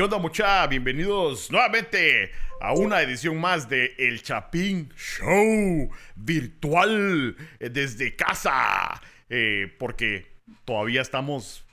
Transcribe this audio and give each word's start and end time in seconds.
¿Qué 0.00 0.04
onda 0.04 0.16
mucha? 0.16 0.66
Bienvenidos 0.66 1.50
nuevamente 1.50 2.30
a 2.58 2.72
una 2.72 3.02
edición 3.02 3.38
más 3.38 3.68
de 3.68 3.94
El 3.98 4.22
Chapín 4.22 4.90
Show 4.96 5.90
virtual 6.16 7.36
eh, 7.58 7.68
desde 7.68 8.16
casa. 8.16 8.98
Eh, 9.28 9.70
porque 9.78 10.38
todavía 10.64 11.02
estamos 11.02 11.66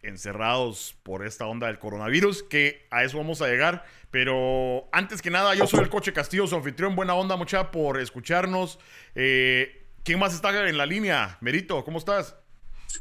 encerrados 0.00 0.94
por 1.02 1.26
esta 1.26 1.48
onda 1.48 1.66
del 1.66 1.80
coronavirus, 1.80 2.44
que 2.44 2.86
a 2.92 3.02
eso 3.02 3.18
vamos 3.18 3.42
a 3.42 3.48
llegar. 3.48 3.84
Pero 4.12 4.88
antes 4.92 5.20
que 5.20 5.30
nada, 5.30 5.56
yo 5.56 5.66
soy 5.66 5.80
el 5.80 5.88
Coche 5.88 6.12
Castillo, 6.12 6.46
su 6.46 6.54
anfitrión. 6.54 6.94
Buena 6.94 7.14
onda 7.14 7.34
mucha 7.34 7.72
por 7.72 7.98
escucharnos. 7.98 8.78
Eh, 9.16 9.88
¿Quién 10.04 10.20
más 10.20 10.32
está 10.34 10.68
en 10.68 10.78
la 10.78 10.86
línea? 10.86 11.36
Merito, 11.40 11.84
¿cómo 11.84 11.98
estás? 11.98 12.36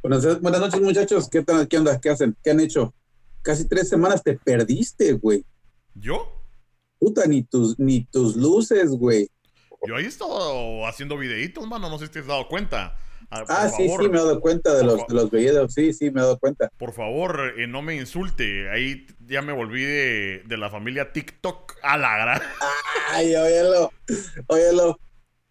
Buenas, 0.02 0.26
noches 0.42 0.82
muchachos. 0.82 1.30
¿Qué 1.30 1.44
tal? 1.44 1.68
¿Qué 1.68 1.78
onda? 1.78 2.02
¿Qué 2.02 2.10
hacen? 2.10 2.36
¿Qué 2.44 2.50
han 2.50 2.60
hecho? 2.60 2.96
Casi 3.42 3.68
tres 3.68 3.90
semanas 3.90 4.24
te 4.24 4.38
perdiste, 4.38 5.14
güey. 5.14 5.44
¿Yo? 5.96 6.46
Puta, 7.00 7.26
ni 7.26 7.44
tus, 7.44 7.80
ni 7.80 8.06
tus 8.06 8.36
luces, 8.36 8.92
güey. 8.92 9.30
Yo 9.88 9.96
ahí 9.96 10.06
he 10.06 10.08
estado 10.08 10.86
haciendo 10.86 11.18
videitos, 11.18 11.68
mano, 11.68 11.90
no 11.90 11.98
sé 11.98 12.06
si 12.06 12.12
te 12.12 12.20
has 12.20 12.28
dado 12.28 12.48
cuenta. 12.48 12.98
Ah, 13.32 13.46
ah 13.48 13.70
sí, 13.70 13.88
sí, 13.88 14.10
me 14.10 14.18
he 14.18 14.22
dado 14.22 14.42
cuenta 14.42 14.76
de 14.76 14.84
los, 14.84 15.08
de 15.08 15.14
los 15.14 15.32
videos, 15.32 15.74
sí, 15.74 15.94
sí, 15.94 16.12
me 16.12 16.20
he 16.20 16.24
dado 16.24 16.38
cuenta. 16.38 16.70
Por 16.78 16.94
favor, 16.94 17.54
eh, 17.58 17.66
no 17.66 17.82
me 17.82 17.96
insulte, 17.96 18.70
ahí 18.70 19.08
ya 19.26 19.42
me 19.42 19.54
volví 19.54 19.84
de, 19.84 20.44
de 20.46 20.58
la 20.58 20.70
familia 20.70 21.14
TikTok 21.14 21.78
a 21.82 21.98
la 21.98 22.18
gran. 22.18 22.42
Ay, 23.12 23.36
óyelo, 23.36 23.92
óyelo. 24.48 25.00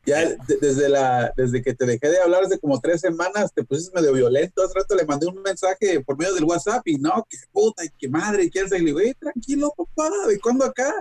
Ya 0.06 0.34
desde, 0.60 0.88
la, 0.88 1.32
desde 1.36 1.62
que 1.62 1.74
te 1.74 1.84
dejé 1.84 2.08
de 2.08 2.20
hablar 2.20 2.44
hace 2.44 2.58
como 2.58 2.80
tres 2.80 3.02
semanas, 3.02 3.52
te 3.54 3.64
pusiste 3.64 3.94
medio 3.94 4.14
violento. 4.14 4.62
Hace 4.62 4.78
rato 4.78 4.94
le 4.94 5.04
mandé 5.04 5.26
un 5.26 5.42
mensaje 5.42 6.00
por 6.00 6.16
medio 6.16 6.34
del 6.34 6.44
WhatsApp 6.44 6.86
y 6.86 6.96
no, 6.96 7.26
que 7.28 7.36
puta, 7.52 7.84
y 7.84 7.90
que 7.90 8.08
madre, 8.08 8.48
quién 8.50 8.68
se 8.68 8.78
le 8.78 8.86
digo, 8.86 9.00
tranquilo, 9.18 9.74
papá, 9.76 10.10
¿de 10.26 10.40
cuándo 10.40 10.64
acá? 10.64 10.92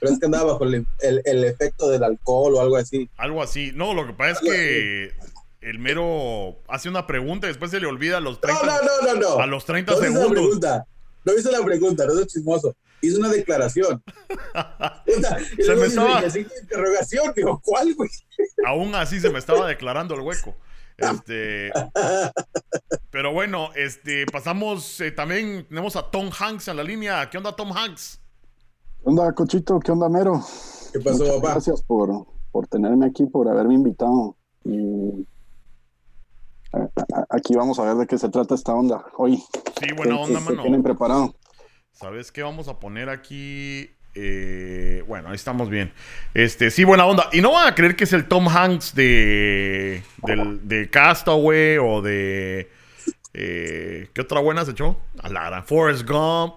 Pero 0.00 0.12
es 0.12 0.18
que 0.18 0.26
andaba 0.26 0.52
bajo 0.52 0.64
el, 0.64 0.86
el, 1.00 1.44
efecto 1.44 1.88
del 1.90 2.02
alcohol 2.02 2.54
o 2.54 2.60
algo 2.60 2.76
así. 2.76 3.08
Algo 3.18 3.42
así. 3.42 3.70
No, 3.74 3.92
lo 3.92 4.06
que 4.06 4.14
pasa 4.14 4.32
es 4.32 4.40
que 4.40 5.12
el 5.60 5.78
mero 5.78 6.62
hace 6.68 6.88
una 6.88 7.06
pregunta 7.06 7.46
y 7.46 7.50
después 7.50 7.70
se 7.70 7.80
le 7.80 7.86
olvida 7.86 8.16
a 8.16 8.20
los 8.20 8.40
30 8.40 8.64
No, 8.64 8.72
no, 8.72 9.14
no, 9.14 9.20
no. 9.20 9.40
A 9.40 9.46
los 9.46 9.64
30 9.66 9.92
no 9.92 9.98
segundos. 9.98 10.24
La 10.24 10.30
pregunta. 10.30 10.86
No 11.24 11.34
hice 11.34 11.52
la 11.52 11.62
pregunta, 11.62 12.06
no 12.06 12.18
es 12.18 12.26
chismoso. 12.28 12.74
Hizo 13.02 13.18
una 13.18 13.28
declaración. 13.28 14.02
se 15.64 15.74
me 15.74 15.86
estaba... 15.86 16.22
interrogación, 16.24 17.32
digo, 17.34 17.60
¿cuál, 17.64 17.94
güey? 17.94 18.10
Aún 18.66 18.94
así 18.94 19.20
se 19.20 19.30
me 19.30 19.38
estaba 19.38 19.66
declarando 19.66 20.14
el 20.14 20.20
hueco. 20.20 20.54
Este, 21.00 21.72
pero 23.10 23.32
bueno, 23.32 23.70
este, 23.74 24.26
pasamos, 24.26 25.00
eh, 25.00 25.10
también 25.10 25.66
tenemos 25.68 25.96
a 25.96 26.10
Tom 26.10 26.30
Hanks 26.38 26.68
en 26.68 26.76
la 26.76 26.84
línea. 26.84 27.28
¿Qué 27.30 27.38
onda, 27.38 27.56
Tom 27.56 27.72
Hanks? 27.72 28.20
¿Qué 29.02 29.08
onda, 29.08 29.32
Cochito? 29.32 29.80
¿Qué 29.80 29.92
onda, 29.92 30.08
Mero? 30.08 30.44
¿Qué 30.92 31.00
pasó, 31.00 31.24
papá? 31.36 31.52
Gracias 31.52 31.82
por, 31.82 32.26
por 32.52 32.66
tenerme 32.66 33.06
aquí, 33.06 33.24
por 33.26 33.48
haberme 33.48 33.74
invitado. 33.74 34.36
Y 34.64 35.26
aquí 37.30 37.54
vamos 37.54 37.78
a 37.78 37.84
ver 37.84 37.94
de 37.96 38.06
qué 38.06 38.18
se 38.18 38.28
trata 38.28 38.54
esta 38.54 38.74
onda 38.74 39.04
hoy. 39.16 39.42
Sí, 39.80 39.92
buena 39.96 40.18
onda, 40.18 40.40
mano. 40.40 40.62
tienen 40.62 40.82
preparado? 40.82 41.34
¿Sabes 42.00 42.32
qué? 42.32 42.42
Vamos 42.42 42.66
a 42.68 42.80
poner 42.80 43.10
aquí 43.10 43.90
eh, 44.14 45.04
bueno, 45.06 45.28
ahí 45.28 45.36
estamos 45.36 45.68
bien. 45.68 45.92
Este, 46.34 46.70
sí, 46.70 46.82
buena 46.82 47.04
onda. 47.04 47.28
Y 47.32 47.42
no 47.42 47.52
van 47.52 47.68
a 47.68 47.74
creer 47.74 47.94
que 47.94 48.04
es 48.04 48.12
el 48.14 48.26
Tom 48.26 48.48
Hanks 48.48 48.94
de, 48.94 50.02
de 50.62 50.90
Castaway 50.90 51.76
o 51.78 52.00
de. 52.00 52.70
Eh, 53.34 54.08
¿Qué 54.12 54.20
otra 54.22 54.40
buena 54.40 54.64
se 54.64 54.72
echó? 54.72 54.98
A 55.22 55.28
la 55.28 55.62
Forrest 55.62 56.08
Gump. 56.08 56.54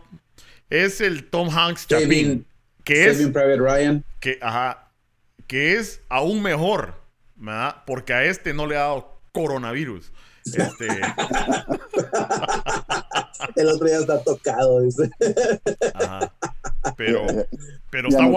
Es 0.70 1.02
el 1.02 1.30
Tom 1.30 1.50
Hanks 1.50 1.88
Chapin. 1.88 2.48
Que 2.86 3.08
es. 3.08 3.18
Private 3.18 3.58
Ryan. 3.58 4.06
Que, 4.22 4.40
ajá. 4.42 4.92
Que 5.46 5.76
es 5.76 6.02
aún 6.10 6.42
mejor. 6.42 6.96
¿verdad? 7.36 7.84
Porque 7.86 8.14
a 8.14 8.24
este 8.24 8.54
no 8.54 8.66
le 8.66 8.78
ha 8.78 8.82
dado 8.82 9.20
coronavirus. 9.34 10.10
Este... 10.46 10.88
El 13.56 13.68
otro 13.68 13.88
ya 13.88 13.98
está 13.98 14.24
tocado, 14.24 14.82
dice. 14.82 15.10
Ajá. 15.94 16.34
Pero, 16.98 17.26
pero 17.90 18.10
está 18.10 18.30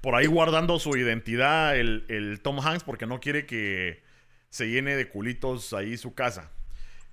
por 0.00 0.14
ahí 0.14 0.26
guardando 0.26 0.78
su 0.78 0.96
identidad 0.96 1.76
el, 1.76 2.40
Tom 2.42 2.58
Hanks 2.60 2.84
porque 2.84 3.06
no 3.06 3.20
quiere 3.20 3.46
que 3.46 4.00
se 4.50 4.66
llene 4.66 4.96
de 4.96 5.08
culitos 5.08 5.72
ahí 5.72 5.96
su 5.96 6.14
casa. 6.14 6.50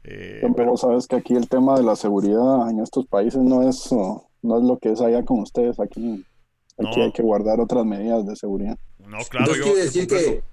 Eh, 0.06 0.42
pero 0.56 0.76
sabes 0.78 1.08
que 1.08 1.16
aquí 1.16 1.34
el 1.34 1.48
tema 1.48 1.78
de 1.78 1.84
la 1.84 1.96
seguridad 1.96 2.70
en 2.70 2.80
estos 2.80 3.08
países 3.08 3.42
no 3.42 3.68
es, 3.68 3.92
no 3.92 4.58
es 4.58 4.64
lo 4.64 4.78
que 4.78 4.92
es 4.92 5.02
allá 5.02 5.24
con 5.24 5.40
ustedes. 5.40 5.80
Aquí, 5.80 6.26
aquí 6.78 7.02
hay 7.02 7.12
que 7.12 7.24
guardar 7.24 7.60
otras 7.60 7.86
medidas 7.86 8.26
de 8.26 8.36
seguridad. 8.36 8.78
No, 9.00 9.18
claro. 9.30 9.52
quiere 9.52 9.84
decir 9.84 10.08
que 10.08 10.44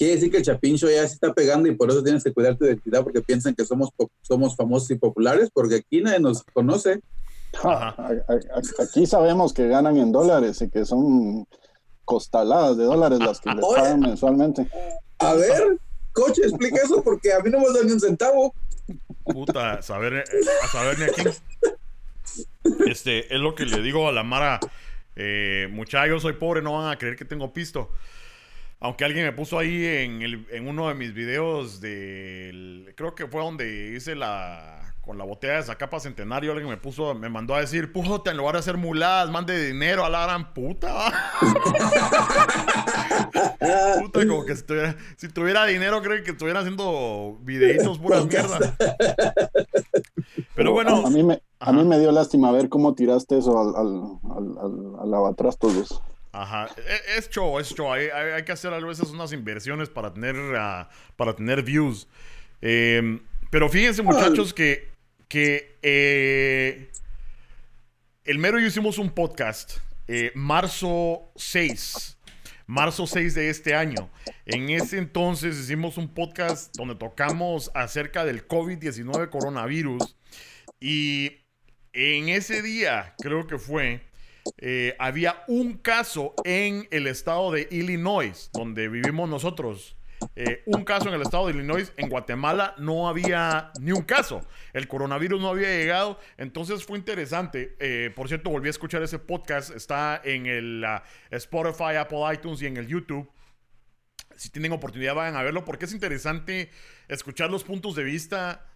quiere 0.00 0.14
decir 0.14 0.30
que 0.30 0.38
el 0.38 0.42
chapincho 0.42 0.88
ya 0.88 1.06
se 1.06 1.12
está 1.12 1.34
pegando 1.34 1.68
y 1.68 1.74
por 1.74 1.90
eso 1.90 2.02
tienes 2.02 2.24
que 2.24 2.32
cuidar 2.32 2.56
tu 2.56 2.64
identidad 2.64 3.02
porque 3.02 3.20
piensan 3.20 3.54
que 3.54 3.66
somos, 3.66 3.90
somos 4.22 4.56
famosos 4.56 4.90
y 4.92 4.94
populares 4.94 5.50
porque 5.52 5.74
aquí 5.74 6.00
nadie 6.00 6.20
nos 6.20 6.42
conoce. 6.42 7.02
Aquí 8.78 9.04
sabemos 9.04 9.52
que 9.52 9.68
ganan 9.68 9.98
en 9.98 10.10
dólares 10.10 10.62
y 10.62 10.70
que 10.70 10.86
son 10.86 11.46
costaladas 12.06 12.78
de 12.78 12.84
dólares 12.84 13.18
las 13.18 13.40
que 13.40 13.50
les 13.50 13.62
pagan 13.62 14.00
mensualmente. 14.00 14.66
A 15.18 15.34
ver, 15.34 15.76
coche, 16.12 16.44
explica 16.44 16.80
eso 16.82 17.02
porque 17.04 17.34
a 17.34 17.40
mí 17.40 17.50
no 17.50 17.58
me 17.58 17.66
dan 17.66 17.86
ni 17.86 17.92
un 17.92 18.00
centavo. 18.00 18.54
Puta, 19.24 19.72
a 19.74 19.82
saber, 19.82 20.14
eh, 20.14 20.24
a 20.62 20.66
saber 20.68 20.98
ni 20.98 21.04
aquí. 21.04 21.38
Este, 22.86 23.34
es 23.34 23.38
lo 23.38 23.54
que 23.54 23.66
le 23.66 23.82
digo 23.82 24.08
a 24.08 24.12
la 24.12 24.22
Mara. 24.22 24.60
Eh, 25.14 25.68
muchachos, 25.70 26.22
soy 26.22 26.32
pobre, 26.32 26.62
no 26.62 26.72
van 26.78 26.90
a 26.90 26.96
creer 26.96 27.16
que 27.16 27.26
tengo 27.26 27.52
pisto. 27.52 27.90
Aunque 28.80 29.04
alguien 29.04 29.26
me 29.26 29.32
puso 29.32 29.58
ahí 29.58 29.84
en, 29.84 30.22
el, 30.22 30.46
en 30.50 30.66
uno 30.66 30.88
de 30.88 30.94
mis 30.94 31.12
videos 31.12 31.80
del. 31.80 32.94
Creo 32.96 33.14
que 33.14 33.26
fue 33.26 33.42
donde 33.42 33.94
hice 33.94 34.14
la 34.14 34.80
con 35.00 35.18
la 35.18 35.24
botella 35.24 35.54
de 35.54 35.62
Zacapa 35.64 35.98
Centenario, 35.98 36.52
alguien 36.52 36.68
me 36.68 36.76
puso, 36.76 37.14
me 37.14 37.28
mandó 37.28 37.54
a 37.54 37.60
decir, 37.60 37.92
puta, 37.92 38.30
en 38.30 38.36
lugar 38.36 38.54
de 38.54 38.60
hacer 38.60 38.76
muladas, 38.76 39.28
mande 39.30 39.66
dinero 39.66 40.04
a 40.04 40.10
la 40.10 40.24
gran 40.24 40.52
puta. 40.52 41.10
puta, 44.02 44.28
como 44.28 44.44
que 44.44 44.56
si 44.56 44.62
tuviera, 44.62 44.96
si 45.16 45.28
tuviera 45.28 45.64
dinero, 45.64 46.02
creo 46.02 46.22
que 46.22 46.32
estuviera 46.32 46.60
haciendo 46.60 47.38
videitos 47.42 47.98
puras 47.98 48.26
mierda. 48.26 48.76
Pero 50.54 50.72
bueno. 50.72 51.06
A, 51.06 51.10
mí, 51.10 51.22
me, 51.22 51.42
a 51.58 51.72
mí 51.72 51.82
me 51.84 51.98
dio 51.98 52.12
lástima 52.12 52.52
ver 52.52 52.68
cómo 52.68 52.94
tiraste 52.94 53.38
eso 53.38 53.58
al, 53.58 53.74
al, 53.74 54.18
al, 54.36 54.98
al 55.00 55.10
lavatrastos. 55.10 56.02
Ajá, 56.32 56.68
e, 56.76 57.18
es 57.18 57.28
show, 57.30 57.58
es 57.58 57.74
show. 57.74 57.92
Hay, 57.92 58.42
que 58.44 58.52
hacer 58.52 58.72
a 58.72 58.78
veces 58.78 59.10
unas 59.10 59.32
inversiones 59.32 59.88
para 59.88 60.12
tener, 60.12 60.36
uh, 60.36 60.86
para 61.16 61.34
tener 61.34 61.62
views. 61.62 62.08
Eh, 62.62 63.20
pero 63.50 63.68
fíjense, 63.68 64.02
muchachos, 64.02 64.54
que 64.54 64.90
que 65.30 65.78
eh, 65.82 66.90
el 68.24 68.38
mero 68.38 68.58
y 68.58 68.62
yo 68.62 68.68
hicimos 68.68 68.98
un 68.98 69.10
podcast 69.10 69.78
eh, 70.08 70.32
marzo 70.34 71.30
6, 71.36 72.18
marzo 72.66 73.06
6 73.06 73.36
de 73.36 73.48
este 73.48 73.76
año. 73.76 74.10
En 74.44 74.70
ese 74.70 74.98
entonces 74.98 75.56
hicimos 75.56 75.98
un 75.98 76.12
podcast 76.12 76.76
donde 76.76 76.96
tocamos 76.96 77.70
acerca 77.74 78.24
del 78.24 78.48
COVID-19 78.48 79.30
coronavirus 79.30 80.16
y 80.80 81.30
en 81.92 82.28
ese 82.28 82.60
día, 82.60 83.14
creo 83.20 83.46
que 83.46 83.58
fue, 83.58 84.00
eh, 84.58 84.96
había 84.98 85.44
un 85.48 85.74
caso 85.74 86.34
en 86.44 86.88
el 86.90 87.06
estado 87.06 87.52
de 87.52 87.68
Illinois, 87.70 88.50
donde 88.52 88.88
vivimos 88.88 89.28
nosotros. 89.28 89.96
Eh, 90.36 90.62
un 90.66 90.84
caso 90.84 91.08
en 91.08 91.14
el 91.14 91.22
estado 91.22 91.46
de 91.46 91.54
Illinois. 91.54 91.92
En 91.96 92.08
Guatemala 92.08 92.74
no 92.78 93.08
había 93.08 93.72
ni 93.80 93.92
un 93.92 94.02
caso. 94.02 94.46
El 94.72 94.86
coronavirus 94.86 95.40
no 95.40 95.48
había 95.48 95.68
llegado. 95.68 96.18
Entonces 96.36 96.84
fue 96.84 96.98
interesante. 96.98 97.76
Eh, 97.80 98.10
por 98.14 98.28
cierto, 98.28 98.50
volví 98.50 98.68
a 98.68 98.70
escuchar 98.70 99.02
ese 99.02 99.18
podcast. 99.18 99.70
Está 99.70 100.20
en 100.22 100.46
el 100.46 100.84
uh, 100.84 101.34
Spotify, 101.34 101.96
Apple 101.98 102.18
iTunes 102.34 102.60
y 102.62 102.66
en 102.66 102.76
el 102.76 102.86
YouTube. 102.86 103.30
Si 104.36 104.50
tienen 104.50 104.72
oportunidad, 104.72 105.14
vayan 105.14 105.36
a 105.36 105.42
verlo 105.42 105.64
porque 105.64 105.84
es 105.84 105.92
interesante 105.92 106.70
escuchar 107.08 107.50
los 107.50 107.64
puntos 107.64 107.94
de 107.94 108.04
vista 108.04 108.66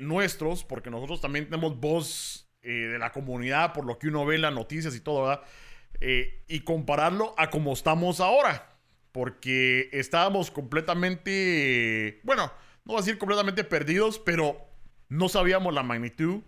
nuestros, 0.00 0.64
porque 0.64 0.88
nosotros 0.90 1.20
también 1.20 1.44
tenemos 1.44 1.78
voz 1.78 2.45
de 2.72 2.98
la 2.98 3.12
comunidad 3.12 3.72
por 3.72 3.84
lo 3.84 3.98
que 3.98 4.08
uno 4.08 4.26
ve 4.26 4.36
en 4.36 4.42
las 4.42 4.54
noticias 4.54 4.94
y 4.94 5.00
todo, 5.00 5.28
¿verdad? 5.28 5.42
y 5.98 6.60
compararlo 6.60 7.34
a 7.38 7.48
cómo 7.48 7.72
estamos 7.72 8.20
ahora 8.20 8.76
porque 9.16 9.88
estábamos 9.92 10.50
completamente, 10.50 12.20
bueno, 12.22 12.52
no 12.84 12.92
voy 12.92 12.96
a 12.96 13.00
decir 13.00 13.16
completamente 13.16 13.64
perdidos, 13.64 14.18
pero 14.18 14.60
no 15.08 15.30
sabíamos 15.30 15.72
la 15.72 15.82
magnitud 15.82 16.42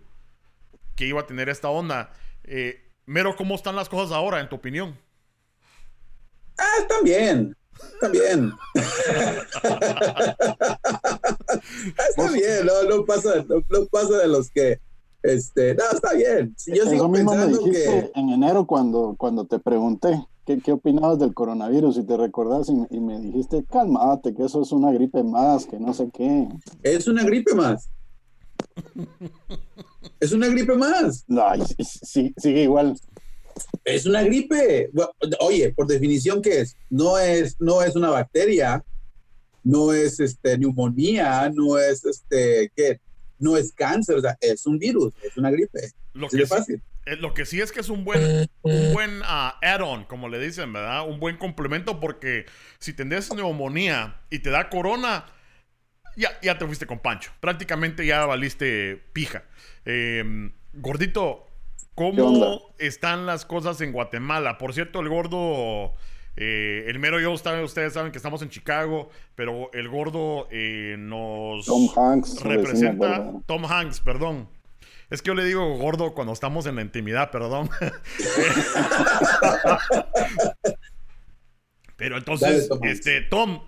que 0.95 1.07
iba 1.07 1.21
a 1.21 1.25
tener 1.25 1.49
esta 1.49 1.69
onda. 1.69 2.13
Eh, 2.43 2.91
Mero, 3.07 3.35
¿cómo 3.35 3.55
están 3.55 3.75
las 3.75 3.89
cosas 3.89 4.15
ahora, 4.15 4.39
en 4.39 4.49
tu 4.49 4.57
opinión? 4.57 4.95
Ah, 6.59 6.75
están 6.81 7.03
bien. 7.03 7.57
Están 7.73 8.11
bien. 8.11 8.53
Está 12.09 12.31
bien, 12.31 12.67
no, 12.87 13.03
pasa, 13.03 13.43
no, 13.47 13.85
pasa 13.87 14.17
de 14.19 14.27
los 14.27 14.51
que 14.51 14.79
Este, 15.21 15.75
no, 15.75 15.83
está 15.91 16.13
bien. 16.13 16.55
yo 16.67 16.73
Eso 16.75 16.89
sigo 16.89 17.09
mismo 17.09 17.31
me 17.31 17.37
pensando 17.37 17.65
dijiste 17.65 18.11
que 18.13 18.19
en 18.19 18.29
enero 18.29 18.65
cuando, 18.65 19.15
cuando 19.17 19.45
te 19.45 19.59
pregunté 19.59 20.25
qué, 20.45 20.59
qué 20.59 20.71
opinabas 20.71 21.19
del 21.19 21.33
coronavirus 21.33 21.97
y 21.97 22.03
te 22.03 22.15
recordás 22.15 22.69
y, 22.69 22.95
y 22.95 22.99
me 22.99 23.19
dijiste, 23.19 23.65
cálmate, 23.69 24.33
que 24.33 24.45
eso 24.45 24.61
es 24.61 24.71
una 24.71 24.91
gripe 24.91 25.23
más, 25.23 25.65
que 25.65 25.77
no 25.79 25.93
sé 25.93 26.09
qué. 26.13 26.47
es 26.83 27.07
una 27.07 27.23
gripe 27.23 27.53
más. 27.53 27.89
Es 30.19 30.31
una 30.31 30.47
gripe 30.47 30.75
más. 30.75 31.23
No, 31.27 31.43
sí- 31.79 32.33
sigue 32.37 32.63
igual. 32.63 32.97
Es 33.83 34.05
una 34.05 34.23
gripe. 34.23 34.89
Oye, 35.41 35.73
por 35.73 35.87
definición, 35.87 36.41
¿qué 36.41 36.61
es? 36.61 36.77
No 36.89 37.17
es, 37.17 37.57
no 37.59 37.81
es 37.81 37.95
una 37.95 38.09
bacteria, 38.09 38.83
no 39.63 39.91
es 39.93 40.19
este, 40.19 40.57
neumonía, 40.57 41.49
no 41.53 41.77
es 41.77 42.05
este, 42.05 42.71
¿qué? 42.75 42.99
No 43.39 43.57
es 43.57 43.73
cáncer, 43.73 44.17
o 44.17 44.21
sea, 44.21 44.37
es 44.41 44.65
un 44.65 44.77
virus, 44.77 45.13
es 45.23 45.35
una 45.37 45.49
gripe. 45.49 45.91
Lo 46.13 46.27
que, 46.27 46.37
de 46.37 46.43
sí, 46.43 46.49
fácil. 46.49 46.83
eh, 47.05 47.15
lo 47.15 47.33
que 47.33 47.45
sí 47.45 47.61
es 47.61 47.71
que 47.71 47.79
es 47.79 47.89
un 47.89 48.03
buen, 48.03 48.49
un 48.61 48.93
buen 48.93 49.21
ah, 49.23 49.57
add-on, 49.61 50.05
como 50.05 50.29
le 50.29 50.39
dicen, 50.39 50.71
¿verdad? 50.73 51.07
Un 51.07 51.19
buen 51.19 51.37
complemento 51.37 51.99
porque 51.99 52.45
si 52.79 52.93
tenés 52.93 53.33
neumonía 53.33 54.21
y 54.29 54.39
te 54.39 54.49
da 54.49 54.69
corona, 54.69 55.25
ya, 56.15 56.37
ya 56.41 56.57
te 56.57 56.65
fuiste 56.65 56.85
con 56.85 56.99
Pancho. 56.99 57.31
Prácticamente 57.39 58.05
ya 58.05 58.25
valiste 58.25 59.01
pija. 59.13 59.43
Eh, 59.85 60.51
gordito. 60.73 61.45
¿cómo 61.99 62.73
están 62.77 63.25
las 63.25 63.45
cosas 63.45 63.81
en 63.81 63.91
Guatemala? 63.91 64.57
Por 64.57 64.73
cierto, 64.73 65.01
el 65.01 65.09
gordo, 65.09 65.95
eh, 66.35 66.85
el 66.87 66.99
mero 66.99 67.19
y 67.19 67.23
yo, 67.23 67.33
está- 67.33 67.61
ustedes 67.61 67.93
saben 67.93 68.11
que 68.11 68.17
estamos 68.17 68.41
en 68.41 68.49
Chicago, 68.49 69.09
pero 69.35 69.69
el 69.73 69.89
gordo 69.89 70.47
eh, 70.51 70.95
nos 70.97 71.65
Tom 71.65 71.89
Hanks. 71.95 72.41
representa. 72.43 73.31
Tom 73.45 73.65
Hanks, 73.65 73.99
perdón. 74.01 74.49
Es 75.09 75.21
que 75.23 75.29
yo 75.29 75.33
le 75.33 75.43
digo 75.43 75.75
gordo 75.77 76.13
cuando 76.13 76.33
estamos 76.33 76.65
en 76.67 76.75
la 76.75 76.81
intimidad, 76.83 77.31
perdón. 77.31 77.69
Pero 81.97 82.17
entonces, 82.17 82.69
Dale, 82.69 82.79
Tom 82.79 82.87
este, 82.89 83.21
Tom, 83.21 83.61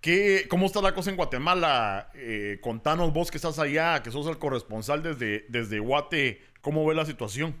¿qué, 0.00 0.46
¿cómo 0.48 0.66
está 0.66 0.80
la 0.80 0.94
cosa 0.94 1.10
en 1.10 1.16
Guatemala? 1.16 2.10
Eh, 2.14 2.58
contanos 2.62 3.12
vos 3.12 3.30
que 3.30 3.38
estás 3.38 3.58
allá, 3.58 4.02
que 4.02 4.10
sos 4.10 4.26
el 4.28 4.38
corresponsal 4.38 5.02
desde, 5.02 5.44
desde 5.48 5.78
Guate, 5.80 6.40
¿cómo 6.60 6.86
ve 6.86 6.94
la 6.94 7.04
situación? 7.04 7.56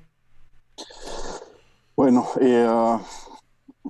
Bueno, 1.96 2.28
eh, 2.40 2.98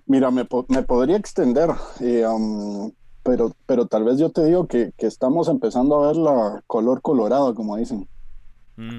mira, 0.06 0.31
me, 0.31 0.44
po- 0.44 0.67
me 0.69 0.82
podría 0.82 1.17
extender, 1.17 1.70
eh, 2.00 2.26
um, 2.26 2.91
pero, 3.23 3.52
pero 3.67 3.87
tal 3.87 4.05
vez 4.05 4.19
yo 4.19 4.31
te 4.31 4.44
digo 4.44 4.67
que, 4.67 4.93
que 4.96 5.06
estamos 5.06 5.49
empezando 5.49 6.02
a 6.02 6.08
ver 6.08 6.17
la 6.17 6.62
color 6.67 7.00
colorado, 7.02 7.55
como 7.55 7.76
dicen. 7.76 8.08
Mm, 8.76 8.99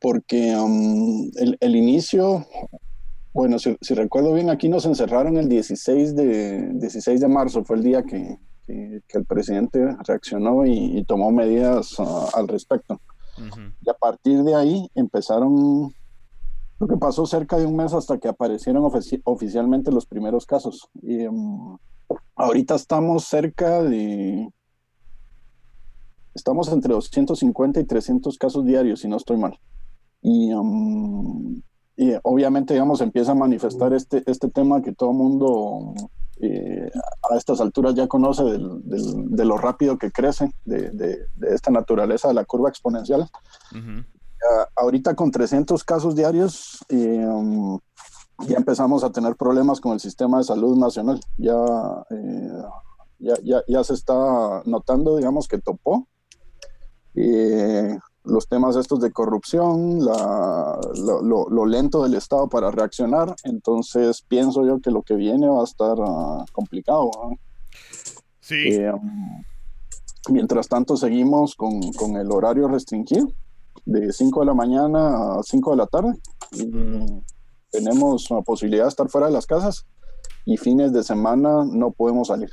porque 0.00 0.56
um, 0.56 1.30
el, 1.36 1.56
el 1.60 1.76
inicio, 1.76 2.44
bueno, 3.32 3.58
si, 3.58 3.76
si 3.80 3.94
recuerdo 3.94 4.34
bien, 4.34 4.50
aquí 4.50 4.68
nos 4.68 4.84
encerraron 4.84 5.36
el 5.36 5.48
16 5.48 6.14
de, 6.16 6.68
16 6.74 7.20
de 7.20 7.28
marzo, 7.28 7.64
fue 7.64 7.76
el 7.76 7.82
día 7.84 8.02
que, 8.02 8.36
que- 8.66 9.00
que 9.08 9.18
el 9.18 9.24
presidente 9.26 9.96
reaccionó 10.06 10.66
y, 10.66 10.98
y 10.98 11.04
tomó 11.04 11.30
medidas 11.30 11.94
ah, 11.98 12.28
al 12.34 12.48
respecto. 12.48 13.00
ujú. 13.38 13.60
Y 13.80 13.88
a 13.90 13.94
partir 13.94 14.42
de 14.42 14.54
ahí 14.54 14.88
empezaron, 14.94 15.94
lo 16.82 16.88
que 16.88 16.96
pasó 16.96 17.24
cerca 17.26 17.56
de 17.58 17.64
un 17.64 17.76
mes 17.76 17.94
hasta 17.94 18.18
que 18.18 18.26
aparecieron 18.26 18.82
ofici- 18.82 19.20
oficialmente 19.24 19.92
los 19.92 20.04
primeros 20.04 20.46
casos. 20.46 20.88
Y 21.00 21.24
um, 21.28 21.78
ahorita 22.34 22.74
estamos 22.74 23.24
cerca 23.24 23.82
de... 23.84 24.48
Estamos 26.34 26.68
entre 26.72 26.92
250 26.92 27.78
y 27.78 27.84
300 27.84 28.36
casos 28.36 28.64
diarios, 28.64 28.98
si 29.00 29.06
no 29.08 29.16
estoy 29.16 29.36
mal. 29.36 29.56
Y, 30.22 30.52
um, 30.54 31.62
y 31.96 32.14
obviamente, 32.24 32.74
digamos, 32.74 33.00
empieza 33.00 33.30
a 33.30 33.36
manifestar 33.36 33.92
este, 33.92 34.24
este 34.26 34.48
tema 34.48 34.82
que 34.82 34.92
todo 34.92 35.12
mundo 35.12 35.94
eh, 36.40 36.90
a 37.30 37.36
estas 37.36 37.60
alturas 37.60 37.94
ya 37.94 38.08
conoce 38.08 38.42
del- 38.42 38.82
del- 38.88 39.30
de 39.36 39.44
lo 39.44 39.56
rápido 39.56 39.98
que 39.98 40.10
crece, 40.10 40.50
de, 40.64 40.90
de- 40.90 41.26
de 41.36 41.54
esta 41.54 41.70
naturaleza 41.70 42.26
de 42.26 42.34
la 42.34 42.44
curva 42.44 42.70
exponencial. 42.70 43.28
Ujú. 43.70 44.00
Ah, 44.00 44.11
ahorita 44.76 45.14
con 45.14 45.30
300 45.30 45.84
casos 45.84 46.14
diarios 46.14 46.84
eh, 46.88 47.26
um, 47.26 47.78
ya 48.48 48.56
empezamos 48.56 49.04
a 49.04 49.10
tener 49.12 49.36
problemas 49.36 49.80
con 49.80 49.92
el 49.92 50.00
sistema 50.00 50.38
de 50.38 50.44
salud 50.44 50.76
nacional. 50.76 51.20
Ya, 51.36 51.54
eh, 52.10 52.62
ya, 53.18 53.34
ya, 53.44 53.62
ya 53.68 53.84
se 53.84 53.94
está 53.94 54.62
notando, 54.64 55.16
digamos, 55.16 55.46
que 55.46 55.58
topó. 55.58 56.08
Eh, 57.14 57.96
los 58.24 58.48
temas 58.48 58.76
estos 58.76 59.00
de 59.00 59.12
corrupción, 59.12 60.04
la- 60.04 60.78
lo, 61.04 61.22
lo- 61.22 61.48
lo 61.50 61.66
lento 61.66 62.02
del 62.02 62.14
Estado 62.14 62.48
para 62.48 62.70
reaccionar. 62.70 63.34
Entonces 63.44 64.22
pienso 64.26 64.64
yo 64.64 64.80
que 64.80 64.90
lo 64.90 65.02
que 65.02 65.14
viene 65.14 65.48
va 65.48 65.60
a 65.60 65.64
estar 65.64 65.96
ah, 66.00 66.44
complicado. 66.52 67.10
¿no? 67.14 67.36
Sí, 68.40 68.76
um, 68.86 69.42
mientras 70.30 70.68
tanto, 70.68 70.96
seguimos 70.96 71.54
con, 71.54 71.92
con 71.92 72.16
el 72.16 72.30
horario 72.32 72.66
restringido 72.68 73.28
de 73.84 74.12
5 74.12 74.40
de 74.40 74.46
la 74.46 74.54
mañana 74.54 75.38
a 75.38 75.42
5 75.42 75.70
de 75.70 75.76
la 75.76 75.86
tarde. 75.86 76.12
Tenemos 77.70 78.30
la 78.30 78.42
posibilidad 78.42 78.84
de 78.84 78.88
estar 78.88 79.08
fuera 79.08 79.28
de 79.28 79.32
las 79.32 79.46
casas 79.46 79.86
y 80.44 80.56
fines 80.56 80.92
de 80.92 81.02
semana 81.02 81.64
no 81.64 81.92
podemos 81.92 82.28
salir. 82.28 82.50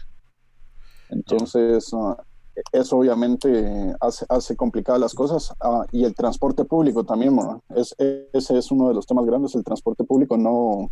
Entonces, 1.10 1.92
ah, 1.94 2.24
eso 2.72 2.98
obviamente 2.98 3.96
hace, 4.00 4.26
hace 4.30 4.56
complicadas 4.56 5.02
las 5.02 5.14
cosas. 5.14 5.54
Ah, 5.60 5.86
y 5.92 6.04
el 6.04 6.14
transporte 6.16 6.66
público 6.66 7.04
también, 7.04 7.38
es, 7.76 7.96
ese 7.98 8.58
es 8.58 8.72
uno 8.72 8.88
de 8.90 8.94
los 8.94 9.06
temas 9.06 9.26
grandes. 9.26 9.56
El 9.56 9.64
transporte 9.64 10.04
público 10.04 10.38
no, 10.38 10.92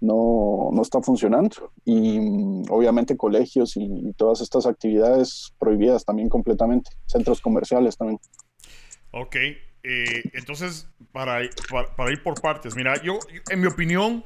no, 0.00 0.70
no 0.72 0.82
está 0.82 1.00
funcionando. 1.00 1.72
Y 1.84 2.20
mm, 2.20 2.64
obviamente 2.70 3.16
colegios 3.16 3.76
y, 3.76 3.84
y 3.84 4.12
todas 4.12 4.40
estas 4.40 4.66
actividades 4.66 5.54
prohibidas 5.58 6.04
también 6.04 6.28
completamente. 6.28 6.90
Centros 7.06 7.40
comerciales 7.40 7.96
también. 7.96 8.20
Ok, 9.16 9.36
eh, 9.36 10.22
entonces, 10.32 10.88
para, 11.12 11.40
para, 11.96 12.10
ir 12.10 12.20
por 12.24 12.40
partes, 12.40 12.74
mira, 12.74 13.00
yo, 13.00 13.20
en 13.48 13.60
mi 13.60 13.68
opinión, 13.68 14.24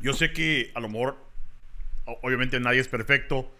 yo 0.00 0.14
sé 0.14 0.32
que 0.32 0.70
a 0.74 0.80
lo 0.80 0.88
mejor, 0.88 1.18
obviamente 2.22 2.58
nadie 2.58 2.80
es 2.80 2.88
perfecto, 2.88 3.54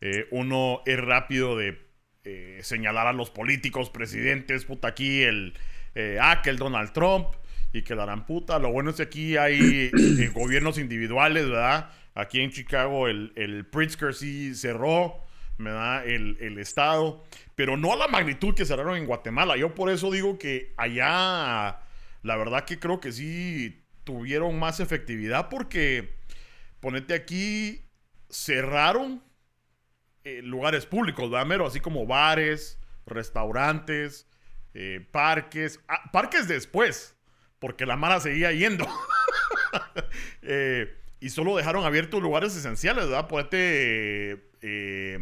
eh, 0.00 0.26
uno 0.32 0.82
es 0.86 0.98
rápido 0.98 1.56
de 1.56 1.80
eh, 2.24 2.58
señalar 2.62 3.06
a 3.06 3.12
los 3.12 3.30
políticos, 3.30 3.90
presidentes, 3.90 4.64
puta, 4.64 4.88
aquí 4.88 5.22
el, 5.22 5.54
eh, 5.94 6.18
ah, 6.20 6.42
que 6.42 6.50
el 6.50 6.56
Donald 6.56 6.92
Trump 6.92 7.28
y 7.72 7.82
que 7.82 7.94
la 7.94 8.02
harán 8.02 8.26
puta, 8.26 8.58
lo 8.58 8.72
bueno 8.72 8.90
es 8.90 8.96
que 8.96 9.02
aquí 9.04 9.36
hay 9.36 9.92
eh, 9.96 10.30
gobiernos 10.34 10.78
individuales, 10.78 11.48
¿verdad? 11.48 11.90
Aquí 12.16 12.40
en 12.40 12.50
Chicago 12.50 13.06
el, 13.06 13.32
el 13.36 13.66
Pritzker 13.66 14.14
sí 14.14 14.52
cerró, 14.56 15.23
¿verdad? 15.58 16.06
El, 16.06 16.36
el 16.40 16.58
estado, 16.58 17.24
pero 17.54 17.76
no 17.76 17.92
a 17.92 17.96
la 17.96 18.08
magnitud 18.08 18.54
que 18.54 18.64
cerraron 18.64 18.96
en 18.96 19.06
Guatemala. 19.06 19.56
Yo 19.56 19.74
por 19.74 19.90
eso 19.90 20.10
digo 20.10 20.38
que 20.38 20.74
allá, 20.76 21.80
la 22.22 22.36
verdad 22.36 22.64
que 22.64 22.78
creo 22.78 23.00
que 23.00 23.12
sí 23.12 23.84
tuvieron 24.04 24.58
más 24.58 24.80
efectividad 24.80 25.48
porque, 25.48 26.14
ponete 26.80 27.14
aquí, 27.14 27.84
cerraron 28.28 29.22
eh, 30.24 30.40
lugares 30.42 30.86
públicos, 30.86 31.30
¿verdad, 31.30 31.46
Mero? 31.46 31.66
Así 31.66 31.80
como 31.80 32.06
bares, 32.06 32.78
restaurantes, 33.06 34.26
eh, 34.72 35.06
parques, 35.10 35.80
ah, 35.88 36.10
parques 36.12 36.48
después, 36.48 37.16
porque 37.58 37.86
la 37.86 37.96
mara 37.96 38.20
seguía 38.20 38.52
yendo. 38.52 38.86
Eh, 40.46 40.94
y 41.24 41.30
solo 41.30 41.56
dejaron 41.56 41.86
abiertos 41.86 42.20
lugares 42.20 42.54
esenciales, 42.54 43.06
¿verdad? 43.06 43.28
Ponete 43.28 44.32
eh, 44.60 45.18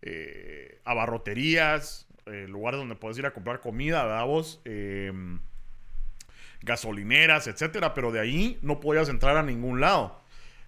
eh, 0.00 0.80
abarroterías, 0.82 2.06
eh, 2.24 2.46
lugares 2.48 2.80
donde 2.80 2.94
puedes 2.94 3.18
ir 3.18 3.26
a 3.26 3.34
comprar 3.34 3.60
comida, 3.60 4.02
¿verdad 4.06 4.24
vos? 4.24 4.62
Eh, 4.64 5.12
gasolineras, 6.62 7.48
etcétera, 7.48 7.92
pero 7.92 8.12
de 8.12 8.20
ahí 8.20 8.58
no 8.62 8.80
podías 8.80 9.10
entrar 9.10 9.36
a 9.36 9.42
ningún 9.42 9.78
lado. 9.78 10.20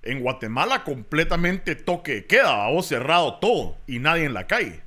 En 0.03 0.21
Guatemala 0.21 0.85
completamente 0.85 1.75
toque 1.75 2.17
de 2.17 2.27
queda, 2.27 2.67
¿verdad 2.67 2.69
vos 2.69 2.85
cerrado 2.85 3.39
todo 3.39 3.77
y 3.87 4.01
nadie 4.01 4.27
en 4.27 4.35
la 4.35 4.47
calle. 4.47 4.83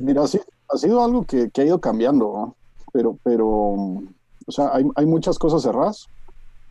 Mira, 0.00 0.26
sí, 0.26 0.40
ha 0.70 0.78
sido 0.78 1.04
algo 1.04 1.26
que, 1.26 1.50
que 1.50 1.60
ha 1.60 1.64
ido 1.66 1.82
cambiando, 1.82 2.32
¿no? 2.34 2.56
pero, 2.94 3.18
pero, 3.22 3.46
o 3.46 4.48
sea, 4.48 4.70
hay, 4.72 4.84
hay 4.96 5.04
muchas 5.04 5.38
cosas 5.38 5.60
cerradas 5.60 6.08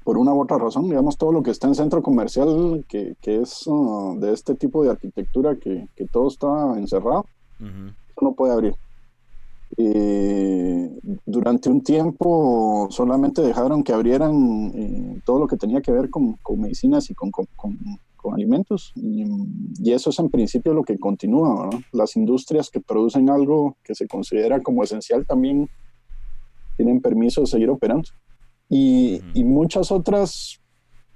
por 0.03 0.17
una 0.17 0.33
u 0.33 0.41
otra 0.41 0.57
razón. 0.57 0.85
Digamos, 0.85 1.17
todo 1.17 1.31
lo 1.31 1.43
que 1.43 1.51
está 1.51 1.67
en 1.67 1.75
centro 1.75 2.01
comercial, 2.01 2.85
que, 2.87 3.15
que 3.21 3.41
es 3.41 3.65
uh, 3.67 4.17
de 4.19 4.33
este 4.33 4.55
tipo 4.55 4.83
de 4.83 4.91
arquitectura, 4.91 5.55
que, 5.57 5.87
que 5.95 6.05
todo 6.07 6.27
está 6.27 6.77
encerrado, 6.77 7.25
Ujú. 7.59 7.87
eso 7.87 8.21
no 8.21 8.33
puede 8.33 8.53
abrir. 8.53 8.75
Eh, 9.77 10.99
durante 11.25 11.69
un 11.69 11.81
tiempo 11.81 12.87
solamente 12.89 13.41
dejaron 13.41 13.83
que 13.83 13.93
abrieran 13.93 14.71
eh, 14.75 15.21
todo 15.25 15.39
lo 15.39 15.47
que 15.47 15.55
tenía 15.55 15.81
que 15.81 15.93
ver 15.93 16.09
con, 16.09 16.33
con 16.43 16.59
medicinas 16.59 17.09
y 17.09 17.15
con, 17.15 17.31
con, 17.31 17.45
con- 17.55 17.75
alimentos. 18.33 18.91
Y, 18.93 19.23
y, 19.79 19.93
eso 19.93 20.11
es 20.11 20.19
en 20.19 20.29
principio 20.29 20.75
lo 20.75 20.83
que 20.83 20.99
continúa. 20.99 21.69
Las 21.91 22.15
industrias 22.15 22.69
que 22.69 22.79
producen 22.79 23.31
algo 23.31 23.77
que 23.83 23.95
se 23.95 24.07
considera 24.07 24.61
como 24.61 24.83
esencial 24.83 25.25
también 25.25 25.67
tienen 26.77 27.01
permiso 27.01 27.41
de 27.41 27.47
seguir 27.47 27.71
operando. 27.71 28.07
Y, 28.73 29.21
y 29.33 29.43
muchas 29.43 29.91
otras 29.91 30.61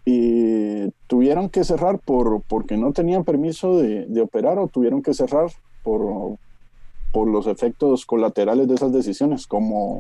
eh, 0.06 0.92
tuvieron 1.08 1.50
que 1.50 1.64
cerrar 1.64 2.00
por, 2.00 2.42
porque 2.44 2.76
no 2.76 2.92
tenían 2.92 3.24
permiso 3.24 3.78
de, 3.78 4.06
de, 4.08 4.22
operar 4.22 4.60
o 4.60 4.68
tuvieron 4.68 5.02
que 5.02 5.14
cerrar 5.14 5.50
por, 5.82 6.38
por 7.14 7.30
los 7.30 7.48
efectos 7.48 8.06
colaterales 8.06 8.68
de 8.68 8.76
esas 8.76 8.92
decisiones, 8.92 9.48
como 9.48 9.98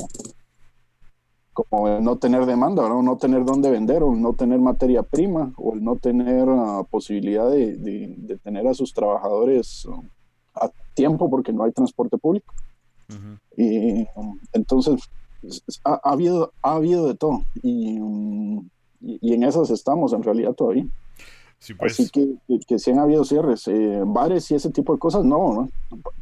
como 1.54 1.88
el 1.88 2.04
no 2.04 2.18
tener 2.18 2.46
demanda, 2.46 2.90
¿no? 2.90 3.02
no 3.02 3.16
tener 3.16 3.46
dónde 3.46 3.72
vender, 3.72 4.04
o 4.04 4.14
no 4.14 4.34
tener 4.34 4.60
materia 4.60 5.04
prima, 5.04 5.54
o 5.56 5.74
el 5.74 5.82
no 5.82 5.96
tener 5.96 6.50
uh, 6.50 6.86
posibilidad 6.92 7.50
de, 7.50 7.78
de, 7.78 8.38
tener 8.40 8.68
a 8.68 8.74
sus 8.74 8.94
trabajadores 8.94 9.86
uh, 9.86 10.04
a 10.54 10.70
tiempo 10.94 11.30
porque 11.30 11.54
no 11.54 11.64
hay 11.64 11.72
transporte 11.72 12.18
público. 12.18 12.54
Y 13.56 14.06
um, 14.16 14.38
entonces 14.52 15.00
ha, 15.84 16.00
ha, 16.04 16.12
habido, 16.12 16.52
ha 16.62 16.76
habido 16.76 17.08
de 17.08 17.16
todo. 17.16 17.44
Y, 17.62 18.00
um, 18.00 18.68
y, 19.02 19.34
en 19.34 19.44
esas 19.44 19.70
estamos 19.70 20.14
en 20.14 20.24
realidad 20.24 20.54
todavía. 20.54 20.86
Sí, 21.60 21.74
pues. 21.74 21.94
Así 21.94 22.10
que, 22.10 22.36
que, 22.48 22.60
que, 22.60 22.80
sí 22.80 22.92
han 22.92 23.00
habido 23.00 23.24
cierres. 23.24 23.68
Eh, 23.68 24.02
bares 24.06 24.50
y 24.52 24.56
ese 24.56 24.72
tipo 24.72 24.94
de 24.94 25.00
cosas, 25.00 25.24
no, 25.24 25.54
¿no? 25.54 25.70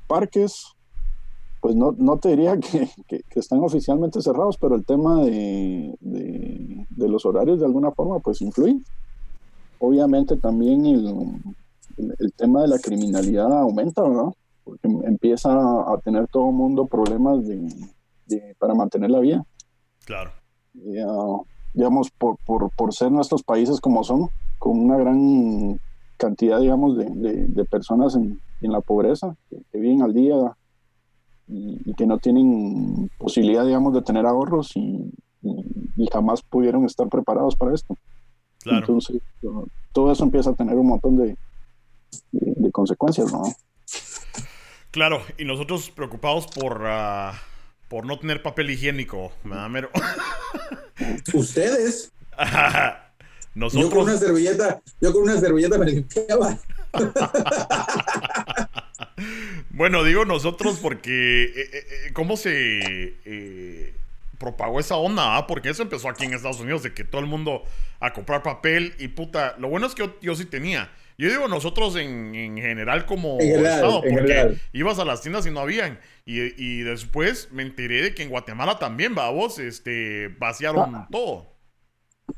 Parques, 0.07 0.73
pues 1.63 1.75
no, 1.75 1.95
no 1.97 2.17
te 2.17 2.29
diría 2.29 2.57
que, 2.59 2.89
que, 3.07 3.39
están 3.39 3.59
oficialmente 3.59 4.21
cerrados, 4.21 4.57
pero 4.57 4.75
el 4.75 4.85
tema 4.85 5.23
de, 5.23 5.95
de, 6.01 7.07
los 7.07 7.25
horarios 7.25 7.59
de 7.59 7.65
alguna 7.65 7.91
forma 7.91 8.19
pues 8.19 8.41
influye. 8.41 8.81
Obviamente 9.79 10.35
también 10.37 10.85
el, 10.85 11.41
el, 12.19 12.33
tema 12.33 12.61
de 12.61 12.67
la 12.67 12.79
criminalidad 12.79 13.51
aumenta, 13.51 14.01
¿verdad? 14.01 14.33
Porque 14.63 14.87
empieza 15.05 15.51
a 15.51 15.97
tener 16.03 16.27
todo 16.27 16.49
el 16.49 16.55
mundo 16.55 16.85
problemas 16.85 17.45
de, 17.45 17.67
para 18.57 18.73
mantener 18.73 19.11
la 19.11 19.19
vida. 19.19 19.45
Claro. 20.05 20.31
digamos, 21.73 22.11
por, 22.11 22.37
por, 22.45 22.69
por, 22.71 22.93
ser 22.93 23.11
nuestros 23.11 23.43
países 23.43 23.79
como 23.79 24.03
son, 24.03 24.29
con 24.59 24.79
una 24.79 24.97
gran 24.97 25.79
cantidad, 26.17 26.59
digamos, 26.59 26.97
de, 26.97 27.05
de 27.47 27.65
personas 27.65 28.15
en, 28.15 28.39
en, 28.61 28.71
la 28.71 28.81
pobreza, 28.81 29.35
que 29.49 29.79
viven 29.79 30.01
al 30.01 30.13
día 30.13 30.35
y, 31.47 31.93
que 31.95 32.05
no 32.05 32.17
tienen 32.17 33.09
posibilidad, 33.17 33.65
digamos, 33.65 33.93
de 33.93 34.01
tener 34.01 34.25
ahorros 34.25 34.75
y, 34.75 35.11
y, 35.41 36.07
jamás 36.11 36.41
pudieron 36.41 36.85
estar 36.85 37.07
preparados 37.09 37.55
para 37.55 37.73
esto. 37.73 37.97
Claro. 38.59 38.79
Entonces, 38.79 39.21
todo 39.91 40.11
eso 40.11 40.23
empieza 40.23 40.51
a 40.51 40.55
tener 40.55 40.75
un 40.75 40.87
montón 40.87 41.17
de, 41.17 41.37
de, 42.31 42.71
consecuencias, 42.71 43.31
¿no? 43.31 43.43
Claro, 44.91 45.19
y 45.37 45.45
nosotros 45.45 45.89
preocupados 45.89 46.47
por, 46.47 46.81
uh, 46.81 47.33
por 47.93 48.07
no 48.07 48.17
tener 48.17 48.41
papel 48.41 48.71
higiénico, 48.71 49.31
¿verdad, 49.43 49.69
Mero? 49.69 49.91
¿Ustedes? 51.35 52.11
Nosotros... 53.53 53.83
Yo 53.91 53.95
con 53.95 54.03
una 54.05 54.17
servilleta, 54.17 54.81
yo 54.99 55.13
con 55.13 55.21
una 55.21 55.39
servilleta 55.39 55.77
me 55.77 55.85
limpiaba. 55.85 56.57
bueno, 59.69 60.03
digo 60.03 60.25
nosotros 60.25 60.79
porque 60.81 61.43
eh, 61.43 61.53
eh, 61.55 61.69
eh, 61.71 62.13
cómo 62.13 62.35
se 62.35 63.93
propagó 64.39 64.79
esa 64.79 64.95
onda, 64.95 65.37
¿ah? 65.37 65.45
porque 65.45 65.69
eso 65.69 65.83
empezó 65.83 66.09
aquí 66.09 66.25
en 66.25 66.33
Estados 66.33 66.61
Unidos 66.61 66.81
de 66.81 66.95
que 66.95 67.03
todo 67.03 67.21
el 67.21 67.27
mundo 67.27 67.63
a 67.99 68.11
comprar 68.11 68.41
papel 68.41 68.95
y 68.97 69.09
puta, 69.09 69.55
lo 69.59 69.67
bueno 69.67 69.85
es 69.85 69.93
que 69.93 70.09
yo, 70.19 70.35
sí 70.35 70.45
tenía. 70.45 70.89
Yo 71.17 71.29
digo 71.29 71.47
nosotros 71.47 71.95
en, 71.95 72.33
general 72.57 73.05
como 73.05 73.37
Estado, 73.39 74.01
porque 74.01 74.57
ibas 74.73 74.99
a 74.99 75.05
las 75.05 75.21
tiendas 75.21 75.45
y 75.45 75.51
no 75.51 75.59
habían. 75.59 75.99
Y, 76.25 76.81
después 76.81 77.49
me 77.51 77.63
enteré 77.63 78.01
de 78.01 78.15
que 78.15 78.23
en 78.23 78.29
Guatemala 78.29 78.79
también, 78.79 79.15
va 79.17 79.29
vos, 79.29 79.59
este, 79.59 80.29
vaciaron 80.39 80.95
ah. 80.95 81.07
todo. 81.11 81.53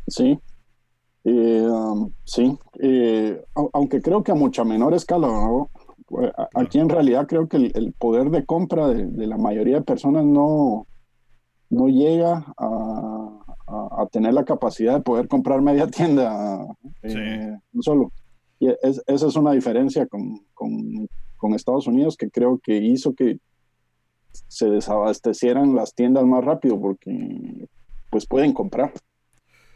Sí, 0.07 0.39
um, 1.23 2.11
sí, 2.23 2.57
aunque 3.73 4.01
creo 4.01 4.23
que 4.23 4.31
a 4.31 4.35
mucha 4.35 4.63
menor 4.63 4.93
escala, 4.93 5.27
¿no? 5.27 5.69
Pues, 6.07 6.31
aquí 6.53 6.79
en 6.79 6.89
realidad 6.89 7.27
creo 7.27 7.47
que 7.47 7.57
el, 7.57 7.93
poder 7.93 8.29
de 8.29 8.45
compra 8.45 8.87
de, 8.89 9.27
la 9.27 9.37
mayoría 9.37 9.77
de 9.77 9.81
personas 9.81 10.23
no, 10.23 10.87
no 11.69 11.87
llega 11.87 12.45
a, 12.57 13.31
tener 14.11 14.33
la 14.33 14.45
capacidad 14.45 14.93
de 14.93 15.01
poder 15.01 15.27
comprar 15.27 15.61
media 15.61 15.87
tienda 15.87 16.65
eh, 17.01 17.57
solo. 17.81 18.11
Y 18.65 18.69
esa 18.81 19.27
es 19.27 19.35
una 19.35 19.51
diferencia 19.51 20.07
con, 20.07 20.41
Estados 21.55 21.85
Unidos 21.85 22.17
que 22.17 22.31
creo 22.31 22.59
que 22.61 22.75
hizo 22.75 23.13
que 23.13 23.37
se 24.47 24.67
desabastecieran 24.67 25.75
las 25.75 25.93
tiendas 25.93 26.25
más 26.25 26.43
rápido 26.43 26.81
porque 26.81 27.67
pues 28.09 28.25
pueden 28.25 28.51
comprar. 28.51 28.91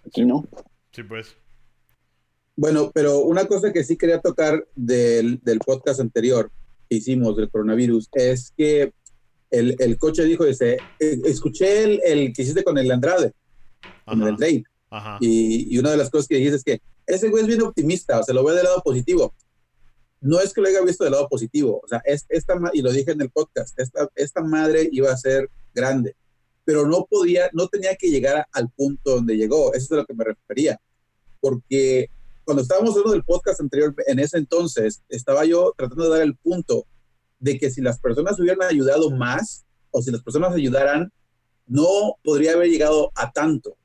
Aquí 0.03 0.25
no. 0.25 0.47
Sí, 0.91 1.03
pues. 1.03 1.37
Bueno, 2.55 2.89
pero 2.91 3.19
una 3.19 3.45
cosa 3.45 3.71
que 3.71 3.83
sí 3.83 3.97
quería 3.97 4.19
tocar 4.19 4.67
del, 4.75 5.39
del 5.43 5.59
podcast 5.59 5.99
anterior 5.99 6.51
que 6.89 6.95
hicimos 6.95 7.37
del 7.37 7.51
coronavirus 7.51 8.09
es 8.13 8.51
que 8.57 8.91
el, 9.51 9.75
el 9.77 9.97
coche 9.99 10.23
dijo, 10.23 10.45
dice, 10.45 10.79
eh, 10.99 11.21
escuché 11.25 11.83
el, 11.83 12.01
el, 12.03 12.33
que 12.33 12.41
hiciste 12.41 12.63
con 12.63 12.79
el 12.79 12.89
Andrade, 12.91 13.33
con 14.05 14.23
el 14.23 14.35
Drake, 14.35 14.63
y, 15.19 15.73
y, 15.73 15.77
una 15.77 15.91
de 15.91 15.97
las 15.97 16.09
cosas 16.09 16.27
que 16.27 16.35
dijiste 16.35 16.57
es 16.57 16.63
que 16.63 16.81
ese 17.09 17.29
güey 17.29 17.41
es 17.41 17.47
bien 17.47 17.61
optimista, 17.61 18.19
o 18.19 18.23
sea, 18.23 18.33
lo 18.33 18.43
ve 18.43 18.53
del 18.53 18.63
lado 18.63 18.81
positivo. 18.81 19.33
No 20.21 20.39
es 20.39 20.53
que 20.53 20.61
lo 20.61 20.67
haya 20.67 20.81
visto 20.81 21.03
del 21.03 21.13
lado 21.13 21.27
positivo, 21.27 21.81
o 21.83 21.87
sea, 21.87 22.01
es, 22.05 22.25
esta, 22.29 22.59
y 22.73 22.81
lo 22.81 22.91
dije 22.91 23.11
en 23.11 23.21
el 23.21 23.29
podcast, 23.29 23.77
esta, 23.79 24.09
esta 24.15 24.41
madre 24.41 24.89
iba 24.91 25.11
a 25.11 25.17
ser 25.17 25.49
grande, 25.73 26.15
pero 26.65 26.85
no 26.85 27.05
podía, 27.09 27.49
no 27.53 27.67
tenía 27.67 27.95
que 27.95 28.09
llegar 28.09 28.45
al 28.51 28.69
punto 28.69 29.15
donde 29.15 29.37
llegó, 29.37 29.73
eso 29.73 29.85
es 29.85 29.91
a 29.91 29.95
lo 29.95 30.05
que 30.05 30.13
me 30.13 30.25
refería, 30.25 30.79
porque 31.39 32.09
cuando 32.43 32.63
estábamos 32.63 32.91
hablando 32.91 33.11
del 33.11 33.23
podcast 33.23 33.61
anterior, 33.61 33.93
en 34.07 34.19
ese 34.19 34.37
entonces, 34.37 35.03
estaba 35.07 35.45
yo 35.45 35.73
tratando 35.77 36.05
de 36.05 36.09
dar 36.09 36.21
el 36.21 36.35
punto 36.35 36.85
de 37.39 37.57
que 37.57 37.71
si 37.71 37.79
las 37.79 37.99
personas 37.99 38.39
hubieran 38.39 38.63
ayudado 38.63 39.11
más 39.11 39.65
o 39.91 40.01
si 40.01 40.11
las 40.11 40.21
personas 40.21 40.53
ayudaran, 40.53 41.11
no 41.67 42.15
podría 42.23 42.53
haber 42.53 42.69
llegado 42.69 43.11
a 43.15 43.31
tanto. 43.31 43.77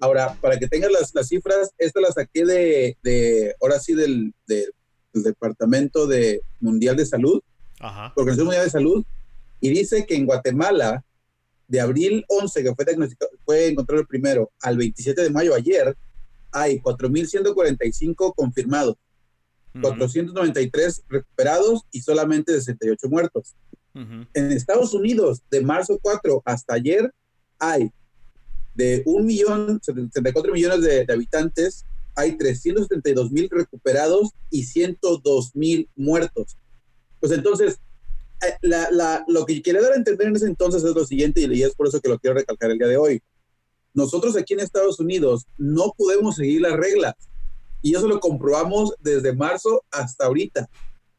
Ahora, 0.00 0.36
para 0.40 0.58
que 0.58 0.68
tengas 0.68 0.92
las, 0.92 1.14
las 1.14 1.28
cifras, 1.28 1.72
esta 1.76 2.00
las 2.00 2.14
saqué 2.14 2.44
de, 2.44 2.96
de 3.02 3.54
ahora 3.60 3.80
sí, 3.80 3.94
del, 3.94 4.34
del, 4.46 4.72
Departamento 5.12 6.06
de 6.06 6.42
Mundial 6.60 6.96
de 6.96 7.04
Salud, 7.04 7.40
Ajá. 7.80 8.12
Organización 8.14 8.46
Mundial 8.46 8.64
de 8.66 8.70
Salud, 8.70 9.04
y 9.60 9.70
dice 9.70 10.06
que 10.06 10.14
en 10.14 10.26
Guatemala, 10.26 11.04
de 11.66 11.80
abril 11.80 12.24
11, 12.28 12.62
que 12.62 12.74
fue, 12.74 12.86
fue 13.44 13.66
encontrado 13.66 14.00
el 14.02 14.06
primero, 14.06 14.52
al 14.62 14.76
27 14.76 15.22
de 15.22 15.30
mayo, 15.30 15.54
ayer, 15.54 15.96
hay 16.52 16.78
4.145 16.78 18.34
confirmados, 18.36 18.96
493 19.80 21.02
recuperados 21.08 21.82
y 21.90 22.00
solamente 22.00 22.52
68 22.52 23.08
muertos. 23.08 23.54
En 23.94 24.52
Estados 24.52 24.94
Unidos, 24.94 25.42
de 25.50 25.60
marzo 25.62 25.98
4 26.00 26.42
hasta 26.44 26.74
ayer, 26.74 27.12
hay 27.58 27.90
de 28.78 29.04
1.074 29.04 30.52
millones 30.52 30.82
de, 30.82 31.04
de 31.04 31.12
habitantes, 31.12 31.84
hay 32.14 32.38
372 32.38 33.32
mil 33.32 33.50
recuperados 33.50 34.30
y 34.50 34.62
102 34.62 35.56
mil 35.56 35.90
muertos. 35.96 36.56
Pues 37.18 37.32
entonces, 37.32 37.80
eh, 38.40 38.54
la, 38.62 38.88
la, 38.92 39.24
lo 39.26 39.44
que 39.44 39.60
quería 39.62 39.82
dar 39.82 39.92
a 39.92 39.96
entender 39.96 40.28
en 40.28 40.36
ese 40.36 40.46
entonces 40.46 40.84
es 40.84 40.94
lo 40.94 41.04
siguiente, 41.04 41.40
y 41.40 41.62
es 41.62 41.74
por 41.74 41.88
eso 41.88 42.00
que 42.00 42.08
lo 42.08 42.20
quiero 42.20 42.36
recalcar 42.36 42.70
el 42.70 42.78
día 42.78 42.86
de 42.86 42.96
hoy. 42.96 43.20
Nosotros 43.94 44.36
aquí 44.36 44.54
en 44.54 44.60
Estados 44.60 45.00
Unidos 45.00 45.46
no 45.56 45.92
podemos 45.96 46.36
seguir 46.36 46.60
las 46.60 46.74
reglas 46.74 47.14
y 47.82 47.96
eso 47.96 48.06
lo 48.06 48.20
comprobamos 48.20 48.94
desde 49.00 49.32
marzo 49.32 49.82
hasta 49.90 50.26
ahorita. 50.26 50.68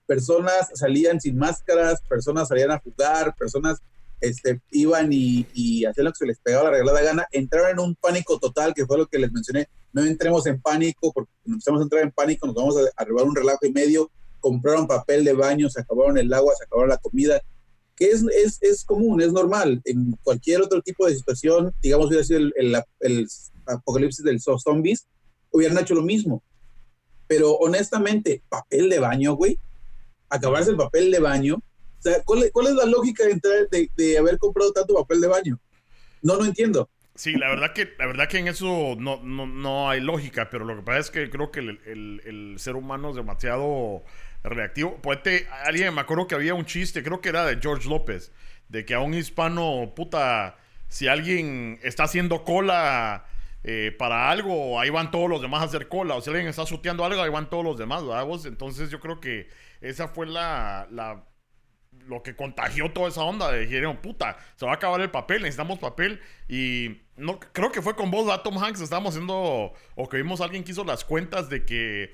Personas 0.06 0.70
salían 0.76 1.20
sin 1.20 1.38
máscaras, 1.38 2.00
personas 2.08 2.48
salían 2.48 2.72
a 2.72 2.80
jugar, 2.80 3.36
personas 3.36 3.80
este, 4.22 4.62
iban 4.72 5.12
y, 5.12 5.46
y 5.54 5.86
hacían 5.86 6.06
lo 6.06 6.12
que 6.12 6.18
se 6.18 6.26
les 6.26 6.40
pegaba 6.40 6.66
la 6.66 6.72
regalada 6.72 7.02
gana, 7.02 7.28
entraron 7.32 7.72
en 7.72 7.80
un 7.80 7.96
pánico 7.96 8.40
total, 8.40 8.74
que 8.74 8.86
fue 8.86 8.98
lo 8.98 9.08
que 9.08 9.20
les 9.20 9.32
mencioné. 9.32 9.68
No 9.94 10.04
entremos 10.04 10.46
en 10.48 10.62
pánico, 10.62 11.12
porque 11.14 11.32
si 11.44 11.52
empezamos 11.52 11.82
a 11.82 11.84
entrar 11.84 12.04
en 12.04 12.12
pánico 12.12 12.48
nos 12.48 12.56
vamos 12.56 12.76
a 12.78 13.02
arribar 13.02 13.26
un 13.26 13.36
relajo 13.36 13.66
y 13.66 13.72
medio. 13.72 14.12
Compraron 14.40 14.88
papel 14.88 15.26
de 15.26 15.34
baño, 15.34 15.70
se 15.70 15.82
acabaron 15.82 16.18
el 16.18 16.34
agua, 16.34 16.54
se 16.58 16.64
acabaron 16.64 16.90
la 16.90 16.98
comida 16.98 17.42
que 18.00 18.06
es, 18.06 18.24
es, 18.34 18.58
es, 18.62 18.86
común, 18.86 19.22
es 19.22 19.34
normal. 19.34 19.82
En 19.84 20.18
cualquier 20.24 20.62
otro 20.62 20.82
tipo 20.82 21.06
de 21.06 21.16
situación, 21.16 21.76
digamos, 21.82 22.08
hubiera 22.08 22.24
sido 22.24 22.40
el, 22.40 22.54
el, 22.56 22.82
el 23.02 23.28
apocalipsis 23.66 24.24
del 24.24 24.40
zombies, 24.40 25.06
hubieran 25.52 25.78
hecho 25.78 25.96
lo 25.96 26.02
mismo. 26.02 26.42
Pero 27.28 27.56
honestamente, 27.56 28.42
papel 28.48 28.90
de 28.90 29.00
baño, 29.00 29.34
güey, 29.34 29.60
acabarse 30.30 30.72
el 30.72 30.78
papel 30.78 31.12
de 31.12 31.20
baño. 31.20 31.62
O 32.00 32.02
sea, 32.02 32.24
¿cuál, 32.24 32.44
es 32.44 32.76
la 32.76 32.86
lógica 32.86 33.24
de, 33.26 34.18
haber 34.18 34.38
comprado 34.38 34.72
tanto 34.72 34.94
papel 34.94 35.20
de 35.20 35.28
baño? 35.28 35.60
No, 36.22 36.38
no 36.38 36.46
entiendo. 36.46 36.90
Sí, 37.16 37.34
la 37.34 37.50
verdad 37.50 37.74
que, 37.74 37.94
la 37.98 38.06
verdad 38.06 38.30
que 38.30 38.38
en 38.38 38.48
eso 38.48 38.96
no, 38.98 39.22
no, 39.22 39.46
no 39.46 39.90
hay 39.90 40.00
lógica, 40.00 40.50
pero 40.50 40.64
lo 40.64 40.78
que 40.78 40.82
pasa 40.84 41.00
es 41.00 41.12
que 41.12 41.30
creo 41.30 41.52
que 41.52 41.60
el, 41.60 42.22
el, 42.26 42.56
ser 42.58 42.78
humano 42.78 43.10
es 43.10 43.18
demasiado 43.18 44.04
reactivo. 44.44 44.96
Puede, 45.02 45.46
alguien 45.66 45.94
me 45.94 46.00
acuerdo 46.00 46.28
que 46.28 46.36
había 46.36 46.54
un 46.54 46.66
chiste, 46.66 47.04
creo 47.04 47.20
que 47.20 47.28
era 47.28 47.46
de 47.46 47.60
George 47.62 47.90
López, 47.90 48.32
de 48.70 48.86
que 48.86 48.94
a 48.94 49.02
un 49.02 49.14
hispano, 49.14 49.92
puta, 49.94 50.56
si 50.88 51.10
alguien 51.10 51.80
está 51.84 52.04
haciendo 52.04 52.46
cola 52.46 53.26
eh, 53.66 53.94
para 54.00 54.32
algo, 54.32 54.80
ahí 54.80 54.90
van 54.90 55.12
todos 55.12 55.30
los 55.30 55.42
demás 55.42 55.62
a 55.62 55.66
hacer 55.66 55.90
cola. 55.90 56.16
O 56.16 56.22
si 56.22 56.30
alguien 56.30 56.48
está 56.48 56.66
suteando 56.66 57.04
algo, 57.04 57.22
ahí 57.22 57.30
van 57.30 57.50
todos 57.50 57.66
los 57.66 57.78
demás, 57.78 58.06
¿verdad? 58.06 58.26
Entonces 58.46 58.90
yo 58.90 59.02
creo 59.02 59.20
que 59.20 59.50
esa 59.82 60.08
fue 60.08 60.26
la, 60.26 60.88
la 60.90 61.26
lo 62.10 62.24
que 62.24 62.36
contagió 62.36 62.92
toda 62.92 63.08
esa 63.08 63.24
onda. 63.24 63.52
De 63.52 63.62
dijeron, 63.62 63.98
puta, 63.98 64.38
se 64.56 64.66
va 64.66 64.74
a 64.74 64.76
acabar 64.76 65.00
el 65.02 65.12
papel, 65.12 65.44
necesitamos 65.44 65.80
papel. 65.80 66.20
Y 66.48 67.02
no 67.16 67.40
creo 67.40 67.72
que 67.72 67.82
fue 67.82 67.96
con 67.96 68.12
vos, 68.12 68.44
Tom 68.44 68.58
Hanks, 68.58 68.82
estábamos 68.82 69.12
haciendo, 69.12 69.74
o 69.96 70.10
que 70.10 70.18
vimos 70.18 70.42
a 70.42 70.46
alguien 70.46 70.64
que 70.64 70.72
hizo 70.72 70.84
las 70.84 71.06
cuentas 71.06 71.50
de 71.50 71.66
que 71.66 72.12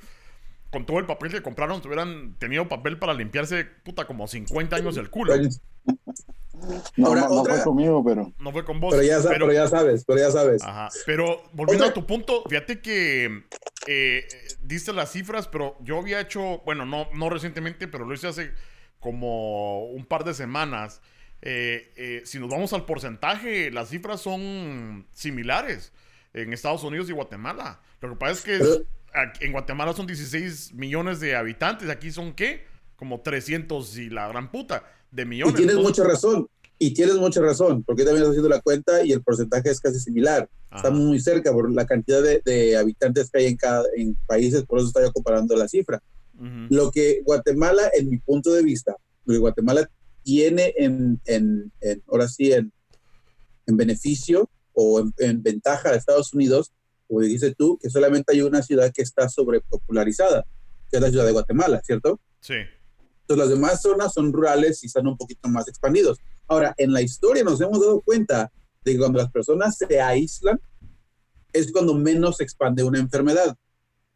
con 0.71 0.85
todo 0.85 0.99
el 0.99 1.05
papel 1.05 1.31
que 1.31 1.41
compraron, 1.41 1.81
tuvieran 1.81 2.35
tenido 2.37 2.67
papel 2.67 2.99
para 2.99 3.13
limpiarse, 3.13 3.63
puta, 3.63 4.05
como 4.05 4.27
50 4.27 4.75
años 4.75 4.97
el 4.97 5.09
culo. 5.09 5.33
No, 6.97 7.07
Ahora, 7.07 7.21
no, 7.29 7.45
fue 7.45 7.63
conmigo, 7.63 8.03
pero. 8.03 8.33
No 8.39 8.51
fue 8.51 8.65
con 8.65 8.79
vos. 8.79 8.93
Pero 8.93 9.03
ya, 9.03 9.21
pero, 9.29 9.51
ya 9.51 9.67
sabes, 9.67 10.03
pero 10.05 10.19
ya 10.19 10.31
sabes. 10.31 10.63
Ajá. 10.63 10.89
Pero 11.05 11.43
volviendo 11.53 11.85
a 11.85 11.93
tu 11.93 12.05
punto, 12.05 12.43
fíjate 12.49 12.81
que 12.81 13.43
eh, 13.87 14.27
diste 14.61 14.93
las 14.93 15.11
cifras, 15.11 15.47
pero 15.47 15.77
yo 15.81 15.99
había 15.99 16.19
hecho, 16.19 16.61
bueno, 16.65 16.85
no, 16.85 17.07
no 17.13 17.29
recientemente, 17.29 17.87
pero 17.87 18.05
lo 18.05 18.13
hice 18.13 18.27
hace 18.27 18.51
como 19.05 19.85
un 19.85 20.03
par 20.03 20.23
de 20.23 20.33
semanas. 20.33 20.99
Eh, 21.43 21.93
eh, 21.95 22.21
si 22.25 22.39
nos 22.39 22.49
vamos 22.49 22.73
al 22.73 22.87
porcentaje, 22.87 23.69
las 23.69 23.89
cifras 23.89 24.19
son 24.19 25.05
similares 25.13 25.93
en 26.33 26.51
Estados 26.53 26.83
Unidos 26.83 27.07
y 27.07 27.13
Guatemala. 27.13 27.79
Lo 28.01 28.09
que 28.09 28.15
pasa 28.15 28.31
es 28.31 28.41
que 28.41 29.45
en 29.45 29.51
Guatemala 29.51 29.93
son 29.93 30.07
16 30.07 30.73
millones 30.73 31.19
de 31.19 31.35
habitantes, 31.35 31.87
aquí 31.89 32.11
son 32.11 32.33
qué? 32.33 32.65
Como 32.95 33.21
300 33.21 33.95
y 33.99 34.09
la 34.09 34.27
gran 34.27 34.49
puta 34.49 34.83
de 35.11 35.25
millones. 35.25 35.53
Y 35.53 35.57
tienes 35.57 35.75
mucha 35.75 36.03
razón, 36.03 36.49
y 36.79 36.95
tienes 36.95 37.17
mucha 37.17 37.41
razón, 37.41 37.83
porque 37.83 38.03
también 38.03 38.23
estás 38.23 38.31
haciendo 38.31 38.49
la 38.49 38.61
cuenta 38.61 39.05
y 39.05 39.11
el 39.11 39.21
porcentaje 39.21 39.69
es 39.69 39.79
casi 39.79 39.99
similar. 39.99 40.49
Está 40.75 40.89
muy 40.89 41.19
cerca 41.19 41.53
por 41.53 41.71
la 41.71 41.85
cantidad 41.85 42.23
de, 42.23 42.75
habitantes 42.75 43.29
que 43.29 43.37
hay 43.37 43.45
en 43.45 43.55
cada 43.55 43.83
en 43.95 44.17
países, 44.25 44.63
por 44.63 44.79
eso 44.79 44.87
estoy 44.87 45.11
comparando 45.13 45.55
la 45.55 45.67
cifra. 45.67 46.01
Lo 46.69 46.91
que 46.91 47.21
Guatemala, 47.23 47.89
en 47.93 48.09
mi 48.09 48.17
punto 48.17 48.51
de 48.51 48.61
vista, 48.61 48.95
lo 49.25 49.33
que 49.33 49.39
Guatemala 49.39 49.89
tiene 50.23 50.73
en, 50.77 51.21
en, 51.25 51.71
ahora 52.07 52.27
sí, 52.27 52.51
en, 52.51 52.73
en 53.67 53.77
beneficio 53.77 54.49
o 54.73 55.03
en, 55.17 55.43
ventaja 55.43 55.89
a 55.89 55.95
Estados 55.95 56.33
Unidos, 56.33 56.73
como 57.07 57.21
dices 57.21 57.55
tú, 57.57 57.77
que 57.81 57.89
solamente 57.89 58.33
hay 58.33 58.41
una 58.41 58.61
ciudad 58.61 58.91
que 58.93 59.01
está 59.01 59.29
sobrepopularizada, 59.29 60.45
que 60.89 60.97
es 60.97 61.01
la 61.01 61.09
ciudad 61.09 61.25
de 61.25 61.31
Guatemala, 61.31 61.81
¿cierto? 61.83 62.19
Sí. 62.41 62.55
Entonces 63.21 63.37
las 63.37 63.49
demás 63.49 63.81
zonas 63.81 64.13
son 64.13 64.33
rurales 64.33 64.83
y 64.83 64.87
están 64.87 65.07
un 65.07 65.17
poquito 65.17 65.47
más 65.47 65.67
expandidos. 65.67 66.19
Ahora, 66.47 66.75
en 66.77 66.91
la 66.93 67.01
historia 67.01 67.43
nos 67.43 67.61
hemos 67.61 67.79
dado 67.79 68.01
cuenta 68.01 68.51
de 68.83 68.91
que 68.91 68.97
cuando 68.99 69.19
las 69.19 69.31
personas 69.31 69.77
se 69.77 69.99
aíslan, 69.99 70.59
es 71.53 71.71
cuando 71.71 71.95
menos 71.95 72.37
se 72.37 72.43
expande 72.43 72.83
una 72.83 72.99
enfermedad. 72.99 73.57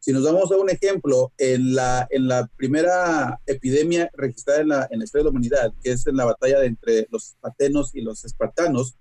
Si 0.00 0.12
nos 0.12 0.24
damos 0.24 0.50
a 0.50 0.56
un 0.56 0.70
ejemplo, 0.70 1.30
en 1.36 1.74
la, 1.74 2.06
en 2.10 2.26
la 2.26 2.48
primera 2.56 3.38
epidemia 3.46 4.10
registrada 4.14 4.60
en 4.62 4.68
la, 4.68 4.88
en 4.90 4.98
la 4.98 5.04
historia 5.04 5.22
de 5.22 5.24
la 5.24 5.30
humanidad, 5.30 5.72
que 5.82 5.92
es 5.92 6.06
en 6.06 6.16
la 6.16 6.24
batalla 6.24 6.58
de 6.58 6.66
entre 6.66 7.06
los 7.10 7.36
atenos 7.42 7.94
y 7.94 8.00
los 8.00 8.24
espartanos, 8.24 8.96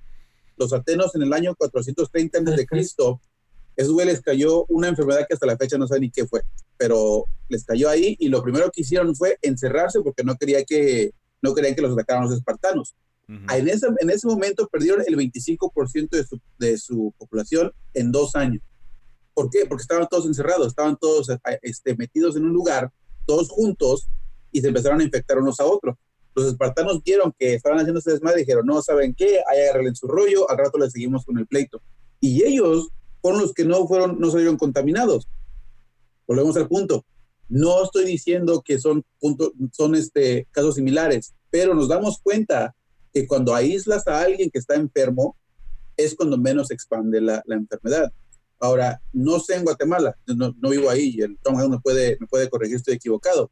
los 0.57 0.73
atenos 0.73 1.15
en 1.15 1.21
el 1.21 1.31
año 1.31 1.55
430 1.55 2.39
a.C., 2.39 2.67
esos 3.77 3.93
güey 3.93 4.07
les 4.07 4.19
cayó 4.19 4.65
una 4.65 4.89
enfermedad 4.89 5.25
que 5.25 5.35
hasta 5.35 5.45
la 5.45 5.55
fecha 5.55 5.77
no 5.77 5.87
sabe 5.87 6.01
ni 6.01 6.11
qué 6.11 6.27
fue, 6.27 6.41
pero 6.75 7.23
les 7.47 7.63
cayó 7.63 7.87
ahí 7.87 8.17
y 8.19 8.27
lo 8.27 8.43
primero 8.43 8.69
que 8.71 8.81
hicieron 8.81 9.15
fue 9.15 9.37
encerrarse 9.41 10.01
porque 10.01 10.25
no, 10.25 10.35
quería 10.35 10.65
que, 10.65 11.13
no 11.41 11.53
querían 11.53 11.75
que 11.75 11.81
los 11.81 11.93
atacaran 11.93 12.25
los 12.25 12.33
espartanos. 12.33 12.93
En, 13.29 13.69
ese, 13.69 13.87
en 13.99 14.09
ese 14.09 14.27
momento 14.27 14.67
perdieron 14.67 15.01
el 15.07 15.15
25% 15.15 16.09
de 16.09 16.23
su, 16.25 16.41
de 16.57 16.77
su 16.77 17.13
población 17.17 17.71
en 17.93 18.11
dos 18.11 18.35
años. 18.35 18.61
¿Por 19.39 19.49
qué? 19.49 19.65
Porque 19.65 19.83
estaban 19.83 20.05
todos 20.09 20.25
encerrados, 20.25 20.67
estaban 20.67 20.97
todos 20.97 21.29
este, 21.61 21.95
metidos 21.95 22.35
en 22.35 22.43
un 22.43 22.51
lugar, 22.51 22.91
todos 23.25 23.47
juntos, 23.47 24.09
y 24.51 24.59
se 24.59 24.67
empezaron 24.67 24.99
a 24.99 25.03
infectar 25.05 25.37
unos 25.37 25.61
a 25.61 25.65
otros. 25.65 25.95
Los 26.35 26.47
espartanos 26.47 27.01
vieron 27.01 27.33
que 27.39 27.53
estaban 27.53 27.79
haciendo 27.79 28.01
ese 28.01 28.11
desmadre 28.11 28.41
y 28.41 28.43
dijeron, 28.43 28.65
no, 28.65 28.81
¿saben 28.81 29.15
qué? 29.15 29.39
Ahí 29.49 29.61
agarren 29.61 29.95
su 29.95 30.09
rollo, 30.09 30.51
al 30.51 30.57
rato 30.57 30.77
le 30.77 30.89
seguimos 30.89 31.23
con 31.23 31.37
el 31.37 31.47
pleito. 31.47 31.81
Y 32.19 32.43
ellos 32.43 32.89
fueron 33.21 33.39
los 33.39 33.53
que 33.53 33.63
no 33.63 33.87
fueron, 33.87 34.19
no 34.19 34.29
salieron 34.29 34.57
contaminados. 34.57 35.25
Volvemos 36.27 36.57
al 36.57 36.67
punto. 36.67 37.05
No 37.47 37.81
estoy 37.85 38.03
diciendo 38.03 38.61
que 38.61 38.77
son, 38.77 39.05
son 39.71 39.95
este, 39.95 40.49
casos 40.51 40.75
similares, 40.75 41.33
pero 41.49 41.73
nos 41.73 41.87
damos 41.87 42.19
cuenta 42.21 42.75
que 43.13 43.25
cuando 43.25 43.55
aíslas 43.55 44.05
a 44.05 44.19
alguien 44.19 44.49
que 44.51 44.59
está 44.59 44.75
enfermo, 44.75 45.37
es 45.95 46.13
cuando 46.13 46.37
menos 46.37 46.71
expande 46.71 47.21
la, 47.21 47.41
la 47.45 47.55
enfermedad. 47.55 48.11
Ahora, 48.59 49.01
no 49.13 49.39
sé 49.39 49.55
en 49.55 49.63
Guatemala, 49.63 50.17
no, 50.27 50.53
no 50.59 50.69
vivo 50.69 50.89
ahí, 50.89 51.17
el 51.21 51.37
Tom 51.41 51.55
me 51.69 51.79
puede, 51.79 52.17
me 52.19 52.27
puede 52.27 52.49
corregir, 52.49 52.75
estoy 52.75 52.95
equivocado, 52.95 53.49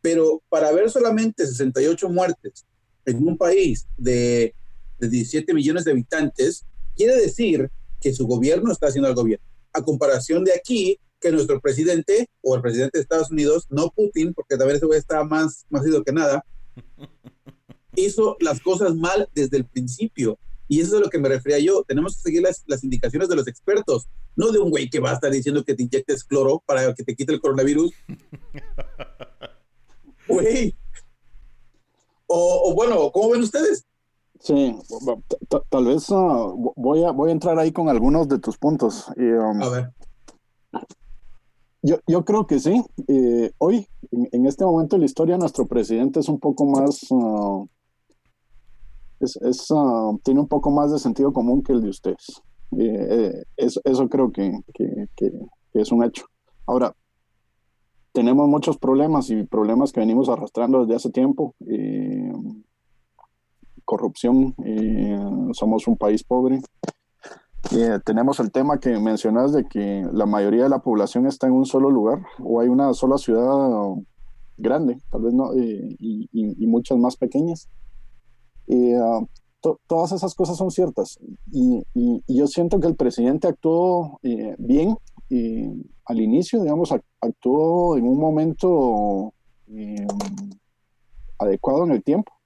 pero 0.00 0.42
para 0.48 0.72
ver 0.72 0.90
solamente 0.90 1.46
68 1.46 2.08
muertes 2.08 2.66
en 3.04 3.26
un 3.26 3.38
país 3.38 3.86
de, 3.96 4.54
de 4.98 5.08
17 5.08 5.54
millones 5.54 5.84
de 5.84 5.92
habitantes, 5.92 6.64
quiere 6.96 7.16
decir 7.16 7.70
que 8.00 8.12
su 8.12 8.26
gobierno 8.26 8.72
está 8.72 8.88
haciendo 8.88 9.08
algo 9.08 9.24
bien. 9.24 9.40
A 9.72 9.82
comparación 9.82 10.44
de 10.44 10.54
aquí, 10.54 10.98
que 11.20 11.32
nuestro 11.32 11.60
presidente 11.60 12.28
o 12.42 12.56
el 12.56 12.62
presidente 12.62 12.98
de 12.98 13.02
Estados 13.02 13.30
Unidos, 13.30 13.66
no 13.70 13.90
Putin, 13.90 14.34
porque 14.34 14.56
también 14.56 14.76
ese 14.76 14.86
güey 14.86 14.98
está 14.98 15.24
más, 15.24 15.66
más 15.70 15.86
ido 15.86 16.04
que 16.04 16.12
nada, 16.12 16.44
hizo 17.96 18.36
las 18.40 18.60
cosas 18.60 18.94
mal 18.94 19.28
desde 19.34 19.56
el 19.56 19.64
principio. 19.64 20.38
Y 20.68 20.80
eso 20.80 20.96
es 20.96 21.00
a 21.00 21.04
lo 21.04 21.10
que 21.10 21.18
me 21.18 21.28
refería 21.28 21.58
yo. 21.58 21.84
Tenemos 21.84 22.16
que 22.16 22.22
seguir 22.22 22.42
las, 22.42 22.64
las 22.66 22.82
indicaciones 22.84 23.28
de 23.28 23.36
los 23.36 23.46
expertos, 23.46 24.06
no 24.34 24.50
de 24.52 24.58
un 24.58 24.70
güey 24.70 24.90
que 24.90 25.00
va 25.00 25.10
a 25.10 25.14
estar 25.14 25.30
diciendo 25.30 25.64
que 25.64 25.74
te 25.74 25.82
inyectes 25.82 26.24
cloro 26.24 26.62
para 26.66 26.92
que 26.94 27.04
te 27.04 27.14
quite 27.14 27.32
el 27.32 27.40
coronavirus. 27.40 27.92
Güey. 30.28 30.76
O, 32.26 32.70
o 32.70 32.74
bueno, 32.74 33.12
¿cómo 33.12 33.30
ven 33.30 33.42
ustedes? 33.42 33.86
Sí, 34.40 34.76
tal 35.68 35.86
vez 35.86 36.06
ah, 36.10 36.52
voy, 36.76 37.04
a, 37.04 37.10
voy 37.10 37.30
a 37.30 37.32
entrar 37.32 37.58
ahí 37.58 37.72
con 37.72 37.88
algunos 37.88 38.28
de 38.28 38.38
tus 38.38 38.58
puntos. 38.58 39.08
Um, 39.16 39.62
a 39.62 39.68
ver. 39.68 39.92
Yo, 41.82 41.98
yo 42.06 42.24
creo 42.24 42.46
que 42.46 42.58
sí. 42.58 42.82
Eh, 43.08 43.52
hoy, 43.58 43.88
en, 44.10 44.46
este 44.46 44.64
momento 44.64 44.96
de 44.96 45.00
la 45.00 45.06
historia, 45.06 45.38
nuestro 45.38 45.66
presidente 45.66 46.20
es 46.20 46.28
un 46.28 46.38
poco 46.38 46.66
más... 46.66 47.06
Ah, 47.12 47.64
es, 49.20 49.68
ah, 49.70 50.12
tiene 50.22 50.40
un 50.40 50.48
poco 50.48 50.70
más 50.70 50.92
de 50.92 50.98
sentido 50.98 51.32
común 51.32 51.62
que 51.62 51.72
el 51.72 51.82
de 51.82 51.90
ustedes. 51.90 52.42
Eh, 52.78 53.42
eh, 53.58 53.68
eso, 53.84 54.08
creo 54.08 54.32
que, 54.32 54.52
es 55.74 55.92
un 55.92 56.04
hecho. 56.04 56.26
Ahora, 56.66 56.94
tenemos 58.12 58.48
muchos 58.48 58.78
problemas 58.78 59.30
y 59.30 59.44
problemas 59.44 59.92
que 59.92 60.00
venimos 60.00 60.28
arrastrando 60.28 60.80
desde 60.80 60.96
hace 60.96 61.10
tiempo 61.10 61.54
corrupción, 63.86 64.54
eh, 64.64 65.18
somos 65.52 65.88
un 65.88 65.96
país 65.96 66.22
pobre. 66.22 66.60
Tenemos 68.04 68.38
el 68.38 68.52
tema 68.52 68.78
que 68.78 68.98
mencionas 68.98 69.52
de 69.52 69.64
que 69.64 70.06
la 70.12 70.26
mayoría 70.26 70.64
de 70.64 70.68
la 70.68 70.80
población 70.80 71.26
está 71.26 71.46
en 71.46 71.54
un 71.54 71.64
solo 71.64 71.90
lugar 71.90 72.20
o 72.38 72.60
hay 72.60 72.68
una 72.68 72.92
sola 72.92 73.16
ciudad 73.16 73.94
grande, 74.56 74.98
tal 75.10 75.22
vez 75.22 75.34
no, 75.34 75.52
y, 75.54 76.66
muchas 76.66 76.98
más 76.98 77.16
pequeñas. 77.16 77.68
Ah, 78.68 79.20
todas 79.86 80.12
esas 80.12 80.34
cosas 80.34 80.56
son 80.56 80.70
ciertas 80.70 81.18
y, 81.50 81.82
yo 82.28 82.46
siento 82.46 82.78
que 82.78 82.86
el 82.86 82.94
presidente 82.94 83.48
actuó 83.48 84.20
bien 84.58 84.96
al 86.04 86.20
inicio, 86.20 86.62
digamos, 86.62 86.92
actuó 87.20 87.96
en 87.96 88.06
un 88.06 88.18
momento 88.18 89.34
adecuado 91.38 91.84
en 91.84 91.90
el 91.92 92.04
tiempo 92.04 92.36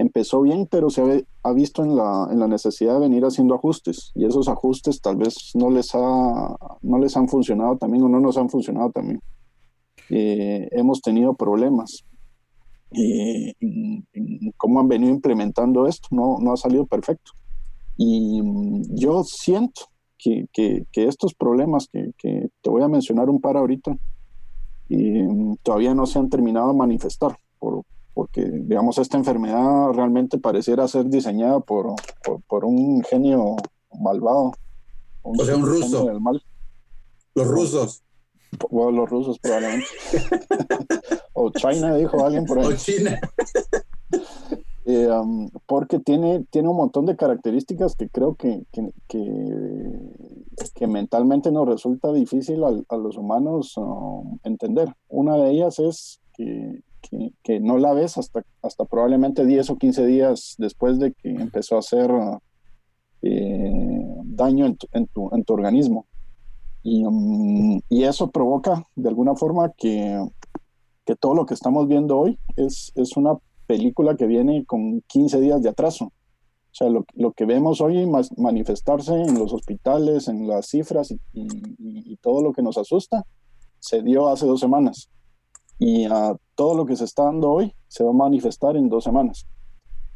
empezó 0.00 0.40
bien, 0.40 0.66
pero 0.70 0.88
se 0.88 1.26
ha, 1.42 1.52
visto 1.52 1.84
en 1.84 1.94
la, 1.94 2.28
en 2.30 2.38
la, 2.38 2.48
necesidad 2.48 2.94
de 2.94 3.00
venir 3.00 3.22
haciendo 3.24 3.54
ajustes 3.54 4.12
y 4.14 4.24
esos 4.24 4.48
ajustes 4.48 5.02
tal 5.02 5.16
vez 5.16 5.50
no 5.54 5.70
les, 5.70 5.94
ha, 5.94 6.56
no 6.80 6.98
les 6.98 7.16
han 7.18 7.28
funcionado 7.28 7.76
también 7.76 8.04
o 8.04 8.08
no 8.08 8.18
nos 8.18 8.38
han 8.38 8.48
funcionado 8.48 8.90
también. 8.90 9.20
Eh, 10.08 10.68
hemos 10.72 11.02
tenido 11.02 11.34
problemas. 11.34 12.04
Eh, 12.92 13.54
cómo 14.56 14.80
han 14.80 14.88
venido 14.88 15.12
implementando 15.12 15.86
esto, 15.86 16.08
no, 16.10 16.38
no 16.40 16.52
ha 16.52 16.56
salido 16.56 16.86
perfecto. 16.86 17.32
Y 17.96 18.42
mm, 18.42 18.96
yo 18.96 19.22
siento 19.24 19.82
que, 20.18 20.46
que, 20.52 20.86
que 20.92 21.06
estos 21.06 21.34
problemas 21.34 21.88
que, 21.92 22.12
que, 22.18 22.48
te 22.60 22.70
voy 22.70 22.82
a 22.82 22.88
mencionar 22.88 23.28
un 23.30 23.40
par 23.40 23.56
ahorita, 23.56 23.96
mm, 24.88 25.54
todavía 25.62 25.94
no 25.94 26.06
se 26.06 26.18
han 26.18 26.28
terminado 26.28 26.68
de 26.68 26.78
manifestar 26.78 27.38
por, 27.58 27.84
porque, 28.14 28.44
digamos, 28.44 28.98
esta 28.98 29.16
enfermedad 29.16 29.92
realmente 29.92 30.38
pareciera 30.38 30.88
ser 30.88 31.06
diseñada 31.06 31.60
por, 31.60 31.94
por, 32.48 32.64
un 32.64 33.02
genio 33.02 33.56
malvado. 33.98 34.52
o 35.22 35.44
sea, 35.44 35.56
un 35.56 35.66
ruso. 35.66 36.10
Los 37.34 37.46
rusos. 37.46 38.02
Bueno, 38.70 38.90
los 38.92 39.10
rusos 39.10 39.38
probablemente. 39.38 39.86
o 41.32 41.50
China, 41.50 41.96
dijo 41.96 42.24
alguien 42.24 42.44
por 42.44 42.58
ahí. 42.58 42.66
O 42.66 42.72
China. 42.74 43.18
Eh, 44.86 45.06
um, 45.08 45.48
porque 45.66 46.00
tiene, 46.00 46.44
tiene 46.50 46.68
un 46.68 46.76
montón 46.76 47.06
de 47.06 47.14
características 47.14 47.94
que 47.94 48.08
creo 48.08 48.34
que, 48.34 48.64
que, 48.72 48.90
que, 49.06 50.86
mentalmente 50.88 51.52
nos 51.52 51.68
resulta 51.68 52.12
difícil 52.12 52.64
a, 52.64 52.96
los 52.96 53.16
humanos 53.16 53.76
um, 53.76 54.38
entender. 54.42 54.92
Una 55.08 55.36
de 55.36 55.50
ellas 55.50 55.78
es 55.78 56.20
que, 56.32 56.82
que, 57.42 57.60
no 57.60 57.78
la 57.78 57.92
ves 57.92 58.18
hasta, 58.18 58.42
hasta 58.62 58.84
probablemente 58.84 59.44
10 59.44 59.70
o 59.70 59.76
15 59.76 60.06
días 60.06 60.54
después 60.58 60.98
de 60.98 61.12
que 61.12 61.28
empezó 61.28 61.76
a 61.76 61.80
hacer 61.80 62.10
eh, 63.22 64.14
daño 64.24 64.66
en 64.66 64.76
tu, 64.76 64.86
en, 64.92 65.06
tu, 65.08 65.30
en 65.32 65.44
tu, 65.44 65.52
organismo. 65.52 66.06
Y, 66.82 67.04
um, 67.04 67.80
y, 67.88 68.04
eso 68.04 68.30
provoca 68.30 68.86
de 68.96 69.08
alguna 69.08 69.34
forma 69.34 69.72
que, 69.76 70.18
que 71.04 71.14
todo 71.14 71.34
lo 71.34 71.46
que 71.46 71.54
estamos 71.54 71.86
viendo 71.88 72.18
hoy 72.18 72.38
es, 72.56 72.92
es 72.94 73.16
una 73.16 73.36
película 73.66 74.16
que 74.16 74.26
viene 74.26 74.64
con 74.64 75.02
15 75.02 75.40
días 75.40 75.62
de 75.62 75.68
atraso. 75.68 76.06
O 76.06 76.74
sea, 76.74 76.88
lo, 76.88 77.04
lo 77.14 77.32
que 77.32 77.44
vemos 77.46 77.80
hoy 77.80 78.06
manifestarse 78.36 79.14
en 79.14 79.38
los 79.38 79.52
hospitales, 79.52 80.28
en 80.28 80.46
las 80.46 80.66
cifras 80.66 81.12
y, 81.32 82.16
todo 82.16 82.42
lo 82.42 82.52
que 82.52 82.62
nos 82.62 82.76
asusta, 82.76 83.24
se 83.78 84.02
dio 84.02 84.28
hace 84.28 84.46
dos 84.46 84.60
semanas. 84.60 85.08
Y 85.78 86.04
a 86.04 86.36
todo 86.54 86.74
lo 86.74 86.84
que 86.84 86.96
se 86.96 87.04
está 87.04 87.24
dando 87.24 87.50
hoy 87.50 87.74
se 87.88 88.04
va 88.04 88.10
a 88.10 88.14
manifestar 88.14 88.76
en 88.76 88.88
dos 88.88 89.04
semanas. 89.04 89.46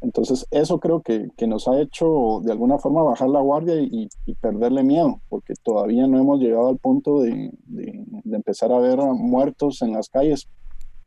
Entonces, 0.05 0.47
eso 0.51 0.79
creo 0.81 1.01
que, 1.01 1.29
que 1.37 1.47
nos 1.47 1.67
ha 1.67 1.81
hecho 1.81 2.41
de 2.45 2.53
alguna 2.53 2.79
forma 2.79 3.03
bajar 3.03 3.31
la 3.31 3.41
guardia 3.41 3.77
y, 3.81 4.09
y, 4.27 4.35
perderle 4.35 4.83
miedo, 4.83 5.23
porque 5.31 5.55
todavía 5.63 6.07
no 6.07 6.19
hemos 6.19 6.41
llegado 6.41 6.69
al 6.69 6.77
punto 6.77 7.23
de, 7.23 7.51
de, 7.65 8.05
de 8.07 8.37
empezar 8.37 8.71
a 8.71 8.79
ver 8.79 8.99
muertos 8.99 9.81
en 9.81 9.93
las 9.95 10.11
calles, 10.11 10.47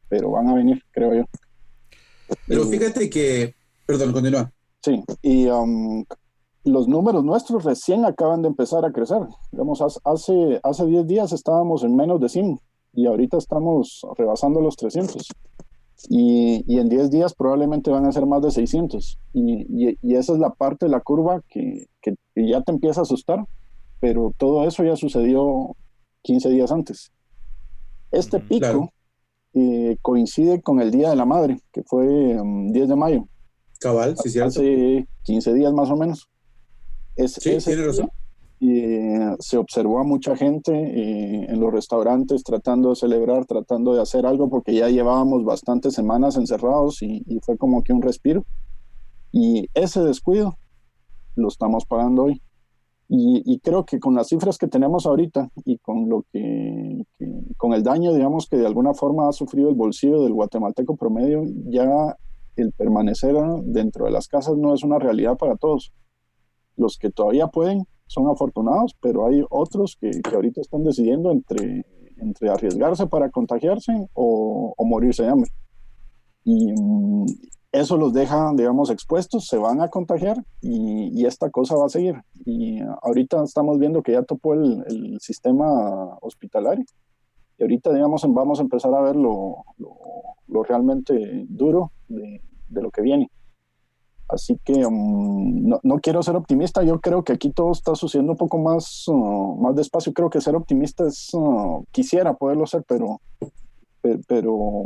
pero 0.10 0.32
van 0.32 0.50
a 0.50 0.56
venir, 0.56 0.82
creo 0.92 1.14
yo. 1.14 1.24
Pero 2.48 2.66
fíjate 2.66 3.08
que, 3.08 3.54
perdón, 3.86 4.14
continúa. 4.14 4.52
Sí, 4.82 5.04
y 5.22 5.46
um, 5.48 6.04
los 6.64 6.88
números 6.88 7.24
nuestros 7.24 7.64
recién 7.64 8.04
acaban 8.04 8.42
de 8.42 8.48
empezar 8.48 8.84
a 8.84 8.92
crecer. 8.92 9.22
Digamos, 9.52 9.82
hace, 10.04 10.60
hace 10.64 10.86
10 10.86 11.06
días 11.06 11.34
estábamos 11.34 11.84
en 11.84 11.96
menos 11.96 12.20
de 12.20 12.30
100 12.30 12.60
y 12.94 13.06
ahorita 13.06 13.38
estamos 13.38 14.02
rebasando 14.18 14.60
los 14.60 14.76
300. 14.76 15.28
Y, 16.10 16.64
y 16.68 16.80
en 16.80 16.90
10 16.90 17.10
días 17.10 17.34
probablemente 17.34 17.90
van 17.90 18.06
a 18.06 18.12
ser 18.12 18.26
más 18.26 18.42
de 18.42 18.52
600. 18.52 19.20
Y, 19.34 19.90
y, 19.90 19.98
y 20.02 20.16
esa 20.16 20.34
es 20.34 20.40
la 20.40 20.52
parte 20.52 20.86
de 20.86 20.92
la 20.92 21.02
curva 21.02 21.42
que, 21.50 21.88
que, 22.02 22.16
ya 22.36 22.62
te 22.62 22.72
empieza 22.72 23.02
a 23.02 23.04
asustar, 23.04 23.46
pero 24.00 24.34
todo 24.38 24.68
eso 24.68 24.84
ya 24.84 24.96
sucedió 24.96 25.76
15 26.22 26.50
días 26.50 26.72
antes. 26.72 27.12
Este 28.12 28.40
pico 28.40 28.94
eh, 29.54 29.98
coincide 30.02 30.62
con 30.62 30.80
el 30.80 30.92
Día 30.92 31.10
de 31.10 31.16
la 31.16 31.26
Madre, 31.26 31.60
que 31.74 31.84
fue 31.84 32.06
10 32.06 32.44
mm, 32.44 32.72
de 32.72 32.96
mayo. 32.96 33.28
Cabal, 33.80 34.16
sí, 34.18 34.30
cierto. 34.30 34.50
Hace 34.50 35.08
15 35.24 35.54
días 35.54 35.74
más 35.74 35.90
o 35.90 35.96
menos. 35.96 36.30
Es, 37.16 37.34
sí, 37.34 37.58
tiene 37.58 37.86
razón. 37.86 38.12
Eh, 38.60 39.36
se 39.40 39.58
observó 39.58 40.00
a 40.00 40.04
mucha 40.04 40.36
gente 40.36 40.72
eh, 40.74 41.46
en 41.48 41.60
los 41.60 41.72
restaurantes 41.72 42.44
tratando 42.44 42.90
de 42.90 42.96
celebrar, 42.96 43.46
tratando 43.46 43.94
de 43.94 44.02
hacer 44.02 44.26
algo, 44.26 44.50
porque 44.50 44.74
ya 44.74 44.90
llevábamos 44.90 45.44
bastantes 45.44 45.94
semanas 45.94 46.38
encerrados 46.38 47.02
y, 47.04 47.24
y 47.28 47.40
fue 47.42 47.58
como 47.58 47.84
que 47.84 47.94
un 47.94 48.02
respiro. 48.02 48.46
Y 49.32 49.68
ese 49.74 50.02
descuido 50.02 50.58
lo 51.36 51.48
estamos 51.48 51.86
pagando 51.86 52.24
hoy. 52.24 52.42
Y, 53.10 53.60
creo 53.60 53.86
que 53.86 54.00
con 54.02 54.16
las 54.16 54.28
cifras 54.28 54.58
que 54.58 54.68
tenemos 54.68 55.06
ahorita 55.06 55.50
y 55.64 55.78
con 55.78 56.10
lo 56.10 56.26
que, 56.34 57.06
con 57.56 57.74
el 57.74 57.82
daño, 57.82 58.14
digamos, 58.14 58.48
que 58.50 58.58
de 58.58 58.68
alguna 58.68 58.94
forma 58.94 59.30
ha 59.30 59.32
sufrido 59.32 59.70
el 59.70 59.76
bolsillo 59.76 60.24
del 60.24 60.34
guatemalteco 60.34 60.98
promedio, 60.98 61.44
ya 61.68 62.18
el 62.58 62.74
permanecer 62.74 63.34
dentro 63.64 64.06
de 64.06 64.12
las 64.12 64.28
casas 64.28 64.58
no 64.58 64.74
es 64.74 64.84
una 64.84 65.00
realidad 65.00 65.38
para 65.38 65.56
todos. 65.56 65.94
Los 66.76 66.98
que 66.98 67.10
todavía 67.10 67.48
pueden 67.48 67.86
son 68.08 68.30
afortunados, 68.30 68.96
pero 69.02 69.28
hay 69.28 69.44
otros 69.50 69.98
que, 70.00 70.10
que 70.10 70.36
ahorita 70.36 70.62
están 70.62 70.84
decidiendo 70.84 71.32
entre, 71.32 71.86
entre 72.18 72.50
arriesgarse 72.50 73.08
para 73.08 73.30
contagiarse 73.30 74.10
o, 74.14 74.74
o 74.76 74.86
morirse 74.86 75.24
de 75.24 75.30
hambre. 75.30 75.52
Y, 76.44 76.74
mm, 76.74 77.26
eso 77.72 77.98
los 77.98 78.14
deja, 78.14 78.52
digamos, 78.56 78.90
expuestos, 78.90 79.48
se 79.48 79.58
van 79.58 79.82
a 79.82 79.90
contagiar 79.90 80.44
y, 80.62 81.26
esta 81.26 81.50
cosa 81.50 81.76
va 81.76 81.86
a 81.86 81.90
seguir. 81.90 82.16
Y 82.46 82.80
ahorita 83.02 83.44
estamos 83.44 83.78
viendo 83.80 84.02
que 84.02 84.14
ya 84.14 84.24
topó 84.24 84.54
el, 84.54 85.18
sistema 85.20 86.18
hospitalario. 86.22 86.86
Y 87.58 87.64
ahorita, 87.64 87.94
digamos, 87.94 88.26
vamos 88.30 88.60
a 88.60 88.64
empezar 88.64 88.94
a 88.94 89.02
ver 89.02 89.16
lo, 89.16 89.64
lo, 89.78 90.64
realmente 90.64 91.46
duro 91.50 91.92
de, 92.08 92.42
de, 92.70 92.82
lo 92.82 92.92
que 92.92 93.02
viene. 93.02 93.30
Así 94.30 94.60
que 94.64 94.86
um, 94.86 95.68
no, 95.68 95.80
no, 95.84 96.00
quiero 96.00 96.22
ser 96.22 96.36
optimista, 96.36 96.84
yo 96.84 97.00
creo 97.00 97.24
que 97.24 97.34
aquí 97.34 97.52
todo 97.52 97.72
está 97.72 97.96
sucediendo 97.96 98.34
un 98.34 98.38
poco 98.38 98.58
más, 98.58 99.08
uh, 99.08 99.56
más 99.62 99.76
despacio. 99.76 100.14
Creo 100.14 100.30
que 100.30 100.42
ser 100.42 100.56
optimista 100.56 101.08
es, 101.08 101.30
uh, 101.34 101.86
quisiera 101.92 102.34
poderlo 102.34 102.68
ser, 102.68 102.84
pero, 102.88 103.22
pero 104.28 104.86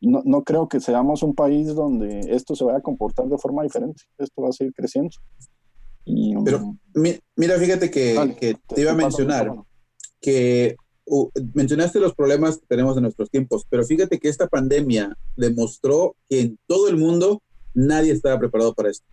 no, 0.00 0.22
no, 0.24 0.42
creo 0.42 0.68
que 0.68 0.80
seamos 0.80 1.22
un 1.22 1.34
país 1.34 1.74
donde 1.74 2.20
esto 2.34 2.54
se 2.54 2.64
vaya 2.64 2.78
a 2.78 2.82
comportar 2.82 3.26
de 3.28 3.38
forma 3.38 3.62
diferente. 3.62 4.02
Esto 4.18 4.42
va 4.42 4.50
a 4.50 4.52
seguir 4.52 4.74
creciendo. 4.74 5.16
Y, 6.04 6.34
Pero 6.44 6.58
um, 6.58 6.78
mira, 6.94 7.58
fíjate 7.58 7.90
que, 7.90 8.36
que 8.38 8.56
te, 8.66 8.80
iba 8.80 8.90
a 8.90 8.94
mencionar 8.94 9.54
que 10.20 10.76
mencionaste 11.54 11.98
los 11.98 12.14
problemas 12.14 12.58
que 12.58 12.66
tenemos 12.66 12.96
en 12.96 13.02
nuestros 13.02 13.30
tiempos, 13.30 13.66
pero 13.68 13.84
fíjate 13.84 14.18
que 14.18 14.28
esta 14.28 14.48
pandemia 14.48 15.16
demostró 15.36 16.14
que 16.28 16.40
en 16.40 16.58
todo 16.66 16.88
el 16.88 16.96
mundo 16.96 17.42
nadie 17.74 18.12
estaba 18.12 18.38
preparado 18.38 18.74
para 18.74 18.90
esto. 18.90 19.06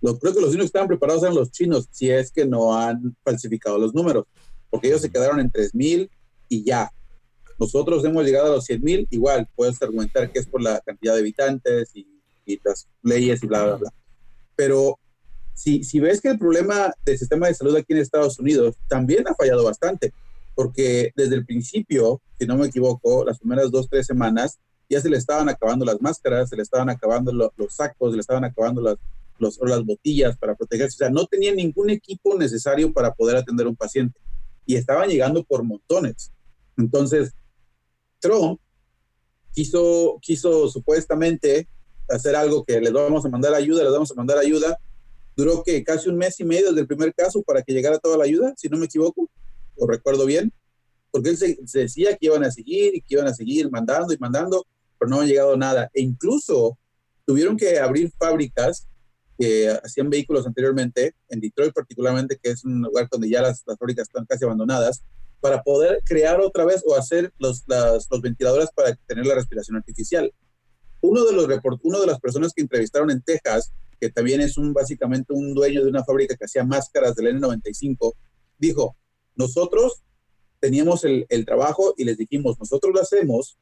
Lo, 0.00 0.18
creo 0.18 0.32
que 0.32 0.40
los 0.40 0.50
únicos 0.50 0.64
que 0.64 0.66
estaban 0.66 0.88
preparados 0.88 1.22
eran 1.22 1.34
los 1.34 1.50
chinos, 1.50 1.88
si 1.90 2.10
es 2.10 2.32
que 2.32 2.46
no 2.46 2.74
han 2.74 3.16
falsificado 3.22 3.78
los 3.78 3.94
números, 3.94 4.24
porque 4.70 4.88
ellos 4.88 5.02
se 5.02 5.10
quedaron 5.10 5.40
en 5.40 5.50
3.000 5.50 6.08
y 6.48 6.64
ya. 6.64 6.90
Nosotros 7.60 8.02
hemos 8.06 8.24
llegado 8.24 8.46
a 8.46 8.56
los 8.56 8.64
100 8.64 8.82
mil, 8.82 9.06
igual 9.10 9.46
puedes 9.54 9.80
argumentar 9.82 10.32
que 10.32 10.38
es 10.38 10.46
por 10.46 10.62
la 10.62 10.80
cantidad 10.80 11.12
de 11.12 11.20
habitantes 11.20 11.90
y, 11.94 12.06
las 12.64 12.88
leyes 13.02 13.44
y 13.44 13.46
bla, 13.46 13.64
bla, 13.64 13.76
bla. 13.76 13.92
Pero 14.56 14.98
si, 15.54 15.84
si 15.84 16.00
ves 16.00 16.20
que 16.20 16.30
el 16.30 16.38
problema 16.38 16.92
del 17.04 17.16
sistema 17.16 17.46
de 17.46 17.54
salud 17.54 17.76
aquí 17.76 17.92
en 17.92 17.98
Estados 17.98 18.40
Unidos 18.40 18.74
también 18.88 19.28
ha 19.28 19.34
fallado 19.34 19.62
bastante, 19.62 20.12
porque 20.56 21.12
desde 21.14 21.36
el 21.36 21.46
principio, 21.46 22.20
si 22.40 22.46
no 22.46 22.56
me 22.56 22.66
equivoco, 22.66 23.24
las 23.24 23.38
primeras 23.38 23.70
dos, 23.70 23.88
tres 23.88 24.06
semanas, 24.06 24.58
ya 24.90 25.00
se 25.00 25.08
le 25.08 25.16
estaban 25.16 25.48
acabando 25.48 25.84
las 25.84 26.00
máscaras, 26.02 26.50
se 26.50 26.56
le 26.56 26.62
estaban 26.62 26.90
acabando 26.90 27.32
los 27.32 27.74
sacos, 27.74 28.10
se 28.10 28.16
le 28.16 28.20
estaban 28.20 28.44
acabando 28.44 28.82
las, 28.82 28.96
los, 29.38 29.58
las 29.62 29.84
botellas 29.84 30.36
para 30.36 30.56
protegerse. 30.56 30.96
O 30.96 30.98
sea, 30.98 31.10
no 31.10 31.26
tenían 31.26 31.56
ningún 31.56 31.90
equipo 31.90 32.36
necesario 32.36 32.92
para 32.92 33.14
poder 33.14 33.36
atender 33.36 33.66
a 33.66 33.70
un 33.70 33.76
paciente 33.76 34.20
y 34.66 34.74
estaban 34.74 35.08
llegando 35.08 35.44
por 35.44 35.62
montones. 35.62 36.32
Entonces, 36.76 37.32
Trump 38.18 38.60
quiso, 39.52 40.18
quiso 40.20 40.68
supuestamente 40.68 41.68
hacer 42.08 42.34
algo 42.34 42.64
que 42.64 42.80
les 42.80 42.92
vamos 42.92 43.24
a 43.24 43.28
mandar 43.28 43.54
ayuda, 43.54 43.84
les 43.84 43.92
vamos 43.92 44.10
a 44.10 44.14
mandar 44.14 44.38
ayuda. 44.38 44.76
Duró 45.36 45.62
que 45.62 45.84
casi 45.84 46.08
un 46.08 46.16
mes 46.16 46.38
y 46.40 46.44
medio 46.44 46.68
desde 46.68 46.80
el 46.80 46.86
primer 46.88 47.14
caso 47.14 47.42
para 47.42 47.62
que 47.62 47.72
llegara 47.72 47.98
toda 47.98 48.18
la 48.18 48.24
ayuda, 48.24 48.52
si 48.56 48.68
no 48.68 48.76
me 48.76 48.86
equivoco, 48.86 49.30
o 49.76 49.86
recuerdo 49.86 50.26
bien, 50.26 50.52
porque 51.10 51.30
él 51.30 51.36
se, 51.36 51.58
decía 51.72 52.16
que 52.16 52.26
iban 52.26 52.44
a 52.44 52.50
seguir 52.50 52.94
y 52.94 53.00
que 53.00 53.14
iban 53.14 53.26
a 53.26 53.34
seguir 53.34 53.70
mandando 53.70 54.12
y 54.12 54.18
mandando, 54.18 54.66
pero 55.00 55.08
no 55.08 55.22
ha 55.22 55.24
llegado 55.24 55.56
nada. 55.56 55.90
E 55.94 56.02
incluso 56.02 56.78
tuvieron 57.24 57.56
que 57.56 57.78
abrir 57.78 58.12
fábricas 58.18 58.86
que 59.38 59.70
hacían 59.82 60.10
vehículos 60.10 60.46
anteriormente, 60.46 61.14
en 61.30 61.40
Detroit 61.40 61.72
particularmente, 61.72 62.38
que 62.40 62.50
es 62.50 62.62
un 62.62 62.82
lugar 62.82 63.08
donde 63.10 63.30
ya 63.30 63.40
las, 63.40 63.64
fábricas 63.64 64.06
están 64.08 64.26
casi 64.26 64.44
abandonadas, 64.44 65.02
para 65.40 65.62
poder 65.62 66.02
crear 66.04 66.38
otra 66.40 66.66
vez 66.66 66.84
o 66.86 66.94
hacer 66.94 67.32
los, 67.38 67.64
ventiladores 68.20 68.68
para 68.76 68.94
tener 69.06 69.24
la 69.24 69.36
respiración 69.36 69.78
artificial. 69.78 70.30
Uno 71.00 71.24
de, 71.24 71.32
los 71.32 71.48
uno 71.82 72.00
de 72.02 72.06
las 72.06 72.20
personas 72.20 72.52
que 72.52 72.60
entrevistaron 72.60 73.10
en 73.10 73.22
Texas, 73.22 73.72
que 73.98 74.10
también 74.10 74.42
es 74.42 74.58
un, 74.58 74.74
básicamente 74.74 75.32
un 75.32 75.54
dueño 75.54 75.82
de 75.82 75.88
una 75.88 76.04
fábrica 76.04 76.36
que 76.36 76.44
hacía 76.44 76.64
máscaras 76.64 77.16
del 77.16 77.40
N95, 77.40 78.12
dijo, 78.58 78.96
nosotros 79.34 80.02
teníamos 80.58 81.04
el, 81.04 81.24
el 81.30 81.46
trabajo 81.46 81.94
y 81.96 82.04
les 82.04 82.18
dijimos, 82.18 82.58
nosotros 82.58 82.92
lo 82.94 83.00
hacemos, 83.00 83.56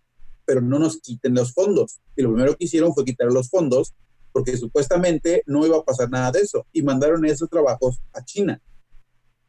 pero 0.48 0.62
no 0.62 0.78
nos 0.78 0.98
quiten 1.02 1.34
los 1.34 1.52
fondos. 1.52 2.00
Y 2.16 2.22
lo 2.22 2.32
primero 2.32 2.56
que 2.56 2.64
hicieron 2.64 2.94
fue 2.94 3.04
quitar 3.04 3.30
los 3.30 3.50
fondos 3.50 3.92
porque 4.32 4.56
supuestamente 4.56 5.42
no 5.44 5.66
iba 5.66 5.76
a 5.76 5.84
pasar 5.84 6.08
nada 6.08 6.30
de 6.32 6.40
eso 6.40 6.66
y 6.72 6.80
mandaron 6.80 7.22
esos 7.26 7.50
trabajos 7.50 8.00
a 8.14 8.24
China. 8.24 8.58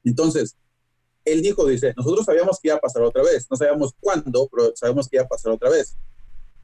Entonces, 0.04 0.58
él 1.24 1.42
dijo, 1.42 1.66
dice, 1.66 1.94
nosotros 1.96 2.26
sabíamos 2.26 2.60
que 2.60 2.68
iba 2.68 2.76
a 2.76 2.82
pasar 2.82 3.02
otra 3.04 3.24
vez, 3.24 3.48
no 3.50 3.56
sabíamos 3.56 3.94
cuándo, 3.98 4.50
pero 4.52 4.74
sabemos 4.76 5.08
que 5.08 5.16
iba 5.16 5.24
a 5.24 5.30
pasar 5.30 5.54
otra 5.54 5.70
vez. 5.70 5.96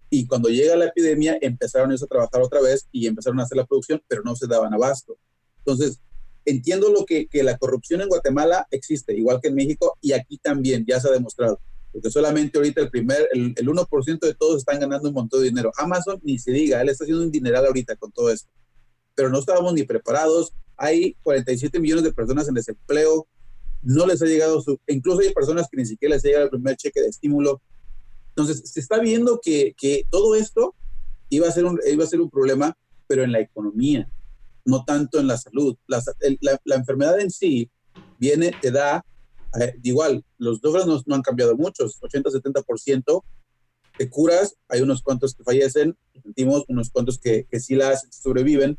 Y 0.09 0.27
cuando 0.27 0.49
llega 0.49 0.75
la 0.75 0.87
epidemia, 0.87 1.37
empezaron 1.39 1.91
ellos 1.91 2.03
a 2.03 2.07
trabajar 2.07 2.41
otra 2.41 2.59
vez 2.59 2.89
y 2.91 3.07
empezaron 3.07 3.39
a 3.39 3.43
hacer 3.43 3.55
la 3.55 3.65
producción, 3.65 4.03
pero 4.05 4.21
no 4.21 4.35
se 4.35 4.47
daban 4.47 4.73
abasto. 4.73 5.17
Entonces, 5.59 6.01
entiendo 6.43 6.89
lo 6.89 7.05
que, 7.05 7.27
que 7.27 7.41
la 7.41 7.57
corrupción 7.57 8.01
en 8.01 8.09
Guatemala 8.09 8.67
existe, 8.69 9.13
igual 9.13 9.39
que 9.39 9.47
en 9.47 9.55
México, 9.55 9.97
y 10.01 10.11
aquí 10.11 10.37
también 10.39 10.83
ya 10.85 10.99
se 10.99 11.07
ha 11.07 11.11
demostrado 11.11 11.61
porque 11.95 12.11
solamente 12.11 12.57
ahorita 12.57 12.81
el 12.81 12.89
primer, 12.89 13.29
el, 13.31 13.53
el 13.55 13.67
1% 13.69 14.19
de 14.19 14.33
todos 14.33 14.57
están 14.57 14.81
ganando 14.81 15.07
un 15.07 15.15
montón 15.15 15.39
de 15.39 15.45
dinero. 15.47 15.71
Amazon 15.77 16.19
ni 16.23 16.37
se 16.37 16.51
diga, 16.51 16.81
él 16.81 16.89
está 16.89 17.05
haciendo 17.05 17.23
un 17.23 17.31
dineral 17.31 17.65
ahorita 17.65 17.95
con 17.95 18.11
todo 18.11 18.29
esto. 18.29 18.49
Pero 19.15 19.29
no 19.29 19.39
estábamos 19.39 19.73
ni 19.73 19.83
preparados. 19.83 20.53
Hay 20.75 21.15
47 21.23 21.79
millones 21.79 22.03
de 22.03 22.11
personas 22.11 22.49
en 22.49 22.55
desempleo. 22.55 23.29
No 23.81 24.05
les 24.05 24.21
ha 24.21 24.25
llegado 24.25 24.59
su, 24.61 24.77
incluso 24.87 25.21
hay 25.21 25.33
personas 25.33 25.69
que 25.71 25.77
ni 25.77 25.85
siquiera 25.85 26.15
les 26.15 26.25
ha 26.25 26.27
llegado 26.27 26.43
el 26.43 26.51
primer 26.51 26.75
cheque 26.75 26.99
de 26.99 27.07
estímulo. 27.07 27.61
Entonces, 28.35 28.69
se 28.69 28.81
está 28.81 28.99
viendo 28.99 29.39
que, 29.41 29.73
que 29.77 30.03
todo 30.09 30.35
esto 30.35 30.75
iba 31.29 31.47
a, 31.47 31.51
ser 31.51 31.63
un, 31.63 31.79
iba 31.89 32.03
a 32.03 32.07
ser 32.07 32.19
un 32.19 32.29
problema, 32.29 32.77
pero 33.07 33.23
en 33.23 33.31
la 33.31 33.39
economía, 33.39 34.11
no 34.65 34.83
tanto 34.83 35.17
en 35.17 35.27
la 35.27 35.37
salud. 35.37 35.77
La, 35.87 36.03
la, 36.41 36.59
la 36.65 36.75
enfermedad 36.75 37.21
en 37.21 37.31
sí 37.31 37.71
viene, 38.19 38.51
te 38.61 38.71
da 38.71 39.05
eh, 39.59 39.75
igual, 39.83 40.23
los 40.37 40.61
números 40.63 41.05
no, 41.05 41.15
han 41.15 41.21
cambiado 41.21 41.55
muchos, 41.55 41.99
80-70% 42.01 43.23
de 43.97 44.09
curas, 44.09 44.55
hay 44.67 44.81
unos 44.81 45.01
cuantos 45.01 45.33
que 45.33 45.43
fallecen, 45.43 45.97
sentimos 46.21 46.65
unos 46.67 46.89
cuantos 46.89 47.17
que, 47.17 47.45
que 47.49 47.59
sí 47.59 47.75
las 47.75 48.07
sobreviven, 48.11 48.77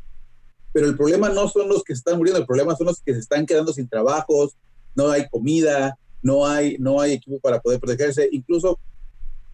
pero 0.73 0.87
el 0.87 0.95
problema 0.95 1.29
no 1.29 1.47
son 1.47 1.69
los 1.69 1.83
que 1.83 1.93
están 1.93 2.17
muriendo, 2.17 2.39
el 2.39 2.45
problema 2.45 2.75
son 2.75 2.87
los 2.87 3.01
que 3.01 3.13
se 3.13 3.19
están 3.19 3.45
quedando 3.45 3.73
sin 3.73 3.89
trabajos, 3.89 4.55
no 4.95 5.09
hay 5.09 5.27
comida, 5.29 5.97
no 6.21 6.45
hay, 6.45 6.77
no 6.77 6.99
hay 6.99 7.13
equipo 7.13 7.39
para 7.39 7.59
poder 7.61 7.79
protegerse, 7.79 8.29
incluso 8.31 8.79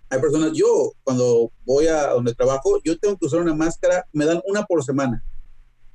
hay 0.10 0.20
personas, 0.20 0.52
yo 0.54 0.94
cuando 1.04 1.52
voy 1.66 1.88
a 1.88 2.10
donde 2.10 2.36
trabajo, 2.36 2.82
yo 2.84 2.98
tengo 3.00 3.18
que 3.18 3.26
usar 3.26 3.42
una 3.42 3.56
máscara, 3.56 4.06
me 4.12 4.26
dan 4.26 4.42
una 4.46 4.64
por 4.64 4.84
semana, 4.84 5.24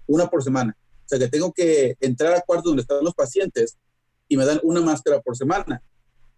una 0.07 0.29
por 0.29 0.43
semana. 0.43 0.77
O 1.05 1.09
sea 1.09 1.19
que 1.19 1.29
tengo 1.29 1.53
que 1.53 1.97
entrar 2.01 2.35
a 2.35 2.41
cuartos 2.41 2.71
donde 2.71 2.83
están 2.83 3.03
los 3.03 3.15
pacientes 3.15 3.79
y 4.29 4.37
me 4.37 4.45
dan 4.45 4.61
una 4.63 4.81
máscara 4.81 5.21
por 5.21 5.37
semana. 5.37 5.83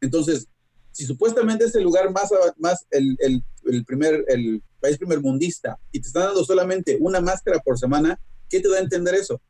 Entonces, 0.00 0.48
si 0.92 1.04
supuestamente 1.04 1.64
es 1.64 1.74
el 1.74 1.84
lugar 1.84 2.10
más, 2.10 2.30
más 2.58 2.86
el, 2.90 3.16
el, 3.20 3.44
el, 3.64 3.84
primer, 3.84 4.24
el 4.28 4.62
país 4.80 4.98
primermundista 4.98 5.78
y 5.92 6.00
te 6.00 6.08
están 6.08 6.24
dando 6.24 6.44
solamente 6.44 6.96
una 7.00 7.20
máscara 7.20 7.58
por 7.60 7.78
semana, 7.78 8.18
¿qué 8.48 8.60
te 8.60 8.68
da 8.68 8.78
a 8.78 8.80
entender 8.80 9.14
eso? 9.14 9.40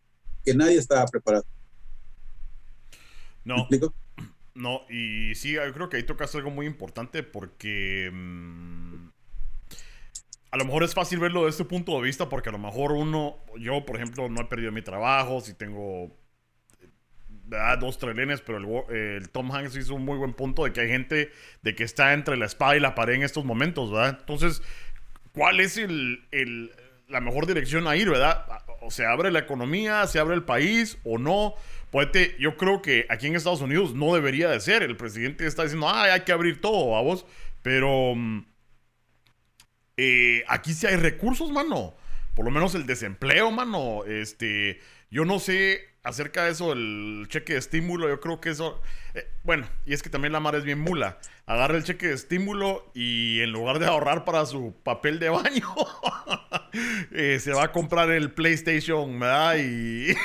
Que 0.44 0.55
nadie 0.55 0.76
está 0.76 1.05
preparado. 1.07 1.44
No. 3.44 3.59
explico? 3.59 3.94
No, 4.55 4.83
y 4.90 5.35
sí, 5.35 5.53
yo 5.53 5.72
creo 5.72 5.88
que 5.88 5.96
ahí 5.96 6.03
tocas 6.03 6.35
algo 6.35 6.50
muy 6.50 6.66
importante 6.66 7.22
porque 7.22 8.11
mmm, 8.12 9.09
a 10.50 10.57
lo 10.57 10.64
mejor 10.64 10.83
es 10.83 10.92
fácil 10.92 11.20
verlo 11.20 11.44
de 11.44 11.50
este 11.50 11.64
punto 11.64 11.96
de 11.96 12.03
vista 12.03 12.29
porque 12.29 12.48
a 12.48 12.53
lo 12.53 12.59
mejor 12.59 12.92
uno, 12.92 13.37
yo 13.59 13.87
por 13.87 13.96
ejemplo 13.96 14.29
no 14.29 14.42
he 14.42 14.44
perdido 14.46 14.72
mi 14.72 14.83
trabajo, 14.83 15.40
si 15.40 15.55
tengo 15.55 16.19
dos 17.78 17.98
trelenes, 17.98 18.40
pero 18.40 18.88
el, 18.90 19.28
Tom 19.30 19.50
Hanks 19.50 19.76
hizo 19.76 19.94
un 19.94 20.04
muy 20.04 20.18
buen 20.18 20.32
punto 20.32 20.64
de 20.64 20.72
que 20.72 20.80
hay 20.80 20.88
gente 20.88 21.32
de 21.62 21.74
que 21.74 21.84
está 21.84 22.12
entre 22.12 22.36
la 22.36 22.46
espada 22.46 22.76
y 22.76 22.80
la 22.80 22.94
pared 22.94 23.14
en 23.14 23.22
estos 23.22 23.44
momentos, 23.44 23.90
¿verdad? 23.90 24.18
Entonces, 24.20 24.62
¿cuál 25.32 25.60
es 25.60 25.76
el, 25.76 26.26
el, 26.30 26.72
la 27.08 27.20
mejor 27.20 27.46
dirección 27.46 27.86
a 27.88 27.96
ir, 27.96 28.08
verdad? 28.10 28.46
O 28.80 28.90
se 28.90 29.04
abre 29.04 29.30
la 29.30 29.40
economía, 29.40 30.06
se 30.06 30.18
abre 30.18 30.34
el 30.34 30.44
país 30.44 30.98
o 31.04 31.18
no. 31.18 31.54
Puede, 31.90 32.36
yo 32.38 32.56
creo 32.56 32.82
que 32.82 33.06
aquí 33.08 33.26
en 33.26 33.34
Estados 33.34 33.60
Unidos 33.60 33.94
no 33.94 34.14
debería 34.14 34.48
de 34.48 34.60
ser. 34.60 34.82
El 34.82 34.96
presidente 34.96 35.46
está 35.46 35.64
diciendo, 35.64 35.88
ah, 35.88 36.04
hay 36.04 36.20
que 36.20 36.32
abrir 36.32 36.60
todo, 36.60 36.92
vamos. 36.92 37.26
Pero 37.62 38.14
mm, 38.14 38.46
eh, 39.96 40.44
aquí 40.48 40.72
sí 40.72 40.86
hay 40.86 40.96
recursos, 40.96 41.50
mano. 41.50 41.94
Por 42.34 42.44
lo 42.44 42.50
menos 42.50 42.74
el 42.74 42.86
desempleo, 42.86 43.50
mano. 43.50 44.04
Este, 44.04 44.80
yo 45.10 45.24
no 45.24 45.40
sé 45.40 45.89
acerca 46.02 46.44
de 46.44 46.52
eso, 46.52 46.72
el 46.72 47.26
cheque 47.28 47.54
de 47.54 47.58
estímulo, 47.58 48.08
yo 48.08 48.20
creo 48.20 48.40
que 48.40 48.50
eso. 48.50 48.80
Eh, 49.14 49.26
bueno, 49.42 49.68
y 49.86 49.94
es 49.94 50.02
que 50.02 50.10
también 50.10 50.32
la 50.32 50.40
mar 50.40 50.54
es 50.54 50.64
bien 50.64 50.80
mula. 50.80 51.18
Agarra 51.46 51.76
el 51.76 51.84
cheque 51.84 52.08
de 52.08 52.14
estímulo 52.14 52.90
y 52.94 53.40
en 53.40 53.50
lugar 53.50 53.78
de 53.78 53.86
ahorrar 53.86 54.24
para 54.24 54.46
su 54.46 54.74
papel 54.82 55.18
de 55.18 55.28
baño, 55.28 55.66
eh, 57.12 57.38
se 57.40 57.52
va 57.52 57.64
a 57.64 57.72
comprar 57.72 58.10
el 58.10 58.32
PlayStation, 58.32 59.18
¿verdad? 59.18 59.56
Y. 59.58 60.14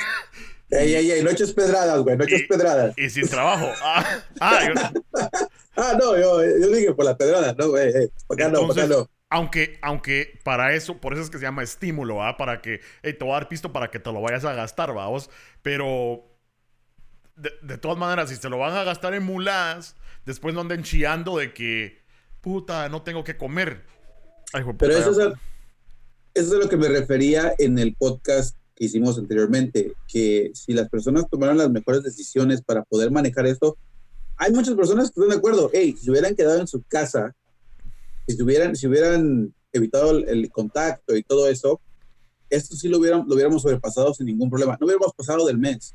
Ey, 0.68 0.96
ey, 0.96 1.10
ey, 1.12 1.22
no 1.22 1.30
eches 1.30 1.52
pedradas, 1.52 2.00
güey, 2.00 2.16
no 2.16 2.24
eches 2.24 2.42
pedradas. 2.48 2.92
Y 2.98 3.08
sin 3.08 3.28
trabajo. 3.28 3.68
Ah, 3.82 4.20
ah, 4.40 5.30
ah 5.76 5.96
no, 5.98 6.16
yo, 6.16 6.42
yo 6.42 6.70
dije 6.70 6.92
por 6.92 7.04
las 7.04 7.14
pedradas, 7.14 7.56
no, 7.56 7.68
güey, 7.68 8.10
acá 8.28 8.48
no, 8.48 8.70
acá 8.70 8.86
no. 8.86 9.08
Aunque, 9.28 9.78
aunque 9.82 10.38
para 10.44 10.74
eso, 10.74 11.00
por 11.00 11.12
eso 11.12 11.22
es 11.22 11.30
que 11.30 11.38
se 11.38 11.44
llama 11.44 11.64
estímulo, 11.64 12.16
¿va? 12.16 12.36
Para 12.36 12.62
que, 12.62 12.80
hey, 13.02 13.14
te 13.18 13.24
voy 13.24 13.32
a 13.32 13.40
dar 13.40 13.48
pisto 13.48 13.72
para 13.72 13.90
que 13.90 13.98
te 13.98 14.12
lo 14.12 14.20
vayas 14.20 14.44
a 14.44 14.52
gastar, 14.52 14.94
vamos. 14.94 15.30
Pero, 15.62 16.24
de, 17.34 17.78
todas 17.78 17.98
maneras, 17.98 18.30
si 18.30 18.36
se 18.36 18.48
lo 18.48 18.58
van 18.58 18.74
a 18.74 18.84
gastar 18.84 19.14
en 19.14 19.24
mulas, 19.24 19.96
después 20.24 20.54
no 20.54 20.60
anden 20.60 20.84
chiando 20.84 21.38
de 21.38 21.52
que, 21.52 22.02
puta, 22.40 22.88
no 22.88 23.02
tengo 23.02 23.24
que 23.24 23.36
comer. 23.36 23.84
Pero 24.78 24.96
eso 24.96 25.10
es, 25.10 25.18
a, 25.18 25.28
eso 26.34 26.46
es 26.48 26.52
a 26.52 26.56
lo 26.64 26.68
que 26.68 26.76
me 26.76 26.88
refería 26.88 27.52
en 27.58 27.80
el 27.80 27.96
podcast 27.96 28.56
que 28.76 28.84
hicimos 28.84 29.18
anteriormente, 29.18 29.94
que 30.06 30.52
si 30.54 30.72
las 30.72 30.88
personas 30.88 31.28
tomaran 31.28 31.58
las 31.58 31.70
mejores 31.70 32.04
decisiones 32.04 32.62
para 32.62 32.84
poder 32.84 33.10
manejar 33.10 33.46
esto, 33.46 33.76
hay 34.36 34.52
muchas 34.52 34.74
personas 34.74 35.10
que 35.10 35.20
están 35.20 35.30
de 35.30 35.36
acuerdo, 35.36 35.70
hey, 35.72 35.96
si 35.98 36.10
hubieran 36.10 36.36
quedado 36.36 36.60
en 36.60 36.68
su 36.68 36.82
casa 36.82 37.34
si 38.26 38.42
hubieran, 38.42 38.76
si 38.76 38.86
hubieran 38.86 39.54
evitado 39.72 40.18
el, 40.18 40.50
contacto 40.50 41.16
y 41.16 41.22
todo 41.22 41.48
eso, 41.48 41.80
esto 42.50 42.76
sí 42.76 42.88
lo, 42.88 42.98
hubieran, 42.98 43.24
lo 43.26 43.34
hubiéramos 43.34 43.62
sobrepasado 43.62 44.14
sin 44.14 44.26
ningún 44.26 44.50
problema. 44.50 44.76
No 44.80 44.86
hubiéramos 44.86 45.12
pasado 45.14 45.46
del 45.46 45.58
mes. 45.58 45.94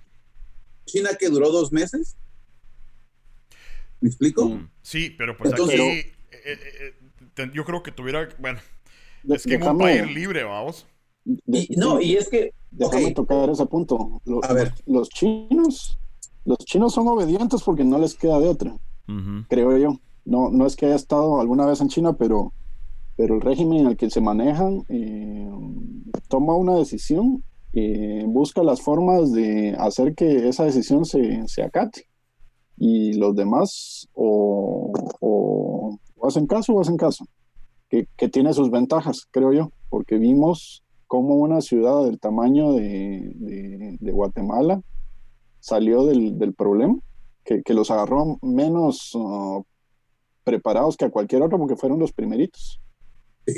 China 0.85 1.11
que 1.19 1.29
duró 1.29 1.51
dos 1.51 1.71
meses. 1.71 2.15
¿Me 3.99 4.09
explico? 4.09 4.45
Mm, 4.45 4.69
sí, 4.81 5.13
pero 5.17 5.37
pues 5.37 5.53
aquí 5.53 5.71
eh, 5.71 6.13
eh, 6.43 6.93
eh, 7.37 7.51
yo 7.53 7.63
creo 7.63 7.83
que 7.83 7.91
tuviera, 7.91 8.27
bueno, 8.39 8.59
es 9.29 9.43
que 9.43 9.57
un 9.57 9.77
país 9.77 10.11
libre, 10.13 10.43
vamos. 10.43 10.87
no, 11.25 12.01
y 12.01 12.15
es 12.15 12.29
que... 12.29 12.53
Déjame 12.71 13.11
tocar 13.11 13.49
ese 13.49 13.65
punto. 13.65 14.21
Los, 14.25 14.43
a 14.45 14.53
ver. 14.53 14.73
Los, 14.85 15.09
chinos, 15.09 15.99
los 16.45 16.57
chinos 16.59 16.93
son 16.93 17.07
obedientes 17.09 17.61
porque 17.63 17.83
no 17.83 17.99
les 17.99 18.15
queda 18.15 18.39
de 18.39 18.47
otra, 18.47 18.77
creo 19.49 19.77
yo. 19.77 19.99
No, 20.25 20.49
no 20.49 20.65
es 20.65 20.75
que 20.75 20.85
haya 20.85 20.95
estado 20.95 21.39
alguna 21.39 21.65
vez 21.65 21.81
en 21.81 21.87
China, 21.87 22.13
pero, 22.13 22.53
pero 23.17 23.35
el 23.35 23.41
régimen 23.41 23.79
en 23.79 23.87
el 23.87 23.97
que 23.97 24.09
se 24.09 24.21
manejan 24.21 24.83
eh, 24.89 25.49
toma 26.27 26.55
una 26.55 26.75
decisión, 26.75 27.43
eh, 27.73 28.23
busca 28.27 28.63
las 28.63 28.81
formas 28.81 29.31
de 29.31 29.75
hacer 29.77 30.13
que 30.15 30.47
esa 30.47 30.65
decisión 30.65 31.05
se, 31.05 31.47
se 31.47 31.63
acate. 31.63 32.07
Y 32.77 33.13
los 33.13 33.35
demás 33.35 34.07
o, 34.13 34.91
o, 35.19 35.99
hacen 36.23 36.47
caso 36.47 36.73
o 36.73 36.81
hacen 36.81 36.97
caso, 36.97 37.25
que, 37.89 38.07
que, 38.17 38.27
tiene 38.27 38.53
sus 38.53 38.71
ventajas, 38.71 39.27
creo 39.29 39.53
yo, 39.53 39.71
porque 39.89 40.17
vimos 40.17 40.83
cómo 41.07 41.35
una 41.35 41.61
ciudad 41.61 42.03
del 42.05 42.19
tamaño 42.19 42.73
de, 42.73 43.33
de, 43.99 44.11
Guatemala 44.11 44.81
salió 45.59 46.05
del, 46.05 46.39
del 46.39 46.53
problema, 46.53 46.97
que, 47.43 47.61
que, 47.61 47.73
los 47.73 47.91
agarró 47.91 48.39
menos 48.41 49.13
uh, 49.13 49.63
preparados 50.43 50.97
que 50.97 51.05
a 51.05 51.09
cualquier 51.09 51.41
otro 51.41 51.57
porque 51.57 51.75
fueron 51.75 51.99
los 51.99 52.13
primeritos. 52.13 52.81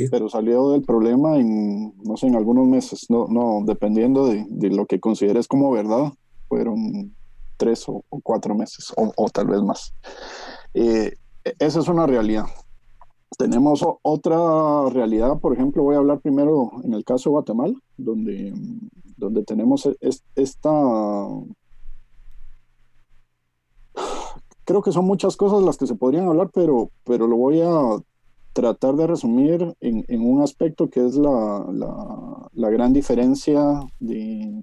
Pero 0.10 0.30
salió 0.30 0.72
del 0.72 0.84
problema 0.84 1.38
en, 1.38 1.93
no 2.04 2.15
sé, 2.15 2.28
en 2.28 2.36
algunos 2.36 2.65
meses, 2.67 3.08
no, 3.10 3.28
no 3.28 3.63
dependiendo 3.65 4.28
de, 4.28 4.46
de 4.50 4.69
lo 4.69 4.86
que 4.86 5.00
consideres 5.00 5.48
como 5.48 5.72
verdad, 5.72 6.13
fueron 6.48 7.13
tres 7.58 7.88
o, 7.88 8.04
cuatro 8.24 8.56
meses, 8.56 8.93
o, 8.96 9.30
tal 9.30 9.48
vez 9.48 9.62
más. 9.62 9.93
Eh, 10.74 11.15
esa 11.60 11.80
es 11.80 11.88
una 11.88 12.06
realidad. 12.06 12.46
Tenemos 13.38 13.84
otra 14.02 14.89
realidad, 14.89 15.39
por 15.39 15.54
ejemplo, 15.54 15.84
voy 15.84 15.96
a 15.96 16.00
hablar 16.00 16.19
primero 16.19 16.72
en 16.84 16.93
el 16.93 17.04
caso 17.04 17.30
de 17.30 17.34
Guatemala, 17.34 17.74
donde, 17.98 18.54
donde 19.17 19.43
tenemos 19.43 19.89
esta 20.36 20.69
creo 24.65 24.82
que 24.82 24.91
son 24.91 25.06
muchas 25.06 25.36
cosas 25.36 25.63
las 25.63 25.78
que 25.78 25.88
se 25.88 25.95
podrían 25.95 26.28
hablar, 26.28 26.49
pero, 26.54 26.91
pero 27.04 27.28
lo 27.28 27.38
voy 27.38 27.62
a 27.62 27.97
tratar 28.54 28.95
de 28.95 29.08
resumir 29.08 29.76
en, 29.80 30.06
en 30.08 30.21
un 30.21 30.41
aspecto 30.41 30.89
que 30.89 31.06
es 31.06 31.15
la, 31.15 31.65
la, 31.71 32.49
la 32.54 32.69
gran 32.69 32.93
diferencia 32.93 33.82
de, 33.99 34.62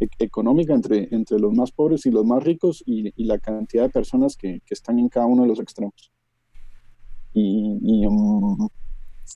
e, 0.00 0.08
económica 0.18 0.74
entre, 0.74 1.08
entre 1.14 1.38
los 1.38 1.54
más 1.54 1.70
pobres 1.70 2.06
y 2.06 2.10
los 2.10 2.24
más 2.24 2.42
ricos 2.42 2.82
y, 2.84 3.12
y 3.16 3.24
la 3.24 3.38
cantidad 3.38 3.84
de 3.84 3.90
personas 3.90 4.36
que, 4.36 4.60
que, 4.66 4.74
están 4.74 4.98
en 4.98 5.08
cada 5.08 5.26
uno 5.26 5.42
de 5.42 5.48
los 5.48 5.60
extremos. 5.60 6.12
Y, 7.32 7.78
y, 7.80 8.06
um, 8.06 8.68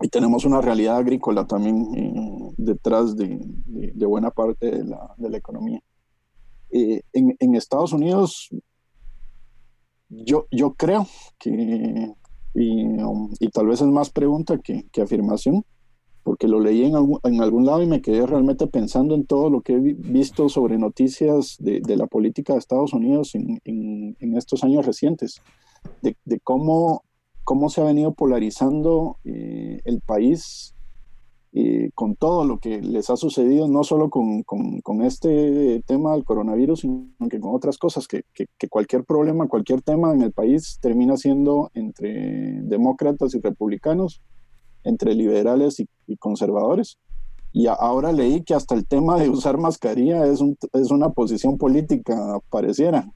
y 0.01 0.09
tenemos 0.09 0.45
una 0.45 0.61
realidad 0.61 0.97
agrícola 0.97 1.47
también 1.47 1.95
eh, 1.95 2.53
detrás 2.57 3.17
de, 3.17 3.39
de, 3.65 4.07
buena 4.07 4.31
parte 4.31 4.71
de 4.71 4.85
la, 4.85 5.15
de 5.17 5.31
la 5.31 5.37
economía. 5.37 5.81
Eh, 6.71 7.01
en, 7.13 7.37
en, 7.39 7.55
Estados 7.55 7.93
Unidos 7.93 8.51
yo, 10.09 10.47
yo 10.51 10.75
creo 10.75 11.07
que, 11.39 12.13
y, 12.55 12.87
um, 12.87 13.33
y, 13.41 13.49
tal 13.49 13.67
vez 13.67 13.81
es 13.81 13.89
más 13.89 14.11
pregunta 14.11 14.59
que, 14.59 14.87
que, 14.93 15.03
afirmación, 15.03 15.65
porque 16.23 16.49
lo 16.49 16.61
leí 16.61 16.85
en 16.85 16.97
algún, 16.97 17.21
en 17.25 17.41
algún 17.41 17.67
lado 17.67 17.83
y 17.83 17.87
me 17.87 18.01
quedé 18.01 18.27
realmente 18.27 18.67
pensando 18.67 19.15
en 19.15 19.27
todo 19.27 19.51
lo 19.51 19.61
que 19.61 19.75
he 19.75 19.79
visto 19.79 20.49
sobre 20.49 20.79
noticias 20.79 21.57
de, 21.59 21.81
de 21.81 21.97
la 21.97 22.07
política 22.07 22.53
de 22.53 22.59
Estados 22.59 22.93
Unidos 22.93 23.35
en, 23.35 23.61
en, 23.65 24.37
estos 24.37 24.65
años 24.65 24.87
recientes, 24.87 25.41
de, 26.03 26.17
de, 26.25 26.41
cómo, 26.41 27.05
cómo 27.45 27.69
se 27.69 27.81
ha 27.81 27.85
venido 27.85 28.13
polarizando 28.13 29.19
eh, 29.25 29.81
el 29.85 30.01
país 30.01 30.76
eh, 31.59 31.91
con 31.95 32.17
todo 32.17 32.45
lo 32.45 32.59
que 32.59 32.83
les 32.83 33.09
ha 33.09 33.17
sucedido, 33.17 33.67
no 33.67 33.83
solo 33.83 34.11
con, 34.11 34.43
con, 34.43 34.83
con, 34.83 35.01
este 35.01 35.83
tema 35.87 36.13
del 36.13 36.23
coronavirus, 36.23 36.81
sino 36.81 37.07
que 37.31 37.41
con 37.41 37.55
otras 37.55 37.79
cosas, 37.79 38.07
que, 38.07 38.25
que, 38.35 38.45
que, 38.59 38.69
cualquier 38.69 39.05
problema, 39.05 39.49
cualquier 39.49 39.81
tema 39.81 40.13
en 40.13 40.21
el 40.21 40.33
país 40.33 40.79
termina 40.83 41.17
siendo 41.17 41.71
entre 41.73 42.61
demócratas 42.61 43.35
y 43.35 43.41
republicanos, 43.41 44.21
entre 44.85 45.15
liberales 45.15 45.81
y, 45.81 45.89
conservadores. 46.19 46.99
Y 47.55 47.69
ahora 47.69 48.13
leí 48.13 48.43
que 48.43 48.53
hasta 48.53 48.75
el 48.75 48.87
tema 48.87 49.19
de 49.19 49.31
usar 49.31 49.57
mascarilla 49.57 50.27
es, 50.27 50.43
un, 50.43 50.59
es 50.75 50.91
una 50.91 51.09
posición 51.09 51.57
política, 51.57 52.39
pareciera. 52.51 53.11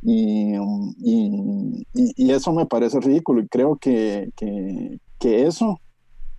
Y, 0.00 0.54
y, 0.96 1.86
y, 1.92 2.30
eso 2.30 2.54
me 2.54 2.64
parece 2.64 3.00
ridículo 3.00 3.42
y 3.42 3.48
creo 3.48 3.76
que, 3.76 4.30
que, 4.34 4.98
que 5.18 5.46
eso 5.46 5.78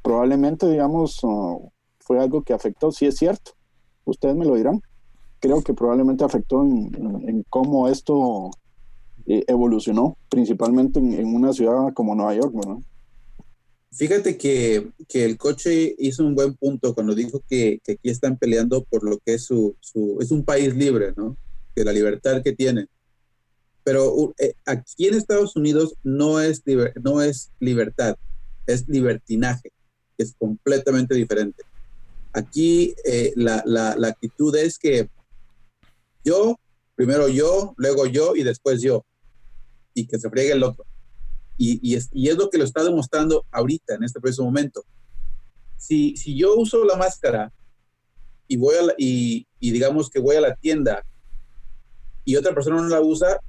probablemente, 0.03 0.69
digamos, 0.69 1.19
fue 1.99 2.19
algo 2.19 2.43
que 2.43 2.53
afectó, 2.53 2.91
si 2.91 3.07
es 3.07 3.15
cierto, 3.15 3.53
ustedes 4.05 4.35
me 4.35 4.45
lo 4.45 4.55
dirán, 4.55 4.81
creo 5.39 5.63
que 5.63 5.73
probablemente 5.73 6.23
afectó 6.23 6.63
en, 6.63 7.43
cómo 7.49 7.87
esto 7.87 8.51
eh, 9.25 9.43
evolucionó, 9.47 10.17
principalmente 10.29 10.99
en, 10.99 11.33
una 11.33 11.53
ciudad 11.53 11.93
como 11.93 12.15
Nueva 12.15 12.35
York, 12.35 12.53
¿verdad? 12.53 12.77
Fíjate 13.91 14.37
que, 14.37 14.89
que, 15.07 15.23
el 15.23 15.37
coche 15.37 15.95
hizo 15.99 16.25
un 16.25 16.33
buen 16.33 16.55
punto 16.55 16.95
cuando 16.95 17.13
dijo 17.13 17.43
que, 17.47 17.79
que, 17.83 17.93
aquí 17.93 18.09
están 18.09 18.37
peleando 18.37 18.83
por 18.85 19.03
lo 19.03 19.19
que 19.19 19.35
es 19.35 19.45
su, 19.45 19.75
su, 19.81 20.17
es 20.19 20.31
un 20.31 20.43
país 20.43 20.73
libre, 20.75 21.13
¿no? 21.15 21.37
La 21.75 21.91
libertad 21.91 22.41
que 22.41 22.53
tiene. 22.53 22.87
Pero 23.83 24.33
eh, 24.39 24.53
aquí 24.65 25.07
en 25.07 25.15
Estados 25.15 25.57
Unidos 25.57 25.95
no 26.03 26.39
es, 26.39 26.63
no 27.03 27.21
es 27.21 27.51
libertad, 27.59 28.15
es 28.65 28.87
libertinaje, 28.87 29.72
es 30.17 30.35
completamente 30.37 31.15
diferente. 31.15 31.63
Aquí 32.33 32.95
eh, 33.05 33.31
la, 33.35 33.63
la, 33.65 34.07
actitud 34.07 34.55
es 34.55 34.79
que 34.79 35.07
yo, 36.23 36.59
primero 36.95 37.27
yo, 37.27 37.73
luego 37.77 38.05
yo 38.07 38.35
y 38.35 38.43
después 38.43 38.81
yo, 38.81 39.05
y 39.93 40.07
que 40.07 40.19
se 40.19 40.29
friegue 40.29 40.53
el 40.53 40.63
otro. 40.63 40.85
Y, 41.57 41.95
es, 41.95 42.09
lo 42.13 42.49
que 42.49 42.57
lo 42.57 42.63
está 42.63 42.83
demostrando 42.83 43.45
ahorita, 43.51 43.95
en 43.95 44.03
este 44.03 44.19
preciso 44.19 44.43
momento. 44.43 44.83
Si, 45.77 46.17
si 46.17 46.35
yo 46.35 46.55
uso 46.55 46.83
la 46.83 46.95
máscara 46.95 47.53
y, 48.47 48.57
voy 48.57 48.75
a 48.75 48.93
y, 48.97 49.45
digamos 49.59 50.09
que 50.09 50.19
voy 50.19 50.35
a 50.35 50.41
la 50.41 50.55
tienda 50.55 51.05
y 52.25 52.35
otra 52.35 52.53
persona 52.53 52.81
no 52.81 52.87
la 52.87 53.01
usa, 53.01 53.39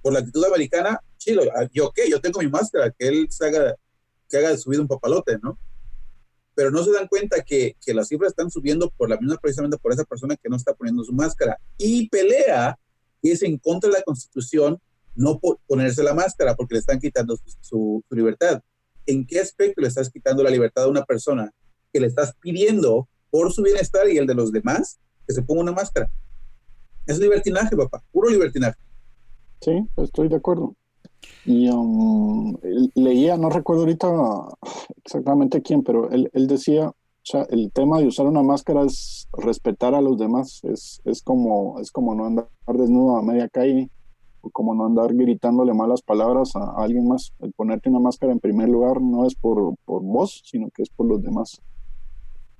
por 0.00 0.12
la 0.12 0.20
actitud 0.20 0.44
americana, 0.44 1.00
chilo, 1.18 1.42
ah, 1.54 1.68
yo 1.72 1.90
qué, 1.92 2.08
yo 2.08 2.20
tengo 2.20 2.40
mi 2.40 2.48
máscara, 2.48 2.90
que 2.96 3.08
él 3.08 3.26
se 3.28 3.46
haga, 3.46 3.74
que 4.28 4.38
haga 4.38 4.56
subido 4.56 4.82
un 4.82 4.88
papalote, 4.88 5.38
¿no? 5.42 5.58
Pero 6.54 6.70
no 6.70 6.82
se 6.82 6.92
dan 6.92 7.06
cuenta 7.06 7.42
que, 7.42 7.76
que 7.84 7.94
las 7.94 8.08
cifras 8.08 8.30
están 8.30 8.50
subiendo 8.50 8.90
por 8.96 9.10
la 9.10 9.18
misma, 9.18 9.36
precisamente 9.36 9.76
por 9.78 9.92
esa 9.92 10.04
persona 10.04 10.36
que 10.36 10.48
no 10.48 10.56
está 10.56 10.74
poniendo 10.74 11.04
su 11.04 11.12
máscara. 11.12 11.58
Y 11.76 12.08
pelea, 12.08 12.78
que 13.22 13.32
es 13.32 13.42
en 13.42 13.58
contra 13.58 13.90
de 13.90 13.98
la 13.98 14.02
constitución, 14.02 14.80
no 15.16 15.40
ponerse 15.66 16.02
la 16.02 16.14
máscara 16.14 16.54
porque 16.54 16.74
le 16.74 16.80
están 16.80 17.00
quitando 17.00 17.36
su, 17.60 18.04
libertad. 18.10 18.62
¿En 19.06 19.26
qué 19.26 19.40
aspecto 19.40 19.80
le 19.80 19.88
estás 19.88 20.10
quitando 20.10 20.42
la 20.42 20.50
libertad 20.50 20.84
a 20.84 20.88
una 20.88 21.04
persona 21.04 21.52
que 21.92 22.00
le 22.00 22.06
estás 22.06 22.34
pidiendo 22.40 23.08
por 23.30 23.52
su 23.52 23.62
bienestar 23.62 24.08
y 24.08 24.18
el 24.18 24.26
de 24.26 24.34
los 24.34 24.52
demás 24.52 24.98
que 25.26 25.34
se 25.34 25.42
ponga 25.42 25.62
una 25.62 25.72
máscara? 25.72 26.10
Es 27.06 27.18
libertinaje, 27.18 27.76
papá, 27.76 28.02
puro 28.12 28.28
libertinaje. 28.28 28.78
Sí, 29.60 29.88
estoy 29.96 30.28
de 30.28 30.36
acuerdo. 30.36 30.76
Y 31.44 31.68
um, 31.68 32.56
leía, 32.94 33.36
no 33.36 33.50
recuerdo 33.50 33.82
ahorita 33.82 34.08
exactamente 35.04 35.62
quién, 35.62 35.82
pero 35.82 36.10
él, 36.10 36.28
él, 36.32 36.46
decía, 36.46 36.88
o 36.88 36.94
sea, 37.22 37.46
el 37.50 37.70
tema 37.72 38.00
de 38.00 38.06
usar 38.06 38.26
una 38.26 38.42
máscara 38.42 38.82
es 38.82 39.28
respetar 39.32 39.94
a 39.94 40.00
los 40.00 40.18
demás, 40.18 40.60
es, 40.64 41.00
es, 41.04 41.22
como, 41.22 41.80
es 41.80 41.90
como 41.90 42.14
no 42.14 42.26
andar 42.26 42.48
desnudo 42.66 43.16
a 43.16 43.22
media 43.22 43.48
calle, 43.48 43.90
como 44.52 44.74
no 44.74 44.86
andar 44.86 45.14
gritándole 45.14 45.74
malas 45.74 46.02
palabras 46.02 46.54
a, 46.56 46.82
alguien 46.82 47.08
más. 47.08 47.32
El 47.40 47.52
ponerte 47.52 47.88
una 47.88 48.00
máscara 48.00 48.32
en 48.32 48.40
primer 48.40 48.68
lugar 48.68 49.00
no 49.00 49.26
es 49.26 49.34
por, 49.34 49.76
por 49.84 50.02
vos, 50.02 50.42
sino 50.44 50.68
que 50.70 50.82
es 50.82 50.90
por 50.90 51.06
los 51.06 51.22
demás. 51.22 51.60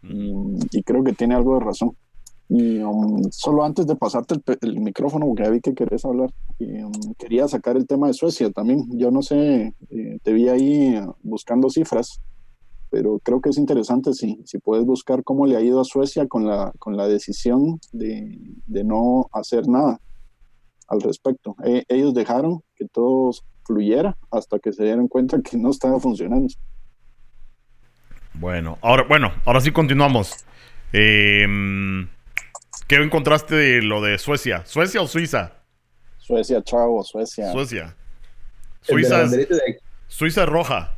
Y, 0.02 0.82
creo 0.82 1.02
que 1.02 1.12
tiene 1.12 1.34
algo 1.34 1.54
de 1.54 1.60
razón. 1.60 1.96
Y 2.48 2.78
um, 2.78 3.22
solo 3.30 3.64
antes 3.64 3.86
de 3.86 3.96
pasarte 3.96 4.36
el, 4.60 4.80
micrófono, 4.80 5.26
porque 5.26 5.42
ya 5.42 5.50
vi 5.50 5.60
que 5.60 5.74
querés 5.74 6.04
hablar, 6.04 6.30
um, 6.60 6.92
quería 7.18 7.48
sacar 7.48 7.76
el 7.76 7.86
tema 7.86 8.06
de 8.06 8.14
Suecia 8.14 8.50
también. 8.50 8.86
Yo 8.96 9.10
no 9.10 9.22
sé, 9.22 9.74
eh, 9.90 10.18
te 10.22 10.32
vi 10.32 10.48
ahí 10.48 11.00
buscando 11.22 11.68
cifras, 11.70 12.20
pero 12.90 13.18
creo 13.18 13.40
que 13.40 13.50
es 13.50 13.58
interesante 13.58 14.12
si, 14.12 14.40
si 14.44 14.58
puedes 14.58 14.86
buscar 14.86 15.24
cómo 15.24 15.46
le 15.46 15.56
ha 15.56 15.60
ido 15.60 15.80
a 15.80 15.84
Suecia 15.84 16.28
con 16.28 16.46
la, 16.46 16.72
con 16.78 16.96
la 16.96 17.08
decisión 17.08 17.80
de, 17.92 18.38
de 18.66 18.84
no 18.84 19.28
hacer 19.32 19.66
nada 19.66 20.00
al 20.88 21.00
respecto. 21.00 21.56
E, 21.64 21.84
ellos 21.88 22.14
dejaron 22.14 22.62
que 22.76 22.86
todo 22.86 23.32
fluyera 23.64 24.16
hasta 24.30 24.58
que 24.58 24.72
se 24.72 24.84
dieron 24.84 25.08
cuenta 25.08 25.40
que 25.42 25.56
no 25.56 25.70
estaba 25.70 25.98
funcionando. 25.98 26.46
Bueno, 28.34 28.78
ahora, 28.82 29.04
bueno, 29.08 29.32
ahora 29.44 29.60
sí 29.60 29.72
continuamos. 29.72 30.44
Em, 30.92 32.08
¿Qué 32.86 32.96
encontraste 32.96 33.54
de 33.56 33.82
lo 33.82 34.00
de 34.00 34.16
Suecia? 34.18 34.64
¿Suecia 34.64 35.02
o 35.02 35.08
Suiza? 35.08 35.54
Suecia, 36.18 36.62
chavo, 36.62 37.02
Suecia. 37.02 37.50
Suecia. 37.50 37.96
Suiza 38.82 39.24
es, 39.24 39.48
Suiza 40.06 40.46
roja. 40.46 40.96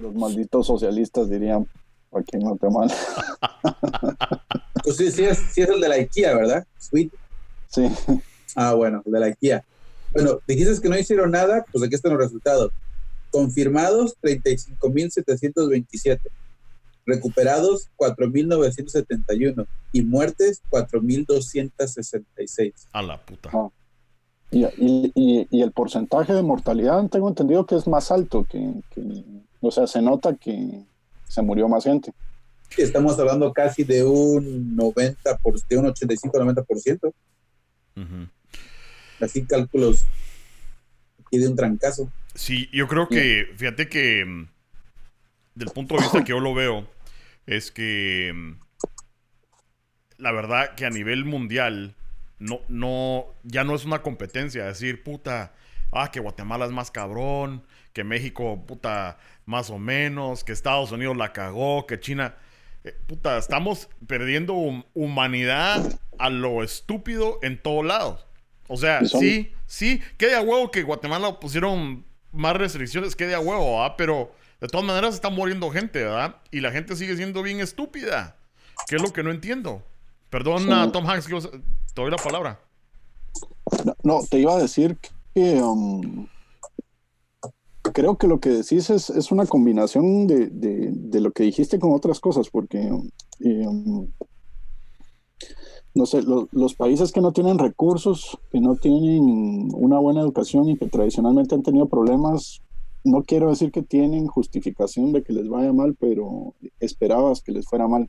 Los 0.00 0.14
malditos 0.14 0.66
socialistas 0.66 1.28
dirían 1.28 1.68
aquí 2.12 2.36
en 2.36 2.40
Guatemala. 2.40 2.94
pues 4.82 4.96
sí, 4.96 5.12
sí 5.12 5.24
es, 5.24 5.38
sí 5.52 5.60
es 5.60 5.68
el 5.68 5.82
de 5.82 5.88
la 5.90 5.96
IKEA, 5.96 6.34
¿verdad? 6.34 6.66
Sweet. 6.78 7.12
Sí. 7.68 7.90
Ah, 8.56 8.72
bueno, 8.72 9.02
de 9.04 9.20
la 9.20 9.26
IKEA. 9.26 9.62
Bueno, 10.12 10.40
dijiste 10.46 10.80
que 10.80 10.88
no 10.88 10.98
hicieron 10.98 11.30
nada, 11.30 11.66
pues 11.70 11.84
aquí 11.84 11.94
están 11.94 12.12
los 12.12 12.22
resultados. 12.22 12.72
Confirmados, 13.30 14.16
35.727. 14.22 16.20
Recuperados, 17.08 17.88
4.971. 17.96 19.66
Y 19.92 20.02
muertes, 20.02 20.62
4.266. 20.70 22.72
A 22.92 23.02
la 23.02 23.20
puta. 23.20 23.50
Ah. 23.52 23.68
Y, 24.50 25.60
el 25.60 25.72
porcentaje 25.72 26.32
de 26.32 26.42
mortalidad, 26.42 27.06
tengo 27.08 27.28
entendido 27.28 27.66
que 27.66 27.76
es 27.76 27.86
más 27.86 28.10
alto, 28.10 28.46
que, 28.48 28.72
o 29.60 29.70
sea, 29.70 29.86
se 29.86 30.00
nota 30.00 30.34
que 30.34 30.84
se 31.26 31.42
murió 31.42 31.68
más 31.68 31.84
gente. 31.84 32.14
Estamos 32.76 33.18
hablando 33.18 33.52
casi 33.52 33.84
de 33.84 34.04
un 34.04 34.76
90, 34.76 35.36
por, 35.38 35.60
de 35.60 35.76
un 35.76 35.86
85-90%. 35.86 37.12
Uh 37.96 38.26
así 39.20 39.44
cálculos 39.44 40.04
y 41.30 41.38
de 41.38 41.48
un 41.48 41.56
trancazo. 41.56 42.10
Sí, 42.34 42.68
yo 42.72 42.86
creo 42.88 43.08
que, 43.08 43.46
fíjate 43.56 43.88
que 43.88 44.24
mm, 44.24 44.48
del 45.54 45.68
punto 45.70 45.96
de 45.96 46.02
vista 46.02 46.24
que 46.24 46.30
yo 46.30 46.40
lo 46.40 46.54
veo, 46.54 46.86
es 47.48 47.70
que 47.70 48.30
mm, 48.34 48.60
la 50.18 50.32
verdad 50.32 50.74
que 50.74 50.84
a 50.84 50.90
nivel 50.90 51.24
mundial 51.24 51.96
no, 52.38 52.60
no, 52.68 53.34
ya 53.42 53.64
no 53.64 53.74
es 53.74 53.84
una 53.84 54.02
competencia. 54.02 54.66
Decir, 54.66 55.02
puta, 55.02 55.54
ah, 55.90 56.10
que 56.10 56.20
Guatemala 56.20 56.66
es 56.66 56.72
más 56.72 56.90
cabrón, 56.90 57.64
que 57.94 58.04
México, 58.04 58.64
puta, 58.66 59.18
más 59.46 59.70
o 59.70 59.78
menos, 59.78 60.44
que 60.44 60.52
Estados 60.52 60.92
Unidos 60.92 61.16
la 61.16 61.32
cagó, 61.32 61.86
que 61.86 61.98
China. 61.98 62.36
Eh, 62.84 62.94
puta, 63.06 63.38
estamos 63.38 63.88
perdiendo 64.06 64.54
humanidad 64.94 65.98
a 66.18 66.30
lo 66.30 66.62
estúpido 66.62 67.38
en 67.42 67.60
todos 67.60 67.84
lados. 67.84 68.26
O 68.68 68.76
sea, 68.76 69.06
sí, 69.06 69.52
sí, 69.66 70.02
quede 70.18 70.36
a 70.36 70.42
huevo 70.42 70.70
que 70.70 70.82
Guatemala 70.82 71.40
pusieron 71.40 72.04
más 72.30 72.54
restricciones, 72.54 73.16
quede 73.16 73.34
a 73.34 73.40
huevo, 73.40 73.78
¿verdad? 73.78 73.94
Pero 73.96 74.34
de 74.60 74.68
todas 74.68 74.86
maneras 74.86 75.14
está 75.14 75.30
muriendo 75.30 75.70
gente, 75.70 76.02
¿verdad? 76.02 76.36
Y 76.50 76.60
la 76.60 76.70
gente 76.70 76.96
sigue 76.96 77.16
siendo 77.16 77.42
bien 77.42 77.60
estúpida. 77.60 78.36
¿Qué 78.88 78.96
es 78.96 79.02
lo 79.02 79.12
que 79.12 79.22
no 79.22 79.30
entiendo? 79.30 79.82
Perdón, 80.30 80.66
Tom 80.92 81.06
Hanks, 81.08 81.26
te 81.26 82.02
doy 82.02 82.10
la 82.10 82.16
palabra. 82.16 82.60
No, 84.02 84.20
te 84.28 84.38
iba 84.38 84.54
a 84.54 84.58
decir 84.58 84.98
que 85.34 85.62
um, 85.62 86.26
creo 87.92 88.16
que 88.18 88.26
lo 88.26 88.40
que 88.40 88.50
decís 88.50 88.90
es, 88.90 89.30
una 89.30 89.46
combinación 89.46 90.26
de, 90.26 91.20
lo 91.20 91.32
que 91.32 91.44
dijiste 91.44 91.78
con 91.78 91.92
otras 91.92 92.20
cosas, 92.20 92.48
porque 92.50 92.78
um, 92.78 94.08
no 95.94 96.06
sé, 96.06 96.22
los 96.22 96.74
países 96.74 97.12
que 97.12 97.20
no 97.20 97.32
tienen 97.32 97.58
recursos, 97.58 98.38
que 98.50 98.60
no 98.60 98.76
tienen 98.76 99.70
una 99.74 99.98
buena 99.98 100.20
educación 100.20 100.68
y 100.68 100.76
que 100.76 100.86
tradicionalmente 100.86 101.54
han 101.54 101.62
tenido 101.62 101.88
problemas, 101.88 102.62
no 103.08 103.22
quiero 103.22 103.50
decir 103.50 103.70
que 103.72 103.82
tienen 103.82 104.26
justificación 104.26 105.12
de 105.12 105.22
que 105.22 105.32
les 105.32 105.48
vaya 105.48 105.72
mal, 105.72 105.96
pero 105.98 106.54
esperabas 106.80 107.42
que 107.42 107.52
les 107.52 107.66
fuera 107.66 107.88
mal. 107.88 108.08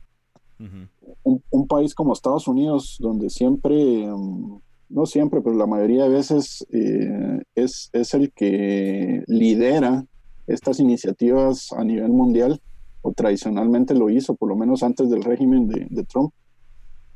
un, 1.22 1.66
país 1.66 1.94
como 1.94 2.12
Estados 2.12 2.46
Unidos, 2.48 2.96
donde 3.00 3.30
siempre, 3.30 4.06
mm, 4.06 4.60
no 4.90 5.06
siempre, 5.06 5.40
pero 5.40 5.56
la 5.56 5.66
mayoría 5.66 6.04
de 6.04 6.10
veces 6.10 6.66
eh, 6.72 7.42
es, 7.54 7.88
es 7.92 8.12
el 8.14 8.32
que 8.32 9.22
lidera 9.26 10.04
estas 10.46 10.80
iniciativas 10.80 11.72
a 11.72 11.84
nivel 11.84 12.10
mundial, 12.10 12.60
o 13.02 13.12
tradicionalmente 13.12 13.94
lo 13.94 14.10
hizo, 14.10 14.34
por 14.34 14.48
lo 14.48 14.56
menos 14.56 14.82
antes 14.82 15.08
del 15.08 15.22
régimen 15.22 15.68
de, 15.68 16.04
Trump, 16.04 16.32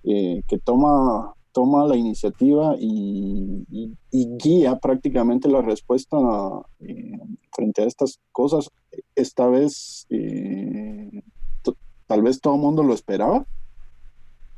eh, 0.04 0.42
que 0.48 0.58
toma 0.58 1.34
toma 1.54 1.86
la 1.86 1.96
iniciativa 1.96 2.74
y, 2.78 3.64
guía 4.10 4.78
prácticamente 4.78 5.48
la 5.48 5.62
respuesta 5.62 6.18
eh, 6.80 7.18
frente 7.52 7.82
a 7.82 7.86
estas 7.86 8.18
cosas. 8.32 8.70
Esta 9.14 9.46
vez, 9.46 10.06
eh, 10.10 11.22
tal 12.06 12.22
vez 12.22 12.40
todo 12.40 12.56
el 12.56 12.60
mundo 12.60 12.82
lo 12.82 12.92
esperaba 12.92 13.46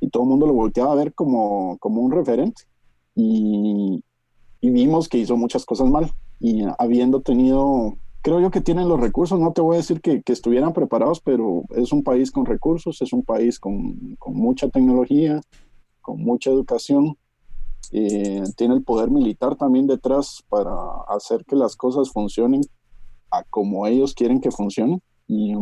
y 0.01 0.09
todo 0.09 0.23
el 0.25 0.31
mundo 0.31 0.47
lo 0.47 0.55
volteaba 0.55 0.93
a 0.93 0.97
ver 0.97 1.13
como, 1.15 1.77
como 1.79 2.01
un 2.01 2.13
referente. 2.13 2.63
Y, 3.15 4.03
vimos 4.63 5.09
que 5.09 5.19
hizo 5.19 5.37
muchas 5.37 5.65
cosas 5.65 5.89
mal. 5.89 6.11
Y 6.41 6.65
habiendo 6.79 7.21
tenido, 7.21 7.97
creo 8.23 8.41
yo 8.41 8.51
que 8.51 8.61
tienen 8.61 8.89
los 8.89 9.01
recursos, 9.01 9.39
no 9.39 9.53
te 9.53 9.61
voy 9.61 9.77
a 9.77 9.79
decir 9.79 10.01
que, 10.01 10.23
estuvieran 10.27 10.73
preparados, 10.73 11.21
pero 11.21 11.63
es 11.77 11.93
un 11.93 12.03
país 12.03 12.33
con 12.33 12.47
recursos, 12.47 13.01
es 13.01 13.13
un 13.13 13.23
país 13.23 13.61
con, 13.61 14.17
con 14.19 14.35
mucha 14.35 14.69
tecnología, 14.69 15.41
con 16.07 16.23
mucha 16.23 16.51
educación, 16.51 17.19
eh, 17.91 18.45
tiene 18.57 18.75
el 18.75 18.85
poder 18.85 19.11
militar 19.11 19.57
también 19.57 19.89
detrás 19.89 20.45
para 20.49 20.71
hacer 21.09 21.45
que 21.45 21.57
las 21.57 21.75
cosas 21.75 22.13
funcionen 22.13 22.61
a 23.33 23.43
como 23.43 23.89
ellos 23.89 24.15
quieren 24.15 24.41
que 24.41 24.53
funcionen. 24.53 25.03
Y, 25.29 25.53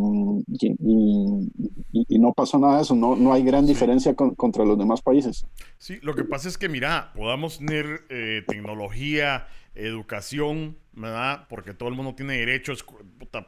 y, 2.10 2.18
no 2.18 2.34
pasó 2.34 2.58
nada 2.58 2.76
de 2.76 2.82
eso, 2.82 2.94
no, 2.94 3.16
no 3.16 3.32
hay 3.32 3.42
gran 3.42 3.64
diferencia 3.64 4.14
contra 4.14 4.62
los 4.66 4.76
demás 4.76 5.00
países. 5.00 5.46
Sí, 5.78 5.98
lo 6.02 6.14
que 6.14 6.24
pasa 6.24 6.48
es 6.48 6.58
que, 6.58 6.68
mira, 6.68 7.12
podamos 7.16 7.56
tener 7.56 8.04
eh, 8.10 8.42
tecnología, 8.46 9.46
educación, 9.74 10.76
¿verdad? 10.92 11.46
Porque 11.48 11.72
todo 11.72 11.88
el 11.88 11.94
mundo 11.94 12.14
tiene 12.14 12.34
derecho, 12.34 12.74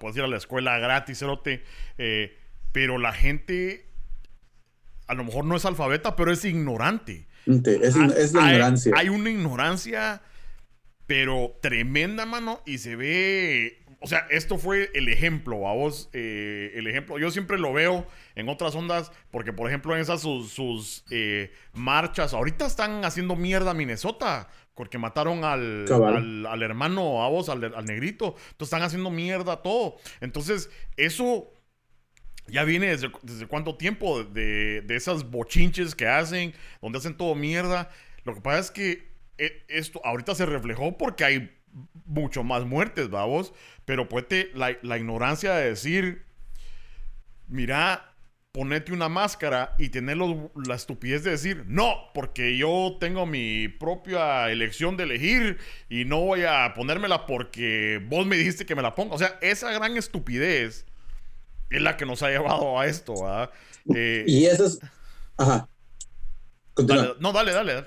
puedes 0.00 0.16
ir 0.16 0.22
a 0.22 0.26
la 0.26 0.38
escuela 0.38 0.78
gratis, 0.78 1.18
cerote, 1.18 1.62
eh, 1.98 2.32
pero 2.72 2.96
la 2.96 3.12
gente 3.12 3.86
a 5.06 5.14
lo 5.14 5.24
mejor 5.24 5.44
no 5.44 5.56
es 5.56 5.64
alfabeta, 5.64 6.16
pero 6.16 6.32
es 6.32 6.44
ignorante. 6.44 7.26
Es, 7.46 7.96
ah, 7.96 8.08
es 8.16 8.32
la 8.32 8.52
ignorancia. 8.52 8.92
Hay 8.96 9.08
una 9.08 9.30
ignorancia, 9.30 10.22
pero 11.06 11.56
tremenda, 11.62 12.26
mano, 12.26 12.60
y 12.66 12.78
se 12.78 12.96
ve. 12.96 13.84
O 14.00 14.08
sea, 14.08 14.26
esto 14.30 14.58
fue 14.58 14.90
el 14.94 15.08
ejemplo, 15.08 15.68
a 15.68 15.72
vos, 15.72 16.10
eh, 16.12 16.72
el 16.74 16.86
ejemplo. 16.86 17.18
Yo 17.18 17.30
siempre 17.30 17.58
lo 17.58 17.72
veo 17.72 18.06
en 18.34 18.48
otras 18.48 18.74
ondas, 18.74 19.10
porque 19.30 19.52
por 19.52 19.68
ejemplo 19.68 19.94
en 19.94 20.02
esas 20.02 20.20
sus, 20.20 21.04
eh, 21.10 21.50
marchas, 21.72 22.34
ahorita 22.34 22.66
están 22.66 23.04
haciendo 23.04 23.36
mierda 23.36 23.70
a 23.70 23.74
Minnesota, 23.74 24.48
porque 24.74 24.98
mataron 24.98 25.44
al, 25.44 25.86
al, 26.46 26.62
hermano, 26.62 27.24
a 27.24 27.28
vos, 27.28 27.48
al, 27.48 27.64
al 27.64 27.84
negrito. 27.86 28.34
Entonces 28.50 28.66
están 28.66 28.82
haciendo 28.82 29.10
mierda 29.10 29.62
todo. 29.62 29.96
Entonces, 30.20 30.68
eso 30.96 31.50
ya 32.48 32.64
viene 32.64 32.88
desde, 32.88 33.10
desde 33.22 33.46
cuánto 33.46 33.76
tiempo 33.76 34.24
de, 34.24 34.82
de, 34.82 34.96
esas 34.96 35.30
bochinches 35.30 35.94
que 35.94 36.06
hacen, 36.06 36.54
donde 36.80 36.98
hacen 36.98 37.16
todo 37.16 37.34
mierda. 37.34 37.90
Lo 38.24 38.34
que 38.34 38.40
pasa 38.40 38.58
es 38.58 38.70
que 38.70 39.08
eh, 39.38 39.64
esto 39.68 40.00
ahorita 40.04 40.34
se 40.34 40.46
reflejó 40.46 40.96
porque 40.96 41.24
hay 41.24 41.56
mucho 42.04 42.44
más 42.44 42.64
muertes, 42.64 43.10
vamos. 43.10 43.52
Pero 43.84 44.08
puede 44.08 44.50
la, 44.54 44.76
la 44.82 44.98
ignorancia 44.98 45.54
de 45.54 45.68
decir, 45.70 46.24
mira, 47.48 48.16
ponete 48.56 48.92
una 48.92 49.10
máscara 49.10 49.74
y 49.78 49.90
tener 49.90 50.16
la 50.16 50.74
estupidez 50.74 51.22
de 51.24 51.32
decir, 51.32 51.64
no, 51.66 52.10
porque 52.14 52.56
yo 52.56 52.96
tengo 52.98 53.26
mi 53.26 53.68
propia 53.68 54.50
elección 54.50 54.96
de 54.96 55.04
elegir 55.04 55.58
y 55.90 56.06
no 56.06 56.20
voy 56.20 56.44
a 56.44 56.72
ponérmela 56.74 57.26
porque 57.26 58.02
vos 58.08 58.26
me 58.26 58.36
dijiste 58.36 58.64
que 58.64 58.74
me 58.74 58.80
la 58.80 58.94
ponga. 58.94 59.14
O 59.14 59.18
sea, 59.18 59.38
esa 59.42 59.70
gran 59.72 59.96
estupidez 59.98 60.86
es 61.70 61.82
la 61.82 61.96
que 61.96 62.06
nos 62.06 62.22
ha 62.22 62.28
llevado 62.28 62.78
a 62.78 62.86
esto, 62.86 63.14
¿verdad? 63.22 63.50
Eh, 63.94 64.24
y 64.26 64.46
eso 64.46 64.66
es... 64.66 64.78
Ajá. 65.36 65.68
no, 67.20 67.32
dale, 67.32 67.52
dale, 67.52 67.86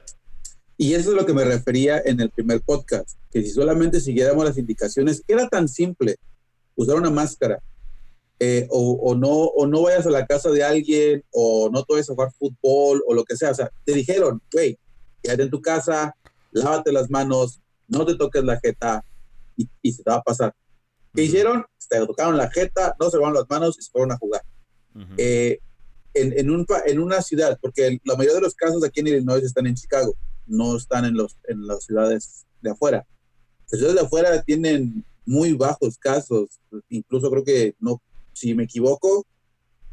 Y 0.78 0.94
eso 0.94 1.12
es 1.12 1.16
lo 1.16 1.26
que 1.26 1.34
me 1.34 1.44
refería 1.44 2.02
en 2.04 2.20
el 2.20 2.30
primer 2.30 2.62
podcast, 2.62 3.18
que 3.32 3.42
si 3.42 3.50
solamente 3.52 4.00
siguiéramos 4.00 4.46
las 4.46 4.58
indicaciones, 4.58 5.24
era 5.28 5.48
tan 5.48 5.68
simple, 5.68 6.16
usar 6.76 6.96
una 6.96 7.10
máscara, 7.10 7.60
eh, 8.42 8.68
o, 8.70 9.16
no, 9.16 9.30
o 9.30 9.68
no 9.68 9.82
vayas 9.82 10.06
a 10.06 10.12
la 10.12 10.26
casa 10.26 10.50
de 10.50 10.64
alguien, 10.64 11.24
o 11.32 11.70
no 11.72 11.84
te 11.84 11.94
vayas 11.94 12.10
a 12.10 12.14
jugar 12.14 12.32
fútbol, 12.32 13.04
o 13.08 13.14
lo 13.14 13.26
que 13.26 13.36
sea. 13.36 13.52
O 13.52 13.56
sea, 13.56 13.70
te 13.84 13.94
dijeron, 13.94 14.42
güey, 14.52 14.78
quédate 15.22 15.44
en 15.44 15.50
tu 15.50 15.62
casa, 15.62 16.16
lávate 16.52 16.92
las 16.92 17.10
manos, 17.10 17.60
no 17.88 18.06
te 18.06 18.16
toques 18.16 18.44
la 18.44 18.60
jeta, 18.60 19.04
y, 19.58 19.68
y 19.82 19.92
se 19.92 20.04
te 20.04 20.10
va 20.10 20.18
a 20.18 20.24
pasar. 20.24 20.54
¿Qué 21.14 21.24
hicieron? 21.24 21.66
Se 21.78 22.06
tocaron 22.06 22.38
la 22.38 22.50
jeta, 22.50 22.96
no 23.00 23.10
se 23.10 23.18
lavaron 23.18 23.36
las 23.36 23.50
manos 23.50 23.78
y 23.80 23.84
se 23.84 23.92
fueron 23.92 24.12
a 24.12 24.18
jugar. 24.18 24.42
Eh, 25.18 25.60
en, 26.14 26.38
en, 26.38 26.50
un, 26.50 26.66
en, 26.86 27.00
una 27.00 27.22
ciudad, 27.22 27.58
porque 27.62 28.00
la 28.04 28.16
mayoría 28.16 28.36
de 28.36 28.42
los 28.42 28.56
casos 28.56 28.84
aquí 28.84 29.00
en 29.00 29.08
Illinois 29.08 29.44
están 29.44 29.68
en 29.68 29.76
Chicago, 29.76 30.16
no 30.46 30.76
están 30.76 31.06
en, 31.06 31.16
los, 31.16 31.38
en 31.48 31.66
las 31.66 31.86
ciudades 31.86 32.46
de 32.62 32.72
afuera. 32.72 33.06
Las 33.72 33.80
ciudades 33.80 33.96
de 34.02 34.06
afuera 34.06 34.42
tienen 34.44 35.06
muy 35.26 35.54
bajos 35.54 35.98
casos, 35.98 36.60
incluso 36.90 37.30
creo 37.30 37.44
que, 37.44 37.76
no, 37.80 38.02
si 38.34 38.54
me 38.56 38.64
equivoco, 38.64 39.26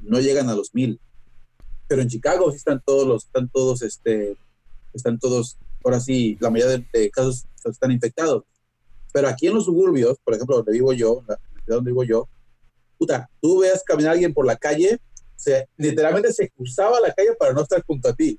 no 0.02 0.20
llegan 0.20 0.48
a 0.48 0.54
los 0.54 0.74
mil. 0.74 1.00
Pero 1.88 2.02
en 2.02 2.08
Chicago 2.08 2.50
sí 2.50 2.56
están 2.56 2.82
todos 2.84 3.06
los, 3.06 3.24
están 3.26 3.48
todos, 3.48 3.82
este, 3.82 4.36
están 4.92 5.18
todos, 5.18 5.58
ahora 5.84 6.00
sí, 6.00 6.36
la 6.40 6.50
mayoría 6.50 6.84
de 6.92 7.10
casos 7.10 7.46
están 7.64 7.92
infectados. 7.92 8.44
Pero 9.16 9.28
aquí 9.28 9.46
en 9.46 9.54
los 9.54 9.64
suburbios, 9.64 10.18
por 10.22 10.34
ejemplo, 10.34 10.56
donde 10.56 10.72
vivo 10.72 10.92
yo, 10.92 11.24
la 11.26 11.38
ciudad 11.64 11.78
donde 11.78 11.90
vivo 11.90 12.04
yo, 12.04 12.28
puta, 12.98 13.30
tú 13.40 13.60
veas 13.60 13.82
caminar 13.82 14.10
a 14.10 14.12
alguien 14.12 14.34
por 14.34 14.44
la 14.44 14.56
calle, 14.56 15.00
se, 15.36 15.70
literalmente 15.78 16.34
se 16.34 16.50
cruzaba 16.50 17.00
la 17.00 17.14
calle 17.14 17.30
para 17.38 17.54
no 17.54 17.62
estar 17.62 17.82
junto 17.86 18.10
a 18.10 18.14
ti. 18.14 18.38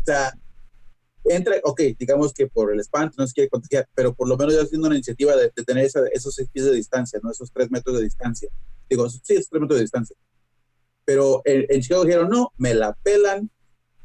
O 0.00 0.04
sea, 0.06 0.32
entra, 1.24 1.56
ok, 1.62 1.82
digamos 1.98 2.32
que 2.32 2.46
por 2.46 2.72
el 2.72 2.80
espanto 2.80 3.16
no 3.18 3.26
se 3.26 3.34
quiere 3.34 3.50
contagiar, 3.50 3.86
pero 3.94 4.14
por 4.14 4.26
lo 4.26 4.38
menos 4.38 4.54
ya 4.54 4.62
haciendo 4.62 4.86
una 4.86 4.96
iniciativa 4.96 5.36
de, 5.36 5.50
tener 5.50 5.84
esos 5.84 6.34
seis 6.34 6.48
pies 6.50 6.64
de 6.64 6.72
distancia, 6.72 7.20
¿no? 7.22 7.30
Esos 7.30 7.52
tres 7.52 7.70
metros 7.70 7.98
de 7.98 8.04
distancia. 8.04 8.48
Digo, 8.88 9.06
sí, 9.10 9.34
esos 9.34 9.50
tres 9.50 9.60
metros 9.60 9.76
de 9.76 9.84
distancia. 9.84 10.16
Pero 11.04 11.42
en, 11.44 11.66
en 11.68 11.82
Chicago 11.82 12.06
dijeron, 12.06 12.30
no, 12.30 12.54
me 12.56 12.72
la 12.72 12.94
pelan, 13.02 13.50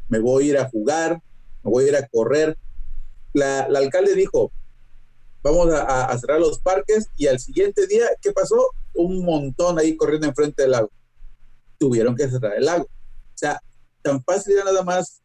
me 0.09 0.19
voy 0.19 0.43
a 0.43 0.47
ir 0.49 0.57
a 0.57 0.69
jugar, 0.69 1.21
me 1.63 1.71
voy 1.71 1.86
a 1.86 1.88
ir 1.88 1.95
a 1.95 2.05
correr. 2.09 2.57
La, 3.32 3.69
la 3.69 3.80
alcalde 3.80 4.13
dijo, 4.13 4.51
vamos 5.43 5.69
a, 5.73 6.17
cerrar 6.17 6.39
los 6.39 6.59
parques 6.59 7.07
y 7.15 7.27
al 7.27 7.39
siguiente 7.39 7.87
día, 7.87 8.05
¿qué 8.21 8.31
pasó? 8.31 8.71
Un 8.93 9.23
montón 9.23 9.79
ahí 9.79 9.95
corriendo 9.95 10.27
enfrente 10.27 10.63
del 10.63 10.71
lago. 10.71 10.91
Tuvieron 11.77 12.15
que 12.15 12.29
cerrar 12.29 12.53
el 12.57 12.65
lago. 12.65 12.83
O 12.85 13.37
sea, 13.37 13.61
tan 14.01 14.23
fácil 14.23 14.53
era 14.53 14.65
nada 14.65 14.83
más 14.83 15.21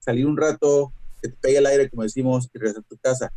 salir 0.00 0.26
un 0.26 0.36
rato, 0.36 0.92
que 1.22 1.28
te 1.28 1.36
pegue 1.36 1.58
el 1.58 1.66
aire, 1.66 1.88
como 1.88 2.02
decimos, 2.02 2.48
y 2.52 2.58
regresar 2.58 2.82
a 2.82 2.88
tu 2.88 2.98
casa. 2.98 3.32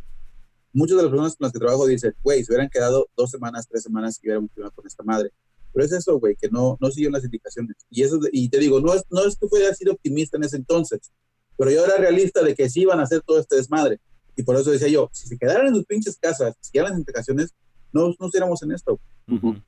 Muchas 0.72 0.98
de 0.98 1.02
las 1.02 1.10
personas 1.10 1.36
con 1.36 1.44
las 1.46 1.52
que 1.52 1.58
trabajo 1.58 1.86
dicen, 1.86 2.14
güey, 2.22 2.44
se 2.44 2.52
hubieran 2.52 2.68
quedado 2.68 3.08
dos 3.16 3.30
semanas, 3.30 3.66
tres 3.66 3.82
semanas 3.82 4.18
y 4.22 4.26
hubiéramos 4.26 4.50
quedado 4.54 4.70
con 4.72 4.86
esta 4.86 5.02
madre. 5.02 5.30
Pero 5.72 5.84
es 5.84 5.92
eso, 5.92 6.18
güey, 6.18 6.36
que 6.36 6.50
no, 6.50 6.76
no 6.80 6.88
las 6.88 7.24
indicaciones. 7.24 7.76
Y, 7.88 8.02
eso, 8.02 8.20
y 8.32 8.48
te 8.48 8.58
digo, 8.58 8.80
no 8.80 8.94
es, 8.94 9.02
no 9.10 9.24
es 9.24 9.38
que 9.38 9.74
sido 9.74 9.92
optimista 9.92 10.36
en 10.36 10.44
ese 10.44 10.56
entonces, 10.56 11.10
pero 11.56 11.70
yo 11.70 11.84
era 11.84 11.96
realista 11.96 12.42
de 12.42 12.54
que 12.54 12.68
sí 12.68 12.82
iban 12.82 13.00
a 13.00 13.02
hacer 13.02 13.22
todo 13.22 13.40
este 13.40 13.56
desmadre. 13.56 14.00
Y 14.38 14.44
por 14.44 14.54
eso 14.54 14.70
decía 14.70 14.86
yo, 14.86 15.10
si 15.12 15.26
se 15.26 15.36
quedaran 15.36 15.66
en 15.66 15.74
sus 15.74 15.84
pinches 15.84 16.16
casas, 16.16 16.54
si 16.60 16.70
quedaran 16.70 16.92
las 16.92 17.00
integraciones, 17.00 17.52
no, 17.92 18.14
no 18.20 18.26
estuviéramos 18.26 18.62
en 18.62 18.70
esto. 18.70 19.00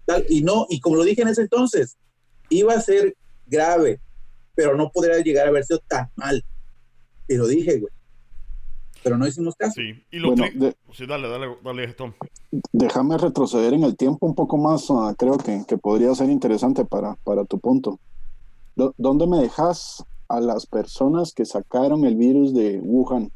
Tal, 0.07 0.25
y 0.29 0.43
no, 0.43 0.67
y 0.71 0.79
como 0.79 0.95
lo 0.95 1.03
dije 1.03 1.23
en 1.23 1.29
ese 1.29 1.43
entonces, 1.43 1.97
iba 2.51 2.73
a 2.75 2.81
ser 2.81 3.17
grave, 3.49 4.01
pero 4.55 4.77
no 4.77 4.93
podría 4.93 5.19
llegar 5.19 5.47
a 5.47 5.49
haber 5.49 5.65
sido 5.65 5.81
tan 5.89 6.09
mal. 6.15 6.45
Y 7.27 7.35
lo 7.35 7.49
dije, 7.49 7.81
güey. 7.81 7.93
Pero 9.03 9.19
no 9.19 9.27
hicimos 9.27 9.57
caso. 9.57 9.73
Sí, 9.75 10.05
y 10.13 10.21
lo 10.21 10.37
bueno, 10.37 10.73
sí, 10.93 11.05
dale, 11.05 11.27
dale, 11.27 11.49
dale, 11.65 11.93
Tom. 11.95 12.13
Déjame 12.73 13.19
retroceder 13.19 13.75
en 13.75 13.83
el 13.83 13.97
tiempo 13.97 14.25
un 14.25 14.37
poco 14.37 14.57
más, 14.57 14.87
ah, 14.91 15.17
creo 15.19 15.37
que, 15.37 15.65
que, 15.67 15.79
podría 15.79 16.15
ser 16.15 16.31
interesante 16.31 16.85
para, 16.85 17.17
para 17.25 17.45
tu 17.45 17.59
punto. 17.59 17.99
¿Dónde 18.77 19.27
me 19.27 19.39
dejas 19.39 20.05
a 20.29 20.41
las 20.41 20.67
personas 20.67 21.33
que 21.33 21.45
sacaron 21.45 22.05
el 22.05 22.15
virus 22.15 22.55
de 22.55 22.79
Wuhan? 22.79 23.33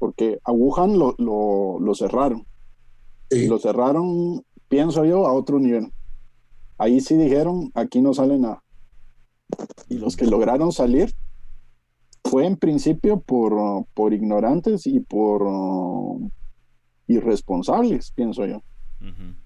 Porque 0.00 0.40
a 0.44 0.50
Wuhan 0.50 0.98
lo, 0.98 1.14
lo, 1.18 1.94
cerraron. 1.94 2.46
Y 3.30 3.46
lo 3.46 3.58
cerraron, 3.58 4.42
pienso 4.66 5.04
yo, 5.04 5.26
a 5.26 5.34
otro 5.34 5.60
nivel. 5.60 5.92
Ahí 6.78 7.02
sí 7.02 7.16
dijeron, 7.18 7.70
aquí 7.74 8.00
no 8.00 8.14
sale 8.14 8.38
nada. 8.38 8.64
Y 9.90 9.98
los 9.98 10.16
que 10.16 10.24
lograron 10.26 10.72
salir 10.72 11.14
fue 12.24 12.46
en 12.46 12.56
principio 12.56 13.20
por, 13.20 13.84
por 13.92 14.14
ignorantes 14.14 14.86
y 14.86 15.00
por 15.00 15.42
uh, 15.42 16.30
irresponsables, 17.06 18.10
pienso 18.12 18.46
yo. 18.46 18.62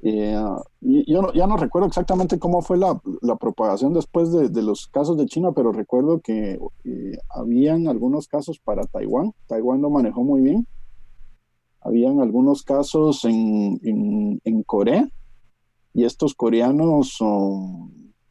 Eh, 0.03 0.37
yo 0.81 1.33
ya 1.33 1.47
no 1.47 1.57
recuerdo 1.57 1.87
exactamente 1.87 2.39
cómo 2.39 2.63
fue 2.63 2.77
la, 2.77 3.01
propagación 3.39 3.95
después 3.95 4.33
de, 4.33 4.63
los 4.63 4.89
casos 4.89 5.17
de 5.17 5.27
China, 5.27 5.53
pero 5.53 5.73
recuerdo 5.73 6.21
que 6.21 6.59
eh, 6.85 7.19
habían 7.31 7.87
algunos 7.89 8.27
casos 8.27 8.59
para 8.59 8.85
Taiwán. 8.85 9.33
Taiwán 9.47 9.81
lo 9.81 9.91
manejó 9.91 10.25
muy 10.25 10.41
bien. 10.41 10.67
Habían 11.81 12.21
algunos 12.21 12.63
casos 12.63 13.25
en, 13.25 13.79
en, 14.43 14.63
Corea 14.63 15.09
y 15.93 16.05
estos 16.05 16.35
coreanos, 16.35 17.19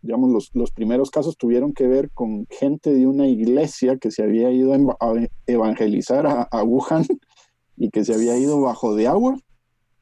digamos, 0.02 0.32
los, 0.32 0.50
los, 0.54 0.72
primeros 0.72 1.12
casos 1.12 1.38
tuvieron 1.38 1.72
que 1.72 1.88
ver 1.88 2.10
con 2.12 2.48
gente 2.50 2.92
de 2.92 3.06
una 3.06 3.28
iglesia 3.28 3.98
que 3.98 4.10
se 4.10 4.24
había 4.24 4.52
ido 4.52 4.74
a 4.74 5.14
evangelizar 5.46 6.26
a, 6.26 6.42
a 6.42 6.64
Wuhan 6.64 7.06
y 7.78 7.90
que 7.92 8.04
se 8.04 8.16
había 8.16 8.38
ido 8.38 8.60
bajo 8.60 8.96
de 8.96 9.08
agua 9.08 9.38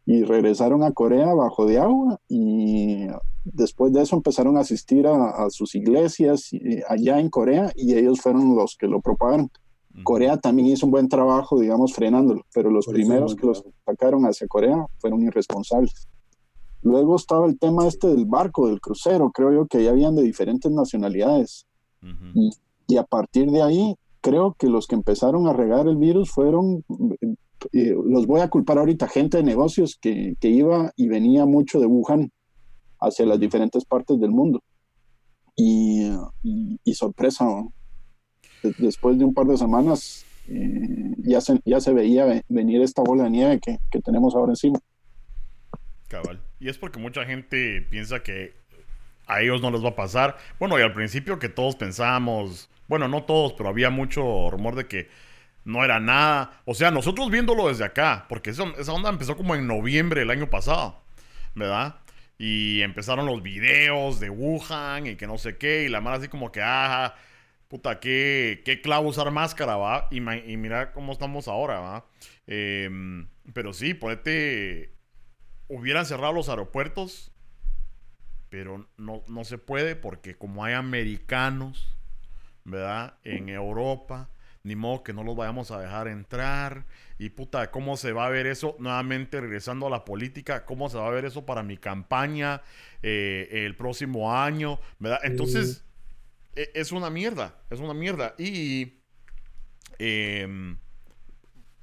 y 0.05 0.23
regresaron 0.23 0.83
a 0.83 0.91
Corea 0.91 1.33
bajo 1.33 1.65
de 1.65 1.79
agua 1.79 2.19
y 2.27 3.07
después 3.43 3.93
de 3.93 4.01
eso 4.01 4.15
empezaron 4.15 4.57
a 4.57 4.61
asistir 4.61 5.07
a, 5.07 5.49
sus 5.49 5.75
iglesias 5.75 6.51
eh, 6.53 6.83
allá 6.87 7.19
en 7.19 7.29
Corea 7.29 7.71
y 7.75 7.93
ellos 7.93 8.21
fueron 8.21 8.55
los 8.55 8.75
que 8.77 8.87
lo 8.87 9.01
propagaron. 9.01 9.49
Corea 10.03 10.37
también 10.37 10.69
hizo 10.69 10.85
un 10.85 10.91
buen 10.91 11.09
trabajo, 11.09 11.59
digamos, 11.59 11.93
frenándolo, 11.93 12.45
pero 12.53 12.71
los 12.71 12.85
primeros 12.85 13.35
que 13.35 13.45
los 13.45 13.63
sacaron 13.85 14.23
hacia 14.23 14.47
Corea 14.47 14.85
fueron 14.99 15.21
irresponsables. 15.23 16.07
Luego 16.81 17.17
estaba 17.17 17.45
el 17.45 17.59
tema 17.59 17.87
este 17.87 18.07
del 18.07 18.25
barco, 18.25 18.67
del 18.67 18.79
crucero, 18.79 19.31
creo 19.31 19.51
yo 19.51 19.65
que 19.67 19.83
ya 19.83 19.91
habían 19.91 20.15
de 20.15 20.23
diferentes 20.23 20.71
nacionalidades. 20.71 21.67
y, 22.33 22.51
y, 22.87 22.97
a 22.97 23.03
partir 23.03 23.51
de 23.51 23.61
ahí, 23.61 23.95
creo 24.21 24.55
que 24.57 24.67
los 24.67 24.87
que 24.87 24.95
empezaron 24.95 25.47
a 25.47 25.53
regar 25.53 25.87
el 25.87 25.97
virus 25.97 26.31
fueron 26.31 26.83
los 27.71 28.25
voy 28.27 28.41
a 28.41 28.49
culpar 28.49 28.77
ahorita, 28.77 29.07
gente 29.07 29.37
de 29.37 29.43
negocios 29.43 29.97
que, 29.99 30.35
iba 30.41 30.91
y 30.95 31.07
venía 31.07 31.45
mucho 31.45 31.79
de 31.79 31.85
Wuhan 31.85 32.31
hacia 32.99 33.25
las 33.25 33.39
diferentes 33.39 33.85
partes 33.85 34.19
del 34.19 34.31
mundo. 34.31 34.61
Y, 35.55 36.11
sorpresa, 36.93 37.45
después 38.79 39.17
de 39.17 39.25
un 39.25 39.33
par 39.33 39.47
de 39.47 39.57
semanas 39.57 40.25
eh, 40.47 41.15
ya, 41.17 41.41
se, 41.41 41.59
ya 41.65 41.79
se 41.79 41.93
veía 41.93 42.43
venir 42.49 42.81
esta 42.81 43.01
bola 43.01 43.23
de 43.23 43.29
nieve 43.29 43.59
que, 43.59 44.01
tenemos 44.01 44.35
ahora 44.35 44.51
encima. 44.51 44.79
Cabal. 46.07 46.41
Y 46.59 46.69
es 46.69 46.77
porque 46.77 46.99
mucha 46.99 47.25
gente 47.25 47.81
piensa 47.89 48.21
que 48.21 48.53
a 49.27 49.41
ellos 49.41 49.61
no 49.61 49.71
les 49.71 49.83
va 49.83 49.89
a 49.89 49.95
pasar. 49.95 50.37
Bueno, 50.59 50.77
y 50.77 50.81
al 50.81 50.93
principio 50.93 51.39
que 51.39 51.49
todos 51.49 51.75
pensábamos, 51.75 52.69
bueno, 52.87 53.07
no 53.07 53.23
todos, 53.23 53.53
pero 53.53 53.69
había 53.69 53.89
mucho 53.89 54.49
rumor 54.49 54.75
de 54.75 54.87
que 54.87 55.07
no 55.63 55.83
era 55.83 55.99
nada. 55.99 56.61
O 56.65 56.73
sea, 56.73 56.91
nosotros 56.91 57.29
viéndolo 57.29 57.67
desde 57.67 57.85
acá, 57.85 58.25
porque 58.29 58.51
esa, 58.51 58.63
onda 58.63 59.09
empezó 59.09 59.35
como 59.37 59.55
en 59.55 59.67
noviembre 59.67 60.21
del 60.21 60.31
año 60.31 60.49
pasado, 60.49 61.03
¿verdad? 61.55 61.95
Y 62.37 62.81
empezaron 62.81 63.25
los 63.25 63.43
videos 63.43 64.19
de 64.19 64.29
Wuhan 64.29 65.07
y 65.07 65.15
que 65.15 65.27
no 65.27 65.37
sé 65.37 65.57
qué, 65.57 65.83
y 65.83 65.89
la 65.89 66.01
mala 66.01 66.17
así 66.17 66.27
como 66.27 66.51
que, 66.51 66.61
ah, 66.63 67.15
puta, 67.67 67.99
qué, 67.99 68.61
qué 68.65 68.81
clavo 68.81 69.09
usar 69.09 69.29
máscara, 69.31 69.75
¿va? 69.77 70.07
Y, 70.11 70.19
mira 70.21 70.91
cómo 70.93 71.13
estamos 71.13 71.47
ahora, 71.47 71.79
¿va? 71.79 72.05
Em, 72.47 73.27
pero 73.53 73.73
sí, 73.73 73.93
ponete, 73.93 74.95
hubieran 75.67 76.05
cerrado 76.05 76.33
los 76.33 76.49
aeropuertos, 76.49 77.31
pero 78.49 78.89
no, 78.97 79.23
no 79.27 79.43
se 79.45 79.57
puede 79.57 79.95
porque 79.95 80.35
como 80.35 80.65
hay 80.65 80.73
americanos, 80.73 81.95
¿verdad? 82.65 83.15
En 83.23 83.47
Europa 83.49 84.29
ni 84.63 84.75
modo 84.75 85.03
que 85.03 85.13
no 85.13 85.23
los 85.23 85.35
vayamos 85.35 85.71
a 85.71 85.79
dejar 85.79 86.07
entrar. 86.07 86.85
Y 87.17 87.29
puta, 87.29 87.71
¿cómo 87.71 87.97
se 87.97 88.11
va 88.11 88.25
a 88.25 88.29
ver 88.29 88.47
eso? 88.47 88.75
Nuevamente 88.79 89.41
regresando 89.41 89.87
a 89.87 89.89
la 89.89 90.05
política, 90.05 90.65
¿cómo 90.65 90.89
se 90.89 90.97
va 90.97 91.07
a 91.07 91.11
ver 91.11 91.25
eso 91.25 91.45
para 91.45 91.63
mi 91.63 91.77
campaña 91.77 92.61
eh, 93.01 93.47
el 93.65 93.75
próximo 93.75 94.35
año? 94.35 94.79
¿Verdad? 94.99 95.19
Entonces, 95.23 95.83
e, 96.55 96.71
es 96.73 96.91
una 96.91 97.09
mierda, 97.09 97.55
es 97.69 97.79
una 97.79 97.93
mierda. 97.93 98.35
Y 98.37 99.01
em, 99.99 100.77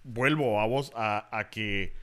vuelvo 0.04 0.60
a 0.60 0.66
vos 0.66 0.92
a, 0.94 1.28
a 1.36 1.50
que 1.50 1.94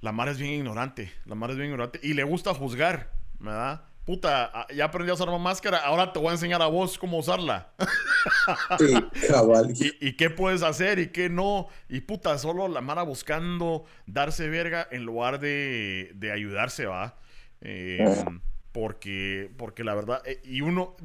la 0.00 0.12
mar 0.12 0.28
es 0.28 0.38
bien 0.38 0.52
ignorante, 0.52 1.10
la 1.24 1.34
mar 1.34 1.50
es 1.50 1.56
bien 1.56 1.70
ignorante 1.70 1.98
y 2.02 2.12
le 2.12 2.24
gusta 2.24 2.52
juzgar, 2.52 3.12
¿verdad? 3.38 3.88
Puta, 4.04 4.50
ah, 4.52 4.66
ya 4.74 4.86
aprendí 4.86 5.10
a 5.10 5.14
usar 5.14 5.28
una 5.28 5.38
máscara, 5.38 5.78
ahora 5.78 6.12
te 6.12 6.18
voy 6.18 6.28
a 6.28 6.32
enseñar 6.32 6.62
a 6.62 6.66
vos 6.66 6.98
cómo 6.98 7.18
usarla. 7.18 7.72
Sí, 8.78 8.94
cabal. 9.28 9.74
¿Y, 10.00 10.14
qué 10.14 10.30
puedes 10.30 10.62
hacer 10.62 10.98
y 10.98 11.08
qué 11.08 11.28
no. 11.28 11.68
Y 11.90 12.00
puta, 12.00 12.38
solo 12.38 12.68
la 12.68 12.80
mara 12.80 13.02
buscando 13.02 13.84
darse 14.06 14.48
verga 14.48 14.88
en 14.90 15.04
lugar 15.04 15.40
de, 15.40 16.10
de 16.14 16.32
ayudarse, 16.32 16.86
va. 16.86 17.18
Em, 17.60 18.40
porque, 18.72 19.50
porque 19.56 19.84
la 19.84 19.94
verdad, 19.94 20.22
eh, 20.24 20.40
y 20.44 20.62
uno, 20.62 20.96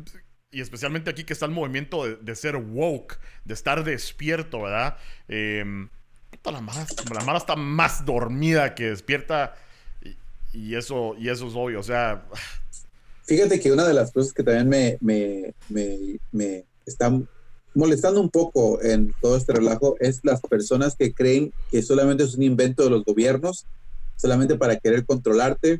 y 0.51 0.61
especialmente 0.61 1.09
aquí 1.09 1.23
que 1.23 1.33
está 1.33 1.45
el 1.45 1.51
movimiento 1.51 2.05
de, 2.05 2.35
ser 2.35 2.55
woke, 2.55 3.19
de 3.45 3.53
estar 3.53 3.83
despierto, 3.83 4.61
¿verdad? 4.61 4.97
Em, 5.27 5.89
puta, 6.29 6.51
la 6.51 6.61
mara, 6.61 6.85
la 7.13 7.23
mara 7.25 7.37
está 7.37 7.55
más 7.55 8.05
dormida 8.05 8.75
que 8.75 8.89
despierta. 8.89 9.55
Y, 10.51 10.75
eso, 10.75 11.15
y 11.17 11.29
eso 11.29 11.47
es 11.47 11.53
obvio, 11.53 11.79
o 11.79 11.83
sea, 11.83 12.25
Fíjate 13.29 13.59
que 13.59 13.71
una 13.71 13.87
de 13.87 13.93
las 13.93 14.11
cosas 14.11 14.33
que 14.33 14.41
también 14.41 14.67
me, 14.67 14.97
me, 15.01 15.53
me, 15.69 16.19
me 16.31 16.65
está 16.83 17.15
molestando 17.75 18.19
un 18.19 18.31
poco 18.31 18.81
en 18.81 19.13
todo 19.21 19.37
este 19.37 19.53
relajo 19.53 19.95
es 19.99 20.21
las 20.23 20.41
personas 20.41 20.95
que 20.95 21.13
creen 21.13 21.53
que 21.69 21.83
solamente 21.83 22.23
es 22.23 22.33
un 22.33 22.41
invento 22.41 22.83
de 22.83 22.89
los 22.89 23.05
gobiernos, 23.05 23.67
solamente 24.15 24.55
para 24.55 24.77
querer 24.77 25.05
controlarte 25.05 25.79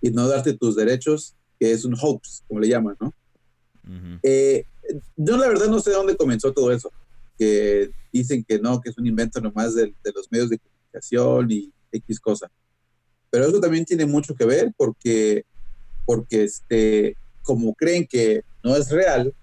y 0.00 0.10
no 0.10 0.26
darte 0.26 0.54
tus 0.54 0.74
derechos, 0.74 1.34
que 1.60 1.70
es 1.72 1.84
un 1.84 1.94
hoax, 2.00 2.44
como 2.48 2.60
le 2.60 2.68
llaman, 2.68 2.96
¿no? 2.98 3.12
Eh, 4.22 4.64
yo 5.18 5.36
la 5.36 5.48
verdad 5.48 5.66
no 5.66 5.80
sé 5.80 5.90
dónde 5.90 6.16
comenzó 6.16 6.54
todo 6.54 6.72
eso, 6.72 6.90
que 7.38 7.90
dicen 8.10 8.42
que 8.42 8.58
no, 8.58 8.80
que 8.80 8.88
es 8.88 8.96
un 8.96 9.06
invento 9.06 9.38
nomás 9.42 9.74
de, 9.74 9.92
de 10.02 10.12
los 10.14 10.32
medios 10.32 10.48
de 10.48 10.58
comunicación 10.58 11.50
y 11.50 11.70
X 11.92 12.18
cosa. 12.20 12.50
Pero 13.28 13.48
eso 13.48 13.60
también 13.60 13.84
tiene 13.84 14.06
mucho 14.06 14.34
que 14.34 14.46
ver 14.46 14.72
porque 14.78 15.44
porque 16.06 16.44
este, 16.44 17.16
como 17.42 17.74
creen 17.74 18.06
que 18.06 18.42
no 18.64 18.74
es 18.76 18.90
real 18.90 19.34